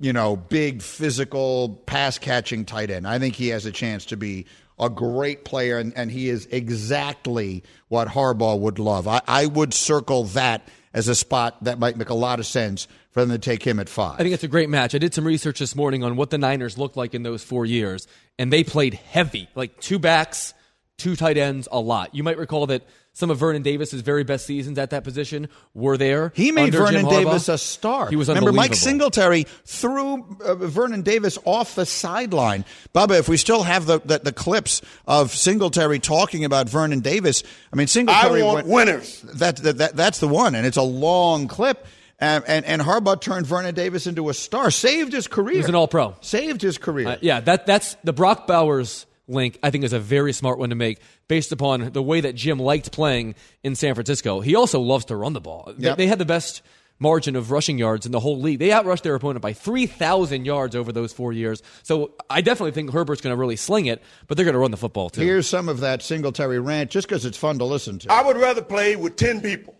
you 0.00 0.12
know, 0.12 0.34
big 0.34 0.82
physical 0.82 1.82
pass 1.86 2.18
catching 2.18 2.64
tight 2.64 2.90
end. 2.90 3.06
I 3.06 3.18
think 3.18 3.36
he 3.36 3.48
has 3.48 3.66
a 3.66 3.70
chance 3.70 4.06
to 4.06 4.16
be 4.16 4.46
a 4.78 4.88
great 4.88 5.44
player, 5.44 5.78
and, 5.78 5.92
and 5.94 6.10
he 6.10 6.30
is 6.30 6.46
exactly 6.50 7.62
what 7.88 8.08
Harbaugh 8.08 8.58
would 8.58 8.78
love. 8.78 9.06
I, 9.06 9.20
I 9.28 9.46
would 9.46 9.74
circle 9.74 10.24
that 10.24 10.66
as 10.94 11.06
a 11.06 11.14
spot 11.14 11.62
that 11.64 11.78
might 11.78 11.96
make 11.98 12.08
a 12.08 12.14
lot 12.14 12.40
of 12.40 12.46
sense 12.46 12.88
for 13.10 13.20
them 13.20 13.30
to 13.30 13.38
take 13.38 13.62
him 13.62 13.78
at 13.78 13.88
five. 13.88 14.14
I 14.14 14.22
think 14.22 14.32
it's 14.32 14.42
a 14.42 14.48
great 14.48 14.70
match. 14.70 14.94
I 14.94 14.98
did 14.98 15.12
some 15.12 15.26
research 15.26 15.58
this 15.58 15.76
morning 15.76 16.02
on 16.02 16.16
what 16.16 16.30
the 16.30 16.38
Niners 16.38 16.78
looked 16.78 16.96
like 16.96 17.14
in 17.14 17.22
those 17.22 17.44
four 17.44 17.66
years, 17.66 18.08
and 18.38 18.50
they 18.50 18.64
played 18.64 18.94
heavy, 18.94 19.48
like 19.54 19.78
two 19.80 19.98
backs, 19.98 20.54
two 20.96 21.14
tight 21.14 21.36
ends, 21.36 21.68
a 21.70 21.78
lot. 21.78 22.14
You 22.14 22.22
might 22.22 22.38
recall 22.38 22.66
that 22.68 22.84
some 23.12 23.30
of 23.30 23.38
Vernon 23.38 23.62
Davis's 23.62 24.00
very 24.02 24.24
best 24.24 24.46
seasons 24.46 24.78
at 24.78 24.90
that 24.90 25.04
position 25.04 25.48
were 25.74 25.96
there. 25.96 26.32
He 26.34 26.52
made 26.52 26.74
under 26.74 26.78
Vernon 26.78 27.08
Jim 27.08 27.24
Davis 27.24 27.48
a 27.48 27.58
star. 27.58 28.08
He 28.08 28.16
was 28.16 28.28
Remember, 28.28 28.52
Mike. 28.52 28.74
Singletary 28.74 29.46
threw 29.64 30.36
uh, 30.44 30.54
Vernon 30.54 31.02
Davis 31.02 31.38
off 31.44 31.74
the 31.74 31.86
sideline. 31.86 32.64
Bubba, 32.94 33.18
if 33.18 33.28
we 33.28 33.36
still 33.36 33.64
have 33.64 33.86
the, 33.86 33.98
the, 34.00 34.20
the 34.20 34.32
clips 34.32 34.80
of 35.06 35.32
Singletary 35.32 35.98
talking 35.98 36.44
about 36.44 36.68
Vernon 36.68 37.00
Davis, 37.00 37.42
I 37.72 37.76
mean, 37.76 37.88
Singletary. 37.88 38.42
I 38.42 38.44
want 38.44 38.66
went- 38.66 38.88
winners. 38.88 39.22
That, 39.22 39.56
that, 39.56 39.78
that, 39.78 39.96
that's 39.96 40.20
the 40.20 40.28
one, 40.28 40.54
and 40.54 40.66
it's 40.66 40.76
a 40.76 40.82
long 40.82 41.48
clip. 41.48 41.86
And, 42.22 42.44
and, 42.46 42.66
and 42.66 42.82
Harbaugh 42.82 43.18
turned 43.20 43.46
Vernon 43.46 43.74
Davis 43.74 44.06
into 44.06 44.28
a 44.28 44.34
star, 44.34 44.70
saved 44.70 45.14
his 45.14 45.26
career. 45.26 45.56
He's 45.56 45.68
an 45.68 45.74
all 45.74 45.88
pro. 45.88 46.14
Saved 46.20 46.60
his 46.60 46.76
career. 46.76 47.08
Uh, 47.08 47.16
yeah, 47.22 47.40
that 47.40 47.64
that's 47.64 47.96
the 48.04 48.12
Brock 48.12 48.46
Bowers 48.46 49.06
link. 49.30 49.58
I 49.62 49.70
think 49.70 49.84
is 49.84 49.92
a 49.92 49.98
very 50.00 50.32
smart 50.32 50.58
one 50.58 50.68
to 50.70 50.74
make 50.76 51.00
based 51.28 51.52
upon 51.52 51.92
the 51.92 52.02
way 52.02 52.20
that 52.20 52.34
Jim 52.34 52.58
liked 52.58 52.92
playing 52.92 53.34
in 53.62 53.74
San 53.76 53.94
Francisco. 53.94 54.40
He 54.40 54.54
also 54.54 54.80
loves 54.80 55.06
to 55.06 55.16
run 55.16 55.32
the 55.32 55.40
ball. 55.40 55.72
They- 55.76 55.86
Yep. 55.88 55.96
They 55.98 56.06
had 56.06 56.18
the 56.18 56.24
best 56.26 56.62
margin 57.02 57.34
of 57.34 57.50
rushing 57.50 57.78
yards 57.78 58.04
in 58.04 58.12
the 58.12 58.20
whole 58.20 58.38
league. 58.38 58.58
They 58.58 58.68
outrushed 58.68 59.00
their 59.02 59.14
opponent 59.14 59.40
by 59.40 59.54
3,000 59.54 60.44
yards 60.44 60.76
over 60.76 60.92
those 60.92 61.14
four 61.14 61.32
years. 61.32 61.62
So 61.82 62.12
I 62.28 62.42
definitely 62.42 62.72
think 62.72 62.92
Herbert's 62.92 63.22
going 63.22 63.34
to 63.34 63.40
really 63.40 63.56
sling 63.56 63.86
it, 63.86 64.02
but 64.28 64.36
they're 64.36 64.44
going 64.44 64.52
to 64.52 64.58
run 64.58 64.70
the 64.70 64.76
football 64.76 65.08
too. 65.08 65.22
Here's 65.22 65.46
some 65.48 65.70
of 65.70 65.80
that 65.80 66.02
Singletary 66.02 66.58
rant, 66.60 66.90
just 66.90 67.08
because 67.08 67.24
it's 67.24 67.38
fun 67.38 67.58
to 67.58 67.64
listen 67.64 67.98
to. 68.00 68.12
I 68.12 68.22
would 68.22 68.36
rather 68.36 68.60
play 68.60 68.96
with 68.96 69.16
10 69.16 69.40
people 69.40 69.74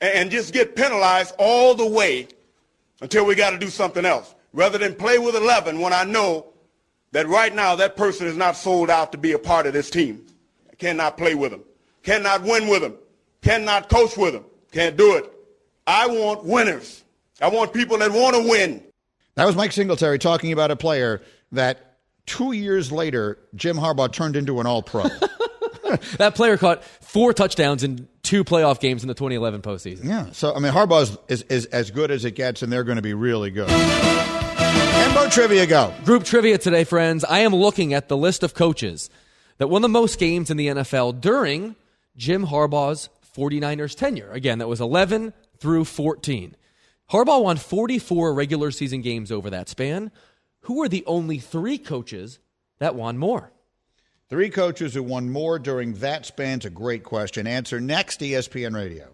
and, 0.00 0.14
and 0.14 0.30
just 0.32 0.52
get 0.52 0.74
penalized 0.74 1.32
all 1.38 1.76
the 1.76 1.86
way 1.86 2.26
until 3.00 3.24
we 3.24 3.36
got 3.36 3.50
to 3.50 3.58
do 3.58 3.68
something 3.70 4.04
else. 4.04 4.34
rather 4.52 4.78
than 4.78 4.94
play 4.96 5.18
with 5.18 5.36
11 5.36 5.78
when 5.80 5.92
I 5.92 6.02
know 6.04 6.46
that 7.14 7.28
right 7.28 7.54
now 7.54 7.76
that 7.76 7.96
person 7.96 8.26
is 8.26 8.36
not 8.36 8.56
sold 8.56 8.90
out 8.90 9.12
to 9.12 9.18
be 9.18 9.32
a 9.32 9.38
part 9.38 9.66
of 9.66 9.72
this 9.72 9.88
team. 9.88 10.26
I 10.70 10.74
cannot 10.74 11.16
play 11.16 11.36
with 11.36 11.52
them, 11.52 11.62
cannot 12.02 12.42
win 12.42 12.68
with 12.68 12.82
them, 12.82 12.96
cannot 13.40 13.88
coach 13.88 14.16
with 14.16 14.34
them, 14.34 14.44
can't 14.72 14.96
do 14.96 15.14
it. 15.16 15.32
I 15.86 16.08
want 16.08 16.44
winners. 16.44 17.02
I 17.40 17.48
want 17.48 17.72
people 17.72 17.98
that 17.98 18.10
want 18.10 18.34
to 18.34 18.48
win. 18.48 18.82
That 19.36 19.44
was 19.44 19.54
Mike 19.54 19.72
Singletary 19.72 20.18
talking 20.18 20.52
about 20.52 20.72
a 20.72 20.76
player 20.76 21.22
that 21.52 21.98
two 22.26 22.52
years 22.52 22.90
later, 22.90 23.38
Jim 23.54 23.76
Harbaugh 23.76 24.10
turned 24.10 24.34
into 24.34 24.58
an 24.60 24.66
all 24.66 24.82
pro. 24.82 25.04
that 26.18 26.34
player 26.34 26.56
caught 26.56 26.82
four 26.82 27.32
touchdowns 27.32 27.84
in 27.84 28.08
two 28.22 28.42
playoff 28.42 28.80
games 28.80 29.02
in 29.02 29.08
the 29.08 29.14
2011 29.14 29.62
postseason. 29.62 30.04
Yeah. 30.04 30.30
So, 30.32 30.54
I 30.54 30.58
mean, 30.58 30.72
Harbaugh 30.72 31.02
is, 31.02 31.18
is, 31.28 31.42
is 31.42 31.66
as 31.66 31.90
good 31.92 32.10
as 32.10 32.24
it 32.24 32.32
gets, 32.32 32.62
and 32.62 32.72
they're 32.72 32.84
going 32.84 32.96
to 32.96 33.02
be 33.02 33.14
really 33.14 33.50
good. 33.50 33.68
Hembo 34.94 35.30
trivia 35.30 35.66
go. 35.66 35.92
Group 36.04 36.24
trivia 36.24 36.56
today, 36.56 36.84
friends. 36.84 37.24
I 37.24 37.40
am 37.40 37.54
looking 37.54 37.92
at 37.92 38.08
the 38.08 38.16
list 38.16 38.42
of 38.42 38.54
coaches 38.54 39.10
that 39.58 39.66
won 39.68 39.82
the 39.82 39.88
most 39.88 40.18
games 40.18 40.50
in 40.50 40.56
the 40.56 40.68
NFL 40.68 41.20
during 41.20 41.74
Jim 42.16 42.46
Harbaugh's 42.46 43.08
49ers 43.36 43.96
tenure. 43.96 44.30
Again, 44.30 44.58
that 44.58 44.68
was 44.68 44.80
11 44.80 45.32
through 45.58 45.84
14. 45.84 46.54
Harbaugh 47.10 47.42
won 47.42 47.56
44 47.56 48.32
regular 48.32 48.70
season 48.70 49.00
games 49.00 49.32
over 49.32 49.50
that 49.50 49.68
span. 49.68 50.10
Who 50.62 50.80
are 50.82 50.88
the 50.88 51.04
only 51.06 51.38
three 51.38 51.76
coaches 51.76 52.38
that 52.78 52.94
won 52.94 53.18
more? 53.18 53.50
Three 54.30 54.48
coaches 54.48 54.94
who 54.94 55.02
won 55.02 55.28
more 55.28 55.58
during 55.58 55.94
that 55.94 56.24
span's 56.24 56.64
a 56.64 56.70
great 56.70 57.02
question. 57.02 57.46
Answer 57.46 57.80
next, 57.80 58.20
ESPN 58.20 58.74
Radio. 58.74 59.13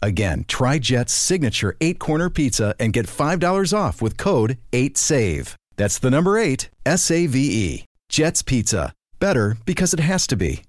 Again, 0.00 0.44
try 0.46 0.78
Jet's 0.78 1.12
signature 1.12 1.76
eight 1.80 1.98
corner 1.98 2.30
pizza 2.30 2.74
and 2.78 2.92
get 2.92 3.06
$5 3.06 3.76
off 3.76 4.00
with 4.00 4.16
code 4.16 4.58
8SAVE. 4.72 5.54
That's 5.76 5.98
the 5.98 6.10
number 6.10 6.38
eight, 6.38 6.70
S 6.86 7.10
A 7.10 7.26
V 7.26 7.38
E. 7.38 7.84
Jet's 8.08 8.42
Pizza. 8.42 8.92
Better 9.20 9.56
because 9.64 9.92
it 9.92 10.00
has 10.00 10.26
to 10.28 10.36
be. 10.36 10.62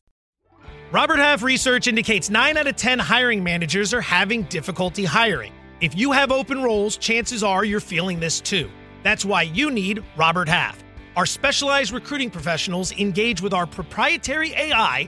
Robert 0.92 1.20
Half 1.20 1.44
research 1.44 1.88
indicates 1.88 2.30
9 2.30 2.58
out 2.58 2.68
of 2.68 2.76
10 2.76 2.98
hiring 2.98 3.44
managers 3.44 3.94
are 3.94 4.02
having 4.02 4.44
difficulty 4.44 5.06
hiring. 5.06 5.54
If 5.82 5.96
you 5.96 6.12
have 6.12 6.32
open 6.32 6.64
roles, 6.64 6.98
chances 6.98 7.44
are 7.44 7.64
you're 7.64 7.80
feeling 7.80 8.20
this 8.20 8.42
too. 8.42 8.70
That's 9.04 9.24
why 9.24 9.44
you 9.44 9.70
need 9.72 10.04
Robert 10.18 10.50
Half. 10.50 10.84
Our 11.16 11.26
specialized 11.26 11.92
recruiting 11.92 12.30
professionals 12.30 12.92
engage 12.94 13.42
with 13.42 13.54
our 13.54 13.68
proprietary 13.68 14.54
AI 14.54 15.08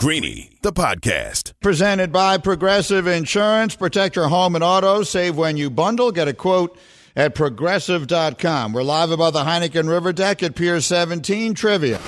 Greeny, 0.00 0.50
the 0.62 0.72
podcast. 0.72 1.52
Presented 1.60 2.10
by 2.10 2.38
Progressive 2.38 3.06
Insurance. 3.06 3.76
Protect 3.76 4.16
your 4.16 4.28
home 4.28 4.54
and 4.54 4.64
auto. 4.64 5.02
Save 5.02 5.36
when 5.36 5.58
you 5.58 5.68
bundle. 5.68 6.10
Get 6.10 6.26
a 6.26 6.32
quote 6.32 6.78
at 7.14 7.34
progressive.com. 7.34 8.72
We're 8.72 8.82
live 8.82 9.10
above 9.10 9.34
the 9.34 9.44
Heineken 9.44 9.90
River 9.90 10.14
Deck 10.14 10.42
at 10.42 10.54
Pier 10.54 10.80
17 10.80 11.52
Trivia. 11.52 12.00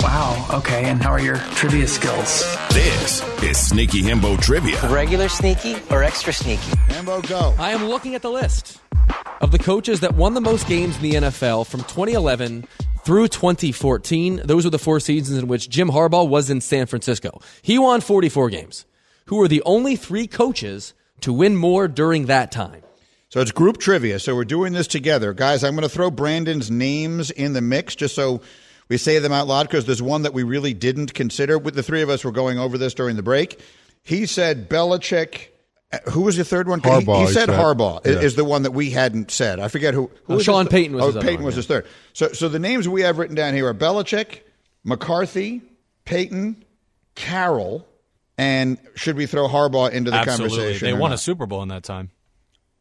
Wow, 0.00 0.46
okay, 0.54 0.86
and 0.86 1.02
how 1.02 1.10
are 1.10 1.20
your 1.20 1.36
trivia 1.36 1.86
skills? 1.86 2.42
This 2.70 3.22
is 3.42 3.58
Sneaky 3.58 4.00
Hembo 4.00 4.40
Trivia. 4.40 4.80
Regular 4.88 5.28
sneaky 5.28 5.76
or 5.90 6.02
extra 6.02 6.32
sneaky? 6.32 6.70
Hembo, 6.88 7.20
go. 7.28 7.54
I 7.58 7.72
am 7.72 7.84
looking 7.84 8.14
at 8.14 8.22
the 8.22 8.30
list 8.30 8.78
of 9.40 9.50
the 9.50 9.58
coaches 9.58 10.00
that 10.00 10.14
won 10.14 10.34
the 10.34 10.40
most 10.40 10.66
games 10.66 10.96
in 10.96 11.02
the 11.02 11.12
NFL 11.12 11.66
from 11.66 11.80
2011 11.80 12.66
through 13.04 13.28
2014. 13.28 14.42
Those 14.44 14.64
were 14.64 14.70
the 14.70 14.78
four 14.78 15.00
seasons 15.00 15.38
in 15.38 15.48
which 15.48 15.68
Jim 15.68 15.88
Harbaugh 15.88 16.28
was 16.28 16.50
in 16.50 16.60
San 16.60 16.86
Francisco. 16.86 17.40
He 17.62 17.78
won 17.78 18.00
44 18.00 18.50
games. 18.50 18.86
Who 19.26 19.36
were 19.36 19.48
the 19.48 19.62
only 19.64 19.96
three 19.96 20.26
coaches 20.26 20.94
to 21.20 21.32
win 21.32 21.56
more 21.56 21.88
during 21.88 22.26
that 22.26 22.52
time? 22.52 22.82
So 23.28 23.40
it's 23.40 23.52
group 23.52 23.78
trivia. 23.78 24.18
So 24.18 24.34
we're 24.34 24.44
doing 24.44 24.72
this 24.72 24.88
together. 24.88 25.32
Guys, 25.32 25.62
I'm 25.62 25.74
going 25.74 25.82
to 25.82 25.88
throw 25.88 26.10
Brandon's 26.10 26.70
names 26.70 27.30
in 27.30 27.52
the 27.52 27.60
mix 27.60 27.94
just 27.94 28.14
so 28.14 28.40
we 28.88 28.96
say 28.96 29.20
them 29.20 29.32
out 29.32 29.46
loud 29.46 29.68
because 29.68 29.86
there's 29.86 30.02
one 30.02 30.22
that 30.22 30.34
we 30.34 30.42
really 30.42 30.74
didn't 30.74 31.14
consider. 31.14 31.56
With 31.56 31.76
the 31.76 31.82
three 31.82 32.02
of 32.02 32.10
us 32.10 32.24
were 32.24 32.32
going 32.32 32.58
over 32.58 32.76
this 32.76 32.92
during 32.92 33.14
the 33.14 33.22
break. 33.22 33.60
He 34.02 34.26
said 34.26 34.68
Belichick. 34.68 35.48
Uh, 35.92 35.98
Who 36.10 36.22
was 36.22 36.36
the 36.36 36.44
third 36.44 36.68
one? 36.68 36.80
Harbaugh, 36.80 37.14
He, 37.16 37.20
he 37.22 37.26
he 37.26 37.32
said 37.32 37.46
said. 37.46 37.58
Harbaugh 37.58 38.04
Yeah. 38.06 38.12
is 38.20 38.34
the 38.36 38.44
one 38.44 38.62
that 38.62 38.70
we 38.72 38.90
hadn't 38.90 39.30
said. 39.30 39.58
I 39.60 39.68
forget 39.68 39.94
who. 39.94 40.10
who 40.24 40.34
Uh, 40.34 40.36
was 40.36 40.44
Sean 40.44 40.66
his 40.66 40.70
Payton 40.72 40.96
was 40.96 41.16
Oh, 41.16 41.20
Payton 41.20 41.36
one, 41.36 41.44
was 41.46 41.54
yeah. 41.54 41.58
his 41.58 41.66
third. 41.66 41.86
So, 42.12 42.28
so 42.32 42.48
the 42.48 42.58
names 42.58 42.88
we 42.88 43.02
have 43.02 43.18
written 43.18 43.34
down 43.36 43.54
here 43.54 43.66
are 43.68 43.74
Belichick, 43.74 44.40
McCarthy, 44.84 45.62
Payton, 46.04 46.64
Carroll, 47.14 47.86
and 48.38 48.78
should 48.94 49.16
we 49.16 49.26
throw 49.26 49.48
Harbaugh 49.48 49.90
into 49.92 50.10
the 50.10 50.16
Absolutely. 50.16 50.56
conversation? 50.56 50.86
They 50.86 50.92
or 50.94 50.98
won 50.98 51.12
a? 51.12 51.18
Super 51.18 51.46
Bowl 51.46 51.62
in 51.62 51.68
that 51.68 51.82
time. 51.84 52.10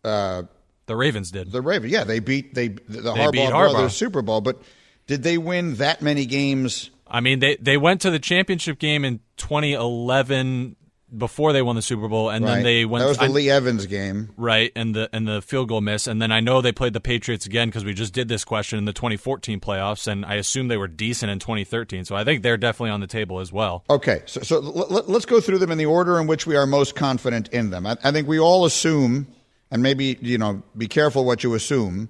Uh, 0.04 0.44
the 0.86 0.96
Ravens 0.96 1.32
did. 1.32 1.52
The 1.52 1.62
Ravens, 1.62 1.92
yeah, 1.92 2.04
they 2.04 2.20
beat 2.20 2.54
they 2.56 2.70
the 2.70 2.80
They 2.88 3.10
Harbaugh, 3.10 3.32
beat 3.32 3.50
Harbaugh. 3.50 3.72
brothers 3.72 3.96
Super 3.96 4.22
Bowl, 4.22 4.42
but 4.42 4.62
did 5.08 5.24
they 5.24 5.38
win 5.38 5.76
that 5.76 6.02
many 6.02 6.26
games? 6.26 6.90
I 7.08 7.20
mean, 7.22 7.40
they 7.40 7.56
they 7.58 7.76
went 7.78 8.02
to 8.02 8.12
the 8.12 8.20
championship 8.20 8.80
game 8.80 9.04
in 9.04 9.20
2011 9.38 10.76
before 11.16 11.54
they 11.54 11.62
won 11.62 11.76
the 11.76 11.82
Super 11.82 12.08
Bowl, 12.08 12.30
and 12.30 12.46
Right. 12.46 12.56
then 12.56 12.64
they 12.64 12.86
went. 12.86 13.02
That 13.04 13.10
was 13.10 13.18
the 13.18 13.24
I- 13.26 13.28
Lee 13.28 13.50
Evans 13.50 13.86
game. 13.88 14.30
Right, 14.38 14.72
and 14.76 14.94
the 14.96 15.10
and 15.12 15.28
the 15.28 15.42
field 15.42 15.70
goal 15.70 15.82
miss, 15.82 16.08
and 16.08 16.22
then 16.22 16.32
I 16.32 16.40
know 16.40 16.62
they 16.62 16.72
played 16.72 16.94
the 16.94 17.00
Patriots 17.00 17.46
again 17.46 17.70
because 17.70 17.84
we 17.84 17.94
just 17.94 18.14
did 18.14 18.28
this 18.28 18.44
question 18.46 18.78
in 18.78 18.86
the 18.86 18.94
2014 18.94 19.60
playoffs, 19.60 20.08
and 20.08 20.26
I 20.26 20.36
assume 20.36 20.68
they 20.68 20.78
were 20.78 20.88
decent 20.88 21.32
in 21.32 21.40
2013. 21.40 22.06
So 22.06 22.16
I 22.16 22.24
think 22.24 22.44
they're 22.44 22.58
definitely 22.58 22.92
on 22.92 23.00
the 23.00 23.08
table 23.08 23.40
as 23.40 23.52
well. 23.52 23.84
Okay, 23.90 24.22
so, 24.26 24.42
so 24.42 24.60
let, 24.60 25.10
us 25.10 25.26
go 25.26 25.42
through 25.42 25.58
them 25.58 25.72
in 25.72 25.78
the 25.78 25.86
order 25.88 26.20
in 26.20 26.28
which 26.28 26.46
we 26.46 26.56
are 26.56 26.66
most 26.66 26.96
confident 26.96 27.48
in 27.50 27.70
them. 27.72 27.86
I, 27.86 27.98
I 28.04 28.12
think 28.12 28.28
we 28.28 28.40
all 28.40 28.66
assume, 28.66 29.28
and 29.72 29.82
maybe 29.82 30.18
you 30.22 30.38
know, 30.38 30.62
be 30.78 30.88
careful 30.88 31.26
what 31.26 31.44
you 31.44 31.54
assume, 31.56 32.10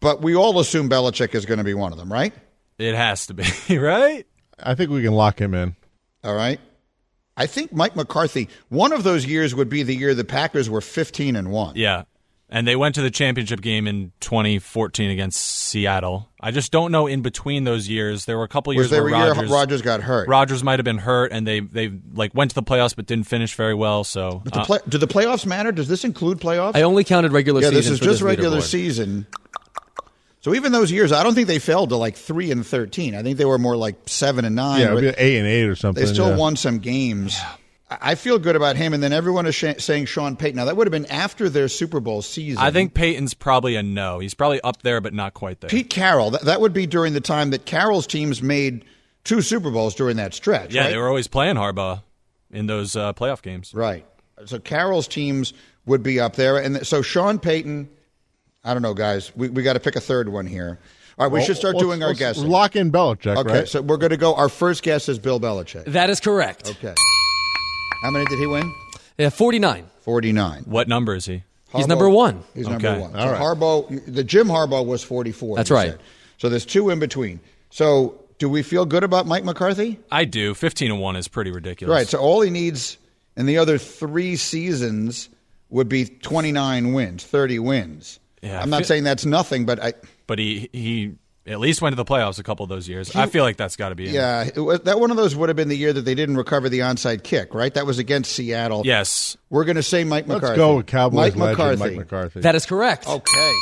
but 0.00 0.20
we 0.20 0.34
all 0.36 0.58
assume 0.60 0.90
Belichick 0.90 1.34
is 1.34 1.46
going 1.46 1.58
to 1.58 1.64
be 1.64 1.74
one 1.74 1.92
of 1.92 1.98
them, 1.98 2.12
right? 2.12 2.34
It 2.78 2.94
has 2.94 3.26
to 3.28 3.34
be, 3.34 3.44
right? 3.78 4.26
I 4.58 4.74
think 4.74 4.90
we 4.90 5.02
can 5.02 5.12
lock 5.14 5.40
him 5.40 5.54
in. 5.54 5.76
All 6.24 6.34
right. 6.34 6.60
I 7.42 7.46
think 7.46 7.72
Mike 7.72 7.96
McCarthy. 7.96 8.48
One 8.68 8.92
of 8.92 9.02
those 9.02 9.26
years 9.26 9.52
would 9.52 9.68
be 9.68 9.82
the 9.82 9.96
year 9.96 10.14
the 10.14 10.22
Packers 10.22 10.70
were 10.70 10.80
15 10.80 11.34
and 11.34 11.50
one. 11.50 11.74
Yeah, 11.74 12.04
And 12.48 12.68
they 12.68 12.76
went 12.76 12.94
to 12.94 13.02
the 13.02 13.10
championship 13.10 13.60
game 13.60 13.88
in 13.88 14.12
2014 14.20 15.10
against 15.10 15.40
Seattle. 15.40 16.28
I 16.40 16.52
just 16.52 16.70
don't 16.70 16.92
know 16.92 17.08
in 17.08 17.20
between 17.20 17.64
those 17.64 17.88
years. 17.88 18.26
There 18.26 18.38
were 18.38 18.44
a 18.44 18.48
couple 18.48 18.70
Was 18.70 18.84
years 18.84 18.90
there 18.90 19.02
where 19.02 19.12
a 19.12 19.18
year 19.18 19.32
Rodgers, 19.32 19.50
Rodgers 19.50 19.82
got 19.82 20.02
hurt? 20.02 20.28
Rodgers 20.28 20.62
might 20.62 20.78
have 20.78 20.84
been 20.84 20.98
hurt, 20.98 21.32
and 21.32 21.44
they 21.44 21.58
they 21.60 21.90
like 22.14 22.32
went 22.32 22.52
to 22.52 22.54
the 22.54 22.62
playoffs 22.62 22.94
but 22.94 23.06
didn't 23.06 23.26
finish 23.26 23.56
very 23.56 23.74
well. 23.74 24.04
So 24.04 24.40
But 24.44 24.52
the 24.52 24.60
uh, 24.60 24.64
play, 24.64 24.78
do 24.88 24.98
the 24.98 25.08
playoffs 25.08 25.44
matter? 25.44 25.72
Does 25.72 25.88
this 25.88 26.04
include 26.04 26.38
playoffs? 26.38 26.76
I 26.76 26.82
only 26.82 27.02
counted 27.02 27.32
regular 27.32 27.60
yeah, 27.60 27.70
season. 27.70 27.74
Yeah, 27.74 27.80
this 27.80 27.90
is 27.90 27.98
for 27.98 28.04
just 28.04 28.14
this 28.20 28.22
regular 28.22 28.58
leaderboard. 28.58 28.70
season. 28.70 29.26
So 30.42 30.54
even 30.54 30.72
those 30.72 30.90
years, 30.90 31.12
I 31.12 31.22
don't 31.22 31.34
think 31.34 31.46
they 31.46 31.60
fell 31.60 31.86
to 31.86 31.96
like 31.96 32.16
three 32.16 32.50
and 32.50 32.66
thirteen. 32.66 33.14
I 33.14 33.22
think 33.22 33.38
they 33.38 33.44
were 33.44 33.58
more 33.58 33.76
like 33.76 33.96
seven 34.06 34.44
and 34.44 34.56
nine. 34.56 34.80
Yeah, 34.80 34.92
it'd 34.92 34.96
but 34.96 35.16
be 35.16 35.22
eight 35.22 35.38
and 35.38 35.46
eight 35.46 35.66
or 35.66 35.76
something. 35.76 36.04
They 36.04 36.12
still 36.12 36.30
yeah. 36.30 36.36
won 36.36 36.56
some 36.56 36.78
games. 36.78 37.38
I 37.40 37.56
I 38.00 38.14
feel 38.14 38.38
good 38.38 38.56
about 38.56 38.76
him. 38.76 38.94
And 38.94 39.02
then 39.02 39.12
everyone 39.12 39.46
is 39.46 39.54
sh- 39.54 39.78
saying 39.78 40.06
Sean 40.06 40.34
Payton. 40.34 40.56
Now 40.56 40.64
that 40.64 40.76
would 40.76 40.86
have 40.86 40.92
been 40.92 41.06
after 41.06 41.48
their 41.48 41.68
Super 41.68 42.00
Bowl 42.00 42.22
season. 42.22 42.62
I 42.62 42.70
think 42.70 42.94
Payton's 42.94 43.34
probably 43.34 43.76
a 43.76 43.82
no. 43.82 44.18
He's 44.18 44.34
probably 44.34 44.60
up 44.62 44.82
there, 44.82 45.00
but 45.00 45.12
not 45.12 45.34
quite 45.34 45.60
there. 45.60 45.68
Pete 45.68 45.90
Carroll. 45.90 46.30
That, 46.30 46.42
that 46.42 46.60
would 46.60 46.72
be 46.72 46.86
during 46.86 47.12
the 47.12 47.20
time 47.20 47.50
that 47.50 47.66
Carroll's 47.66 48.06
teams 48.06 48.42
made 48.42 48.84
two 49.24 49.42
Super 49.42 49.70
Bowls 49.70 49.94
during 49.94 50.16
that 50.16 50.34
stretch. 50.34 50.72
yeah, 50.72 50.82
right? 50.82 50.90
they 50.90 50.96
were 50.96 51.08
always 51.08 51.28
playing 51.28 51.56
Harbaugh 51.56 52.02
in 52.50 52.66
those 52.66 52.96
uh, 52.96 53.12
playoff 53.12 53.42
games. 53.42 53.72
Right. 53.74 54.06
So 54.46 54.58
Carroll's 54.58 55.06
teams 55.06 55.52
would 55.84 56.02
be 56.02 56.18
up 56.18 56.34
there, 56.36 56.56
and 56.56 56.86
so 56.86 57.02
Sean 57.02 57.38
Payton. 57.38 57.90
I 58.64 58.74
don't 58.74 58.82
know, 58.82 58.94
guys. 58.94 59.32
We 59.34 59.48
we 59.48 59.62
got 59.62 59.72
to 59.74 59.80
pick 59.80 59.96
a 59.96 60.00
third 60.00 60.28
one 60.28 60.46
here. 60.46 60.78
All 61.18 61.26
right, 61.26 61.32
we 61.32 61.38
Well, 61.40 61.46
should 61.46 61.56
start 61.56 61.74
let's- 61.74 61.84
doing 61.84 62.02
our 62.02 62.14
let's. 62.14 62.38
Lock 62.38 62.74
in 62.76 62.90
Belichick, 62.90 63.36
Okay, 63.36 63.52
right? 63.52 63.68
so 63.68 63.82
we're 63.82 63.96
going 63.98 64.10
to 64.10 64.16
go. 64.16 64.34
Our 64.34 64.48
first 64.48 64.82
guess 64.82 65.08
is 65.08 65.18
Bill 65.18 65.38
Belichick. 65.40 65.84
That 65.86 66.10
is 66.10 66.20
correct. 66.20 66.68
Okay. 66.70 66.94
How 68.02 68.10
many 68.10 68.24
did 68.26 68.38
he 68.38 68.46
win? 68.46 68.72
Yeah, 69.18 69.28
49. 69.30 69.86
49. 70.00 70.62
What 70.66 70.88
number 70.88 71.14
is 71.14 71.26
he? 71.26 71.42
He's 71.74 71.86
number 71.86 72.08
one. 72.08 72.42
He's 72.54 72.66
Okay. 72.66 72.72
number 72.72 73.00
one. 73.00 73.14
All 73.16 73.26
so 73.28 73.32
right. 73.32 73.40
Harbaugh, 73.40 74.14
the 74.14 74.24
Jim 74.24 74.48
Harbaugh 74.48 74.84
was 74.84 75.02
44. 75.02 75.56
That's 75.56 75.70
right. 75.70 75.92
said. 75.92 76.00
So 76.38 76.48
there's 76.48 76.66
two 76.66 76.90
in 76.90 76.98
between. 76.98 77.40
So 77.70 78.20
do 78.38 78.48
we 78.48 78.62
feel 78.62 78.84
good 78.84 79.04
about 79.04 79.26
Mike 79.26 79.44
McCarthy? 79.44 79.98
I 80.10 80.24
do. 80.24 80.54
15 80.54 80.90
and 80.90 81.00
1 81.00 81.16
is 81.16 81.28
pretty 81.28 81.50
ridiculous. 81.50 81.94
Right. 81.94 82.08
So 82.08 82.18
all 82.18 82.40
he 82.40 82.50
needs 82.50 82.98
in 83.36 83.46
the 83.46 83.58
other 83.58 83.78
three 83.78 84.36
seasons 84.36 85.28
would 85.70 85.88
be 85.88 86.04
29 86.06 86.92
wins, 86.92 87.24
30 87.24 87.58
wins. 87.60 88.18
Yeah, 88.42 88.60
I'm 88.60 88.70
not 88.70 88.78
feel- 88.78 88.86
saying 88.86 89.04
that's 89.04 89.24
nothing, 89.24 89.64
but 89.66 89.82
I. 89.82 89.94
But 90.26 90.38
he 90.38 90.68
he 90.72 91.14
at 91.46 91.58
least 91.58 91.82
went 91.82 91.92
to 91.92 91.96
the 91.96 92.04
playoffs 92.04 92.38
a 92.38 92.42
couple 92.42 92.62
of 92.64 92.68
those 92.70 92.88
years. 92.88 93.14
I 93.16 93.26
feel 93.26 93.42
like 93.44 93.56
that's 93.56 93.74
got 93.76 93.88
to 93.88 93.94
be 93.96 94.08
in. 94.08 94.14
Yeah, 94.14 94.48
it 94.54 94.60
was, 94.60 94.80
that 94.82 95.00
one 95.00 95.10
of 95.10 95.16
those 95.16 95.34
would 95.34 95.48
have 95.48 95.56
been 95.56 95.68
the 95.68 95.76
year 95.76 95.92
that 95.92 96.02
they 96.02 96.14
didn't 96.14 96.36
recover 96.36 96.68
the 96.68 96.80
onside 96.80 97.24
kick, 97.24 97.52
right? 97.54 97.72
That 97.74 97.84
was 97.86 97.98
against 97.98 98.32
Seattle. 98.32 98.82
Yes. 98.84 99.36
We're 99.50 99.64
going 99.64 99.76
to 99.76 99.82
say 99.82 100.04
Mike 100.04 100.26
McCarthy. 100.28 100.46
Let's 100.46 100.56
go 100.56 100.76
with 100.76 100.86
Cowboys 100.86 101.16
Mike 101.16 101.36
legend 101.36 101.58
McCarthy. 101.58 101.80
Mike 101.96 101.96
McCarthy. 101.96 102.40
That 102.40 102.54
is 102.54 102.64
correct. 102.64 103.08
Okay. 103.08 103.52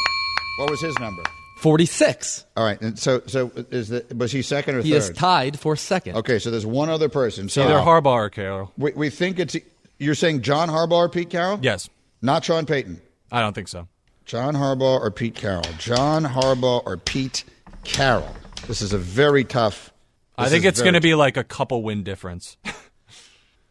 What 0.58 0.70
was 0.70 0.80
his 0.82 0.98
number? 0.98 1.22
46. 1.60 2.44
All 2.56 2.64
right. 2.64 2.80
And 2.80 2.98
so, 2.98 3.22
so 3.26 3.50
is 3.70 3.88
the, 3.88 4.04
was 4.14 4.30
he 4.32 4.42
second 4.42 4.74
or 4.76 4.82
He 4.82 4.90
third? 4.90 4.96
is 4.98 5.10
tied 5.10 5.58
for 5.58 5.76
second. 5.76 6.16
Okay, 6.16 6.38
so 6.38 6.50
there's 6.50 6.66
one 6.66 6.88
other 6.90 7.08
person. 7.08 7.48
So 7.48 7.62
Either 7.62 7.74
Harbaugh 7.78 8.06
or 8.12 8.30
Carroll. 8.30 8.72
we, 8.76 8.92
we 8.92 9.10
think 9.10 9.38
it's 9.38 9.56
you're 9.98 10.14
saying 10.14 10.42
John 10.42 10.68
Harbaugh 10.68 10.92
or 10.92 11.08
Pete 11.08 11.30
Carroll? 11.30 11.58
Yes. 11.62 11.88
Not 12.22 12.44
Sean 12.44 12.66
Payton. 12.66 13.00
I 13.32 13.40
don't 13.40 13.54
think 13.54 13.68
so. 13.68 13.88
John 14.30 14.54
Harbaugh 14.54 15.00
or 15.00 15.10
Pete 15.10 15.34
Carroll? 15.34 15.64
John 15.76 16.22
Harbaugh 16.24 16.86
or 16.86 16.96
Pete 16.96 17.42
Carroll? 17.82 18.32
This 18.68 18.80
is 18.80 18.92
a 18.92 18.98
very 18.98 19.42
tough. 19.42 19.92
I 20.38 20.48
think 20.48 20.64
it's 20.64 20.80
going 20.80 20.94
to 20.94 21.00
be 21.00 21.16
like 21.16 21.36
a 21.36 21.42
couple 21.42 21.82
win 21.82 22.04
difference. 22.04 22.56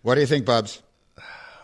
What 0.02 0.16
do 0.16 0.22
you 0.22 0.28
think, 0.28 0.46
Bubs? 0.46 0.82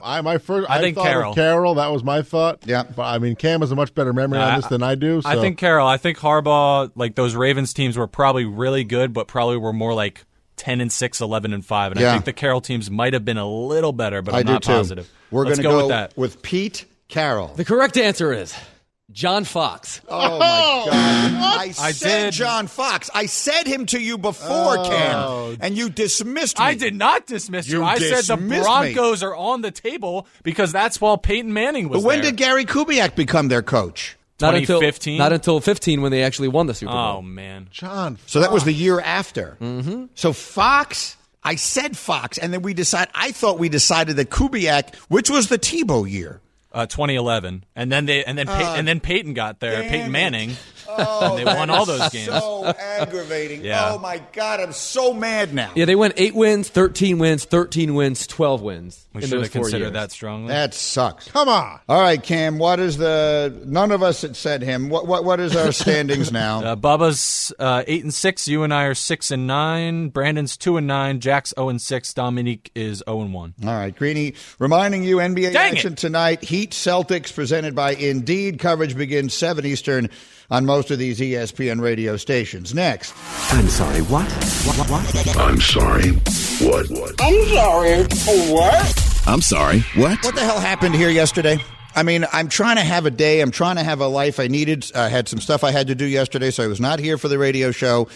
I 0.03 0.19
my 0.21 0.37
first. 0.39 0.69
I 0.69 0.79
think 0.81 0.97
Carroll. 0.97 1.33
Carroll. 1.33 1.75
That 1.75 1.87
was 1.87 2.03
my 2.03 2.21
thought. 2.21 2.59
Yeah, 2.65 2.83
but 2.83 3.03
I 3.03 3.17
mean, 3.17 3.35
Cam 3.37 3.61
has 3.61 3.71
a 3.71 3.75
much 3.77 3.93
better 3.95 4.11
memory 4.13 4.39
on 4.39 4.51
Uh, 4.51 4.55
this 4.57 4.65
than 4.67 4.83
I 4.83 4.95
do. 4.95 5.21
So. 5.21 5.29
I 5.29 5.37
think 5.37 5.57
Carroll. 5.57 5.87
I 5.87 5.95
think 5.97 6.17
Harbaugh, 6.17 6.91
like 6.95 7.15
those 7.15 7.33
Ravens 7.33 7.73
teams 7.73 7.97
were 7.97 8.07
probably 8.07 8.43
really 8.43 8.83
good, 8.83 9.13
but 9.13 9.27
probably 9.29 9.55
were 9.57 9.71
more 9.73 9.93
like 9.93 10.25
10 10.57 10.81
and 10.81 10.91
6, 10.91 11.21
11 11.21 11.53
and 11.53 11.65
5. 11.65 11.91
And 11.93 12.01
Yeah. 12.01 12.09
I 12.09 12.11
think 12.13 12.25
the 12.25 12.33
Carroll 12.33 12.59
teams 12.61 12.91
might 12.91 13.13
have 13.13 13.23
been 13.23 13.37
a 13.37 13.47
little 13.47 13.93
better, 13.93 14.21
but 14.21 14.33
I'm 14.35 14.39
I 14.39 14.43
do 14.43 14.51
not 14.53 14.63
too. 14.63 14.67
positive. 14.73 15.09
We're 15.31 15.45
going 15.45 15.55
to 15.57 15.63
go, 15.63 15.71
go 15.71 15.77
with 15.77 15.87
that. 15.89 16.17
with 16.17 16.41
Pete 16.41 16.83
Carroll. 17.07 17.47
The 17.55 17.65
correct 17.65 17.97
answer 17.97 18.33
is 18.33 18.53
John 19.11 19.43
Fox. 19.43 20.01
Oh 20.09 20.39
my 20.39 20.45
God! 20.89 20.89
I, 20.93 21.73
I 21.79 21.91
said 21.91 22.23
did. 22.25 22.33
John 22.33 22.67
Fox. 22.67 23.09
I 23.13 23.27
said 23.27 23.67
him 23.67 23.85
to 23.87 23.99
you 23.99 24.17
before, 24.17 24.77
Oh. 24.79 24.83
Cam, 24.89 25.57
and 25.61 25.77
you 25.77 25.89
dismissed 25.89 26.57
me. 26.59 26.65
I 26.65 26.73
did 26.73 26.95
not 26.95 27.27
dismiss 27.27 27.69
you. 27.69 27.79
You 27.79 27.83
I 27.85 27.97
said 27.99 28.23
the 28.25 28.35
dismissed 28.35 28.49
me. 28.49 28.93
Broncos 28.93 29.21
are 29.23 29.35
on 29.35 29.61
the 29.61 29.71
table 29.71 30.27
because 30.43 30.71
that's 30.71 30.99
while 30.99 31.17
Peyton 31.17 31.53
Manning 31.53 31.87
was 31.87 32.01
But 32.01 32.07
when 32.07 32.21
there. 32.21 32.31
did 32.31 32.37
Gary 32.37 32.65
Kubiak 32.65 33.15
become 33.15 33.47
their 33.47 33.61
coach? 33.61 34.17
Not 34.41 34.55
until 34.55 34.79
2015? 34.79 35.17
not 35.17 35.31
until 35.31 35.61
15 35.61 36.01
when 36.01 36.11
they 36.11 36.23
actually 36.23 36.49
won 36.49 36.67
the 36.67 36.73
Super 36.73 36.91
Bowl. 36.91 37.17
Oh 37.17 37.21
man. 37.21 37.67
John. 37.71 38.17
So 38.25 38.41
that 38.41 38.51
was 38.51 38.65
the 38.65 38.73
year 38.73 38.99
after. 38.99 39.55
Mm-hmm. 39.61 40.05
So 40.15 40.33
Fox, 40.33 41.15
I 41.43 41.55
said 41.55 41.95
Fox, 41.95 42.37
and 42.37 42.51
then 42.51 42.61
we 42.63 42.73
decide. 42.73 43.07
I 43.13 43.31
thought 43.31 43.59
we 43.59 43.69
decided 43.69 44.17
that 44.17 44.29
Kubiak, 44.31 44.93
which 45.09 45.29
was 45.29 45.47
the 45.47 45.57
Tebow 45.59 46.09
year. 46.09 46.41
Uh, 46.75 46.85
2011, 46.85 47.63
and 47.73 47.89
then 47.89 48.05
they 48.05 48.21
and 48.25 48.37
then 48.37 48.47
Pey- 48.47 48.75
and 48.77 48.85
then 48.85 48.99
Peyton 48.99 49.33
got 49.33 49.61
there, 49.61 49.81
Peyton. 49.83 50.11
Manning, 50.11 50.57
Oh, 50.87 51.37
and 51.37 51.39
they 51.39 51.45
won 51.45 51.69
all 51.69 51.85
those 51.85 52.09
games. 52.09 52.27
So 52.27 52.65
aggravating. 52.65 53.63
Yeah. 53.63 53.91
Oh 53.93 53.99
my 53.99 54.21
God, 54.33 54.59
I'm 54.59 54.73
so 54.73 55.13
mad 55.13 55.53
now. 55.53 55.71
Yeah, 55.75 55.85
they 55.85 55.95
went 55.95 56.13
8 56.17 56.35
wins, 56.35 56.69
13 56.69 57.17
wins, 57.17 57.45
13 57.45 57.95
wins, 57.95 58.27
12 58.27 58.61
wins. 58.61 59.05
we 59.13 59.21
should 59.21 59.41
have 59.41 59.51
considered 59.51 59.79
years. 59.79 59.93
that 59.93 60.11
strongly. 60.11 60.49
That 60.49 60.73
sucks. 60.73 61.27
Come 61.29 61.49
on. 61.49 61.79
All 61.89 62.01
right, 62.01 62.21
Cam. 62.21 62.57
What 62.57 62.79
is 62.79 62.97
the? 62.97 63.61
None 63.65 63.91
of 63.91 64.03
us 64.03 64.21
had 64.21 64.35
said 64.35 64.61
him. 64.61 64.89
What 64.89 65.07
what 65.07 65.23
what 65.23 65.39
is 65.39 65.55
our 65.55 65.71
standings 65.71 66.31
now? 66.31 66.55
Uh, 66.65 66.75
Bubba's 66.75 67.53
uh, 67.59 67.83
eight 67.85 68.03
and 68.03 68.13
six. 68.13 68.47
You 68.47 68.63
and 68.63 68.73
I 68.73 68.85
are 68.85 68.95
six 68.95 69.29
and 69.29 69.45
nine. 69.45 70.09
Brandon's 70.09 70.57
two 70.57 70.77
and 70.77 70.87
nine. 70.87 71.19
Jack's 71.19 71.53
zero 71.55 71.69
and 71.69 71.79
six. 71.81 72.13
Dominique 72.13 72.71
is 72.73 73.03
zero 73.07 73.21
and 73.21 73.33
one. 73.33 73.53
All 73.63 73.69
right, 73.69 73.95
Greeny, 73.95 74.33
reminding 74.57 75.03
you 75.03 75.17
NBA 75.17 75.53
Dang 75.53 75.73
action 75.73 75.93
it. 75.93 75.99
tonight. 75.99 76.43
Heat 76.43 76.71
Celtics 76.71 77.33
presented 77.33 77.75
by 77.75 77.91
Indeed. 77.93 78.57
Coverage 78.59 78.95
begins 78.97 79.33
7 79.33 79.65
Eastern 79.65 80.09
on 80.49 80.65
most 80.65 80.91
of 80.91 80.99
these 80.99 81.19
ESPN 81.19 81.81
radio 81.81 82.17
stations. 82.17 82.73
Next. 82.73 83.13
I'm 83.51 83.67
sorry, 83.67 84.01
what? 84.01 84.29
What? 84.65 84.89
What? 84.89 85.37
I'm 85.37 85.59
sorry. 85.61 86.11
What? 86.61 86.89
What? 86.89 87.15
I'm 87.19 87.45
sorry. 87.47 88.03
What? 88.51 89.23
I'm 89.27 89.41
sorry. 89.41 89.79
What? 89.95 90.23
What 90.23 90.35
the 90.35 90.41
hell 90.41 90.59
happened 90.59 90.95
here 90.95 91.09
yesterday? 91.09 91.57
I 91.95 92.03
mean, 92.03 92.25
I'm 92.33 92.49
trying 92.49 92.75
to 92.75 92.83
have 92.83 93.05
a 93.05 93.11
day. 93.11 93.39
I'm 93.39 93.51
trying 93.51 93.77
to 93.77 93.83
have 93.83 94.01
a 94.01 94.07
life. 94.07 94.39
I 94.39 94.47
needed. 94.47 94.91
I 94.93 95.07
had 95.07 95.29
some 95.29 95.39
stuff 95.39 95.63
I 95.63 95.71
had 95.71 95.87
to 95.87 95.95
do 95.95 96.05
yesterday, 96.05 96.51
so 96.51 96.63
I 96.63 96.67
was 96.67 96.81
not 96.81 96.99
here 96.99 97.17
for 97.17 97.29
the 97.29 97.37
radio 97.37 97.71
show. 97.71 98.09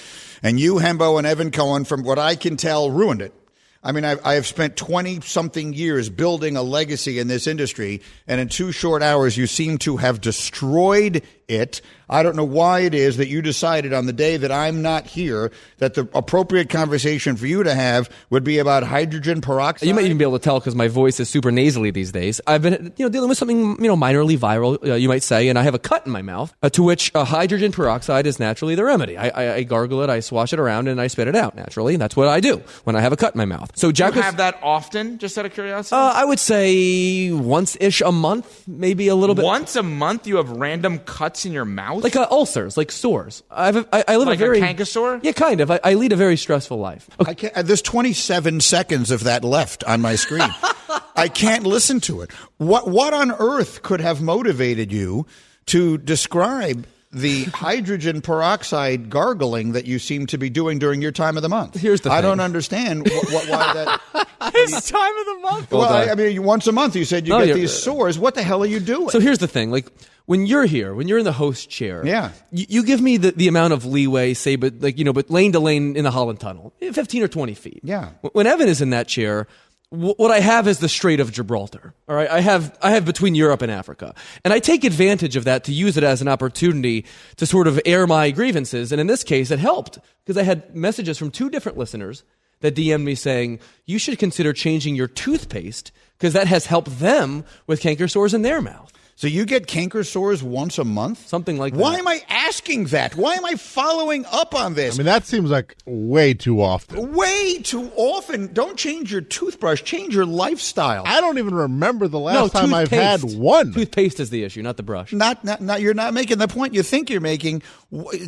And 0.44 0.60
you, 0.60 0.76
Hembo, 0.76 1.18
and 1.18 1.26
Evan 1.26 1.50
Cohen, 1.50 1.86
from 1.86 2.04
what 2.04 2.20
I 2.20 2.36
can 2.36 2.58
tell, 2.58 2.92
ruined 2.92 3.22
it. 3.22 3.34
I 3.82 3.94
mean, 3.94 4.04
I've, 4.04 4.26
I 4.26 4.34
have 4.34 4.46
spent 4.46 4.76
20 4.76 5.22
something 5.22 5.74
years 5.74 6.10
building 6.10 6.58
a 6.58 6.62
legacy 6.62 7.18
in 7.18 7.30
this 7.30 7.48
industry, 7.48 8.02
and 8.28 8.42
in 8.42 8.50
two 8.50 8.74
short 8.74 9.02
hours, 9.02 9.38
you 9.38 9.48
seem 9.48 9.78
to 9.80 9.96
have 9.98 10.20
destroyed 10.20 11.24
it. 11.50 11.82
I 12.12 12.24
don't 12.24 12.36
know 12.36 12.44
why 12.44 12.80
it 12.80 12.96
is 12.96 13.18
that 13.18 13.28
you 13.28 13.42
decided 13.42 13.94
on 13.94 14.08
the 14.08 14.14
day 14.14 14.38
that 14.38 14.52
I'm 14.52 14.82
not 14.82 15.06
here 15.06 15.52
that 15.78 15.94
the 15.94 16.10
appropriate 16.14 16.70
conversation 16.70 17.36
for 17.36 17.46
you 17.46 17.62
to 17.64 17.76
have 17.76 18.10
would 18.32 18.44
be 18.44 18.58
about 18.58 18.82
hydrogen 18.84 19.42
peroxide. 19.42 19.88
You 19.88 19.94
might 19.94 20.06
even 20.06 20.18
be 20.18 20.24
able 20.24 20.40
to 20.40 20.44
tell 20.44 20.60
because 20.60 20.74
my 20.74 20.88
voice 20.88 21.20
is 21.20 21.30
super 21.30 21.52
nasally 21.52 21.92
these 21.92 22.12
days. 22.12 22.42
I've 22.48 22.64
been, 22.64 22.94
you 22.98 23.06
know, 23.06 23.10
dealing 23.10 23.30
with 23.30 23.38
something, 23.38 23.80
you 23.80 23.88
know, 23.88 23.96
minorly 23.96 24.38
viral, 24.40 24.84
uh, 24.88 24.96
you 24.96 25.08
might 25.08 25.22
say, 25.22 25.50
and 25.50 25.60
I 25.60 25.64
have 25.64 25.76
a 25.76 25.80
cut 25.80 26.08
in 26.08 26.12
my 26.12 26.24
mouth. 26.24 26.52
Uh, 26.64 26.70
to 26.70 26.82
which 26.82 27.14
uh, 27.14 27.26
hydrogen 27.26 27.72
peroxide 27.72 28.26
is 28.26 28.40
naturally 28.40 28.74
the 28.74 28.84
remedy. 28.84 29.16
I, 29.16 29.30
I, 29.30 29.54
I 29.56 29.64
gargle 29.64 30.02
it, 30.02 30.10
I 30.10 30.20
swash 30.22 30.52
it 30.52 30.60
around, 30.60 30.88
and 30.88 31.00
I 31.00 31.08
spit 31.08 31.28
it 31.28 31.36
out 31.36 31.56
naturally. 31.56 31.94
And 31.94 32.02
that's 32.02 32.16
what 32.16 32.28
I 32.28 32.40
do 32.40 32.64
when 32.86 32.96
I 32.96 33.02
have 33.02 33.14
a 33.14 33.18
cut 33.18 33.36
in 33.36 33.38
my 33.38 33.46
mouth. 33.46 33.72
So 33.78 33.92
Jack 33.92 34.14
you 34.14 34.18
was, 34.18 34.26
have 34.26 34.38
that 34.38 34.60
often, 34.64 35.20
just 35.20 35.38
out 35.38 35.46
of 35.46 35.54
curiosity? 35.54 35.96
uh, 35.96 36.14
I 36.16 36.26
would 36.26 36.40
say 36.40 37.32
once 37.32 37.78
ish 37.80 38.02
a 38.02 38.12
month, 38.12 38.68
maybe 38.68 39.10
a 39.10 39.16
little 39.16 39.36
bit. 39.36 39.46
Once 39.46 39.76
a 39.76 39.84
month, 39.84 40.26
you 40.26 40.38
have 40.38 40.50
random 40.50 40.98
cuts 41.00 41.39
in 41.46 41.54
your 41.54 41.66
mouth? 41.66 42.04
Like 42.04 42.16
uh, 42.16 42.28
ulcers, 42.30 42.78
like 42.78 42.92
sores. 42.92 43.44
I've, 43.50 43.88
I, 43.92 44.04
I 44.08 44.16
live 44.18 44.28
Like 44.28 44.40
a 44.40 44.44
a 44.44 44.46
very 44.46 44.60
canker 44.60 44.86
sore? 44.86 45.20
Yeah, 45.24 45.32
kind 45.32 45.62
of. 45.62 45.72
I, 45.72 45.80
I 45.84 45.94
lead 45.96 46.12
a 46.12 46.16
very 46.16 46.38
stressful 46.38 46.78
life. 46.78 47.10
I 47.20 47.34
can't, 47.34 47.56
uh, 47.56 47.62
there's 47.62 47.82
27 47.82 48.62
seconds 48.62 49.12
of 49.12 49.24
that 49.24 49.44
left 49.44 49.84
on 49.84 50.02
my 50.02 50.16
screen. 50.16 50.50
I 51.16 51.28
can't 51.28 51.66
listen 51.66 52.00
to 52.02 52.22
it. 52.22 52.32
What 52.58 52.88
what 52.88 53.14
on 53.14 53.32
earth 53.32 53.82
could 53.82 54.02
have 54.02 54.22
motivated 54.22 54.92
you 54.92 55.26
to 55.68 55.98
describe 55.98 56.88
the 57.12 57.46
hydrogen 57.46 58.22
peroxide 58.22 59.10
gargling 59.10 59.72
that 59.72 59.86
you 59.86 59.98
seem 60.00 60.28
to 60.28 60.38
be 60.38 60.50
doing 60.50 60.78
during 60.80 61.02
your 61.02 61.12
time 61.12 61.38
of 61.38 61.44
the 61.44 61.50
month? 61.50 61.76
Here's 61.76 62.02
the 62.02 62.12
I 62.12 62.18
thing. 62.18 62.24
don't 62.30 62.40
understand 62.40 63.08
what, 63.10 63.32
what, 63.32 63.50
why 63.50 63.74
that. 63.74 64.02
It's 64.52 64.90
time 64.90 65.18
of 65.18 65.26
the 65.26 65.40
month. 65.42 65.72
well, 65.72 65.82
Well 65.82 65.94
I. 66.10 66.12
I 66.12 66.16
mean, 66.16 66.44
once 66.44 66.66
a 66.68 66.72
month 66.72 66.96
you 66.96 67.06
said 67.06 67.28
you 67.28 67.34
No, 67.38 67.46
get 67.46 67.54
these 67.56 67.74
sores. 67.74 68.18
What 68.18 68.36
the 68.36 68.42
hell 68.44 68.64
are 68.64 68.68
you 68.68 68.80
doing? 68.80 69.10
So 69.10 69.20
here's 69.20 69.38
the 69.40 69.48
thing, 69.48 69.70
like 69.70 69.88
when 70.26 70.46
you're 70.46 70.66
here, 70.66 70.94
when 70.96 71.08
you're 71.08 71.18
in 71.20 71.26
the 71.26 71.32
host 71.34 71.70
chair, 71.70 72.06
Yeah. 72.06 72.32
you, 72.52 72.66
you 72.70 72.84
give 72.84 73.02
me 73.02 73.18
the, 73.18 73.32
the 73.32 73.48
amount 73.48 73.74
of 73.74 73.86
leeway, 73.86 74.34
say, 74.34 74.56
but 74.56 74.80
like 74.80 74.98
you 74.98 75.04
know, 75.06 75.14
but 75.14 75.30
lane 75.30 75.52
to 75.54 75.60
lane 75.60 75.96
in 75.96 76.04
the 76.04 76.12
Holland 76.12 76.40
Tunnel, 76.40 76.74
eh, 76.82 76.92
fifteen 76.92 77.22
or 77.22 77.28
twenty 77.28 77.54
feet. 77.54 77.82
Yeah. 77.84 78.10
When 78.34 78.48
Evan 78.48 78.68
is 78.70 78.82
in 78.82 78.92
that 78.92 79.08
chair, 79.08 79.46
wh- 79.46 79.69
what 79.92 80.30
I 80.30 80.40
have 80.40 80.68
is 80.68 80.80
the 80.80 80.90
Strait 80.90 81.20
of 81.20 81.32
Gibraltar. 81.32 81.94
All 82.08 82.16
right, 82.16 82.30
I 82.30 82.42
have 82.42 82.78
I 82.82 82.92
have 82.92 83.06
between 83.06 83.34
Europe 83.34 83.64
and 83.64 83.72
Africa, 83.72 84.14
and 84.44 84.54
I 84.54 84.60
take 84.60 84.84
advantage 84.84 85.36
of 85.36 85.46
that 85.46 85.64
to 85.64 85.74
use 85.74 85.98
it 85.98 86.04
as 86.04 86.22
an 86.22 86.28
opportunity 86.28 87.06
to 87.38 87.46
sort 87.46 87.68
of 87.68 87.80
air 87.86 88.06
my 88.06 88.30
grievances. 88.30 88.92
And 88.92 89.02
in 89.02 89.08
this 89.08 89.24
case, 89.24 89.50
it 89.50 89.58
helped 89.58 89.98
because 90.24 90.38
I 90.38 90.44
had 90.44 90.76
messages 90.76 91.18
from 91.18 91.32
two 91.32 91.50
different 91.50 91.78
listeners 91.78 92.24
that 92.62 92.76
DM'd 92.76 93.04
me 93.04 93.16
saying 93.16 93.60
you 93.86 93.98
should 93.98 94.20
consider 94.20 94.54
changing 94.54 94.96
your 94.96 95.08
toothpaste 95.08 95.92
because 96.18 96.34
that 96.34 96.48
has 96.48 96.68
helped 96.68 97.00
them 97.00 97.44
with 97.66 97.82
canker 97.82 98.08
sores 98.08 98.34
in 98.34 98.44
their 98.44 98.62
mouth. 98.62 98.92
So 99.20 99.28
you 99.28 99.44
get 99.44 99.68
canker 99.68 100.06
sores 100.06 100.42
once 100.42 100.78
a 100.78 100.86
month? 100.86 101.28
Something 101.28 101.58
like 101.58 101.74
Why 101.74 101.80
that. 101.80 101.84
Why 101.84 102.00
am 102.00 102.08
I 102.08 102.24
asking 102.30 102.86
that? 102.86 103.18
Why 103.18 103.34
am 103.34 103.44
I 103.44 103.56
following 103.56 104.26
up 104.32 104.56
on 104.56 104.76
this? 104.76 104.96
I 104.96 104.98
mean, 104.98 105.08
that 105.08 105.26
seems 105.26 105.52
like 105.52 105.76
way 105.86 106.34
too 106.34 106.62
often. 106.62 107.12
Way 107.12 107.62
too 107.62 107.92
often. 107.98 108.54
Don't 108.54 108.78
change 108.78 109.12
your 109.12 109.20
toothbrush, 109.20 109.84
change 109.84 110.16
your 110.16 110.26
lifestyle. 110.26 111.04
I 111.06 111.20
don't 111.20 111.38
even 111.38 111.54
remember 111.54 112.08
the 112.08 112.18
last 112.18 112.54
no, 112.54 112.62
time 112.62 112.74
I've 112.74 112.92
had 112.92 113.22
one. 113.22 113.74
Toothpaste 113.74 114.22
is 114.22 114.30
the 114.30 114.46
issue, 114.46 114.62
not 114.62 114.78
the 114.78 114.84
brush. 114.84 115.12
Not, 115.12 115.44
not, 115.44 115.60
not, 115.60 115.82
you're 115.82 115.94
not 115.94 116.14
making 116.14 116.38
the 116.38 116.48
point 116.48 116.74
you 116.74 116.82
think 116.82 117.10
you're 117.10 117.20
making. 117.20 117.62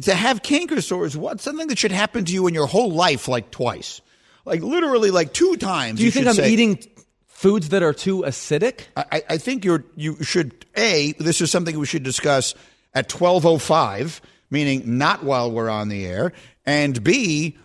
To 0.01 0.13
have 0.13 0.43
canker 0.43 0.81
sores, 0.81 1.15
what's 1.15 1.41
something 1.41 1.69
that 1.69 1.77
should 1.77 1.93
happen 1.93 2.25
to 2.25 2.33
you 2.33 2.47
in 2.47 2.53
your 2.53 2.67
whole 2.67 2.91
life 2.91 3.29
like 3.29 3.49
twice? 3.49 4.01
Like 4.43 4.61
literally 4.61 5.11
like 5.11 5.33
two 5.33 5.55
times. 5.55 5.99
Do 5.99 6.05
you, 6.05 6.11
think 6.11 6.27
I'm 6.27 6.33
say- 6.33 6.51
eating 6.51 6.83
foods 7.41 7.69
that 7.69 7.81
are 7.83 7.93
too 7.93 8.19
acidic? 8.21 8.81
I, 8.95 9.23
I 9.29 9.37
think 9.37 9.65
you're 9.65 9.83
you 9.95 10.21
should 10.23 10.65
a 10.77 11.13
this 11.19 11.41
is 11.41 11.49
something 11.51 11.77
we 11.79 11.85
should 11.85 12.03
discuss 12.03 12.53
at 12.93 13.09
twelve 13.09 13.45
oh 13.45 13.57
five, 13.57 14.21
meaning 14.49 14.97
not 14.97 15.23
while 15.23 15.51
we're 15.51 15.69
on 15.69 15.89
the 15.89 16.05
air, 16.05 16.33
and 16.65 17.03
b 17.03 17.57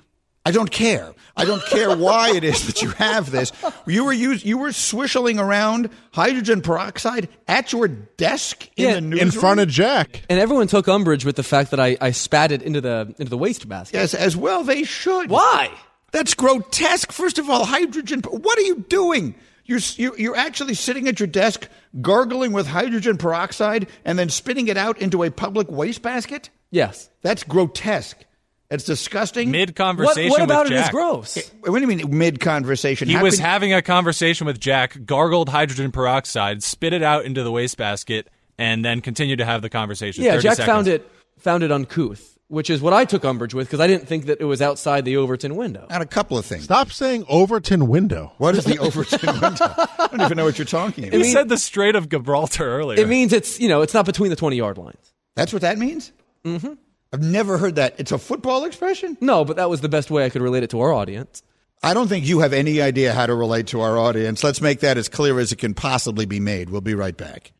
I 0.44 0.52
don't 0.52 0.70
care. 0.70 1.12
I 1.36 1.44
don't 1.44 1.64
care 1.66 1.94
why 1.96 2.30
it 2.36 2.44
is 2.44 2.66
that 2.68 2.80
you 2.80 2.90
have 2.90 3.32
this. 3.32 3.50
You 3.84 4.04
were 4.04 4.12
use, 4.12 4.44
you 4.44 4.58
were 4.58 4.70
swishing 4.72 5.40
around 5.40 5.90
hydrogen 6.12 6.62
peroxide 6.62 7.28
at 7.48 7.72
your 7.72 7.88
desk 7.88 8.70
in 8.76 8.84
Yeah, 8.84 8.90
the 8.92 8.96
in 8.98 9.10
newsroom. 9.10 9.26
in 9.28 9.30
front 9.32 9.60
of 9.60 9.68
Jack. 9.68 10.22
And 10.30 10.38
everyone 10.38 10.68
took 10.68 10.86
umbrage 10.88 11.24
with 11.24 11.34
the 11.34 11.42
fact 11.42 11.72
that 11.72 11.80
I, 11.80 11.96
I 12.00 12.12
spat 12.12 12.52
it 12.52 12.62
into 12.62 12.80
the 12.80 13.12
into 13.18 13.28
the 13.28 13.36
wastebasket. 13.36 13.94
Yes, 13.94 14.14
as 14.14 14.36
well 14.36 14.62
they 14.62 14.84
should. 14.84 15.28
Why? 15.30 15.68
That's 16.12 16.32
grotesque. 16.34 17.10
First 17.10 17.38
of 17.40 17.50
all, 17.50 17.64
hydrogen. 17.66 18.22
What 18.22 18.56
are 18.56 18.62
you 18.62 18.84
doing? 18.88 19.34
You're, 19.66 19.80
you're 19.96 20.18
you're 20.18 20.36
actually 20.36 20.74
sitting 20.74 21.08
at 21.08 21.20
your 21.20 21.26
desk, 21.26 21.68
gargling 22.00 22.52
with 22.52 22.66
hydrogen 22.66 23.18
peroxide, 23.18 23.88
and 24.04 24.18
then 24.18 24.28
spitting 24.28 24.68
it 24.68 24.76
out 24.76 24.98
into 24.98 25.22
a 25.22 25.30
public 25.30 25.68
wastebasket. 25.68 26.50
Yes. 26.70 27.10
That's 27.22 27.42
grotesque. 27.44 28.24
It's 28.70 28.84
disgusting. 28.84 29.50
Mid 29.50 29.76
conversation. 29.76 30.30
What, 30.30 30.40
what 30.40 30.44
about 30.44 30.64
with 30.64 30.72
it 30.72 30.80
is 30.80 30.88
gross? 30.88 31.36
Eh, 31.36 31.42
what 31.60 31.74
do 31.74 31.80
you 31.80 31.86
mean 31.86 32.18
mid 32.18 32.40
conversation? 32.40 33.08
He 33.08 33.16
was 33.16 33.38
having 33.38 33.72
a 33.72 33.80
conversation 33.80 34.46
with 34.46 34.58
Jack, 34.58 35.04
gargled 35.04 35.48
hydrogen 35.48 35.92
peroxide, 35.92 36.64
spit 36.64 36.92
it 36.92 37.02
out 37.02 37.24
into 37.24 37.44
the 37.44 37.52
wastebasket, 37.52 38.28
and 38.58 38.84
then 38.84 39.00
continued 39.00 39.38
to 39.38 39.44
have 39.44 39.62
the 39.62 39.70
conversation. 39.70 40.24
Yeah, 40.24 40.38
Jack 40.38 40.56
seconds. 40.56 40.66
found 40.66 40.88
it 40.88 41.08
found 41.38 41.62
it 41.62 41.70
uncouth, 41.70 42.35
which 42.48 42.70
is 42.70 42.80
what 42.80 42.92
I 42.92 43.04
took 43.04 43.24
umbrage 43.24 43.54
with 43.54 43.66
because 43.66 43.80
I 43.80 43.86
didn't 43.86 44.06
think 44.06 44.26
that 44.26 44.40
it 44.40 44.44
was 44.44 44.62
outside 44.62 45.04
the 45.04 45.16
Overton 45.16 45.56
window. 45.56 45.86
At 45.90 46.00
a 46.00 46.06
couple 46.06 46.38
of 46.38 46.44
things. 46.44 46.64
Stop 46.64 46.92
saying 46.92 47.24
Overton 47.28 47.88
window. 47.88 48.32
What 48.38 48.54
is 48.56 48.64
the 48.64 48.78
Overton 48.80 49.40
window? 49.40 49.66
I 49.66 50.08
don't 50.10 50.20
even 50.20 50.36
know 50.36 50.44
what 50.44 50.58
you're 50.58 50.64
talking 50.64 51.08
about. 51.08 51.18
You 51.18 51.24
said 51.24 51.48
the 51.48 51.58
Strait 51.58 51.96
of 51.96 52.08
Gibraltar 52.08 52.64
earlier. 52.64 53.00
It 53.00 53.08
means 53.08 53.32
it's 53.32 53.58
you 53.60 53.68
know 53.68 53.82
it's 53.82 53.94
not 53.94 54.06
between 54.06 54.30
the 54.30 54.36
twenty 54.36 54.56
yard 54.56 54.78
lines. 54.78 55.12
That's 55.34 55.52
what 55.52 55.62
that 55.62 55.78
means. 55.78 56.12
Mm-hmm. 56.44 56.74
I've 57.12 57.22
never 57.22 57.58
heard 57.58 57.76
that. 57.76 57.94
It's 57.98 58.12
a 58.12 58.18
football 58.18 58.64
expression. 58.64 59.16
No, 59.20 59.44
but 59.44 59.56
that 59.56 59.70
was 59.70 59.80
the 59.80 59.88
best 59.88 60.10
way 60.10 60.24
I 60.24 60.30
could 60.30 60.42
relate 60.42 60.62
it 60.62 60.70
to 60.70 60.80
our 60.80 60.92
audience. 60.92 61.42
I 61.82 61.94
don't 61.94 62.08
think 62.08 62.26
you 62.26 62.40
have 62.40 62.52
any 62.52 62.80
idea 62.80 63.12
how 63.12 63.26
to 63.26 63.34
relate 63.34 63.68
to 63.68 63.80
our 63.80 63.98
audience. 63.98 64.42
Let's 64.42 64.60
make 64.60 64.80
that 64.80 64.96
as 64.96 65.08
clear 65.08 65.38
as 65.38 65.52
it 65.52 65.56
can 65.56 65.74
possibly 65.74 66.26
be 66.26 66.40
made. 66.40 66.70
We'll 66.70 66.80
be 66.80 66.94
right 66.94 67.16
back. 67.16 67.52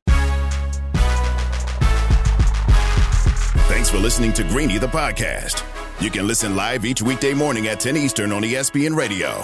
For 3.96 4.02
listening 4.02 4.32
to 4.34 4.44
Greeny 4.44 4.76
the 4.76 4.86
podcast. 4.86 5.64
You 6.02 6.10
can 6.10 6.26
listen 6.26 6.54
live 6.54 6.84
each 6.84 7.00
weekday 7.00 7.32
morning 7.32 7.68
at 7.68 7.80
10 7.80 7.96
Eastern 7.96 8.30
on 8.30 8.42
ESPN 8.42 8.94
Radio. 8.94 9.42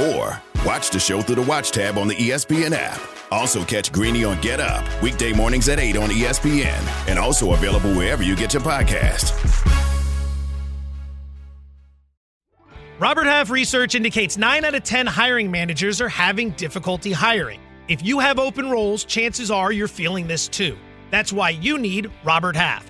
Or 0.00 0.40
watch 0.64 0.88
the 0.88 0.98
show 0.98 1.20
through 1.20 1.34
the 1.34 1.42
Watch 1.42 1.70
tab 1.70 1.98
on 1.98 2.08
the 2.08 2.14
ESPN 2.14 2.72
app. 2.72 2.98
Also 3.30 3.62
catch 3.62 3.92
Greeny 3.92 4.24
on 4.24 4.40
Get 4.40 4.58
Up, 4.58 4.86
weekday 5.02 5.34
mornings 5.34 5.68
at 5.68 5.78
8 5.78 5.98
on 5.98 6.08
ESPN. 6.08 7.08
And 7.08 7.18
also 7.18 7.52
available 7.52 7.92
wherever 7.92 8.22
you 8.22 8.34
get 8.36 8.54
your 8.54 8.62
podcast. 8.62 9.34
Robert 12.98 13.26
Half 13.26 13.50
research 13.50 13.94
indicates 13.94 14.38
9 14.38 14.64
out 14.64 14.74
of 14.74 14.82
10 14.82 15.08
hiring 15.08 15.50
managers 15.50 16.00
are 16.00 16.08
having 16.08 16.50
difficulty 16.52 17.12
hiring. 17.12 17.60
If 17.88 18.02
you 18.02 18.18
have 18.20 18.38
open 18.38 18.70
roles, 18.70 19.04
chances 19.04 19.50
are 19.50 19.72
you're 19.72 19.88
feeling 19.88 20.26
this 20.26 20.48
too. 20.48 20.78
That's 21.10 21.34
why 21.34 21.50
you 21.50 21.76
need 21.76 22.10
Robert 22.24 22.56
Half. 22.56 22.89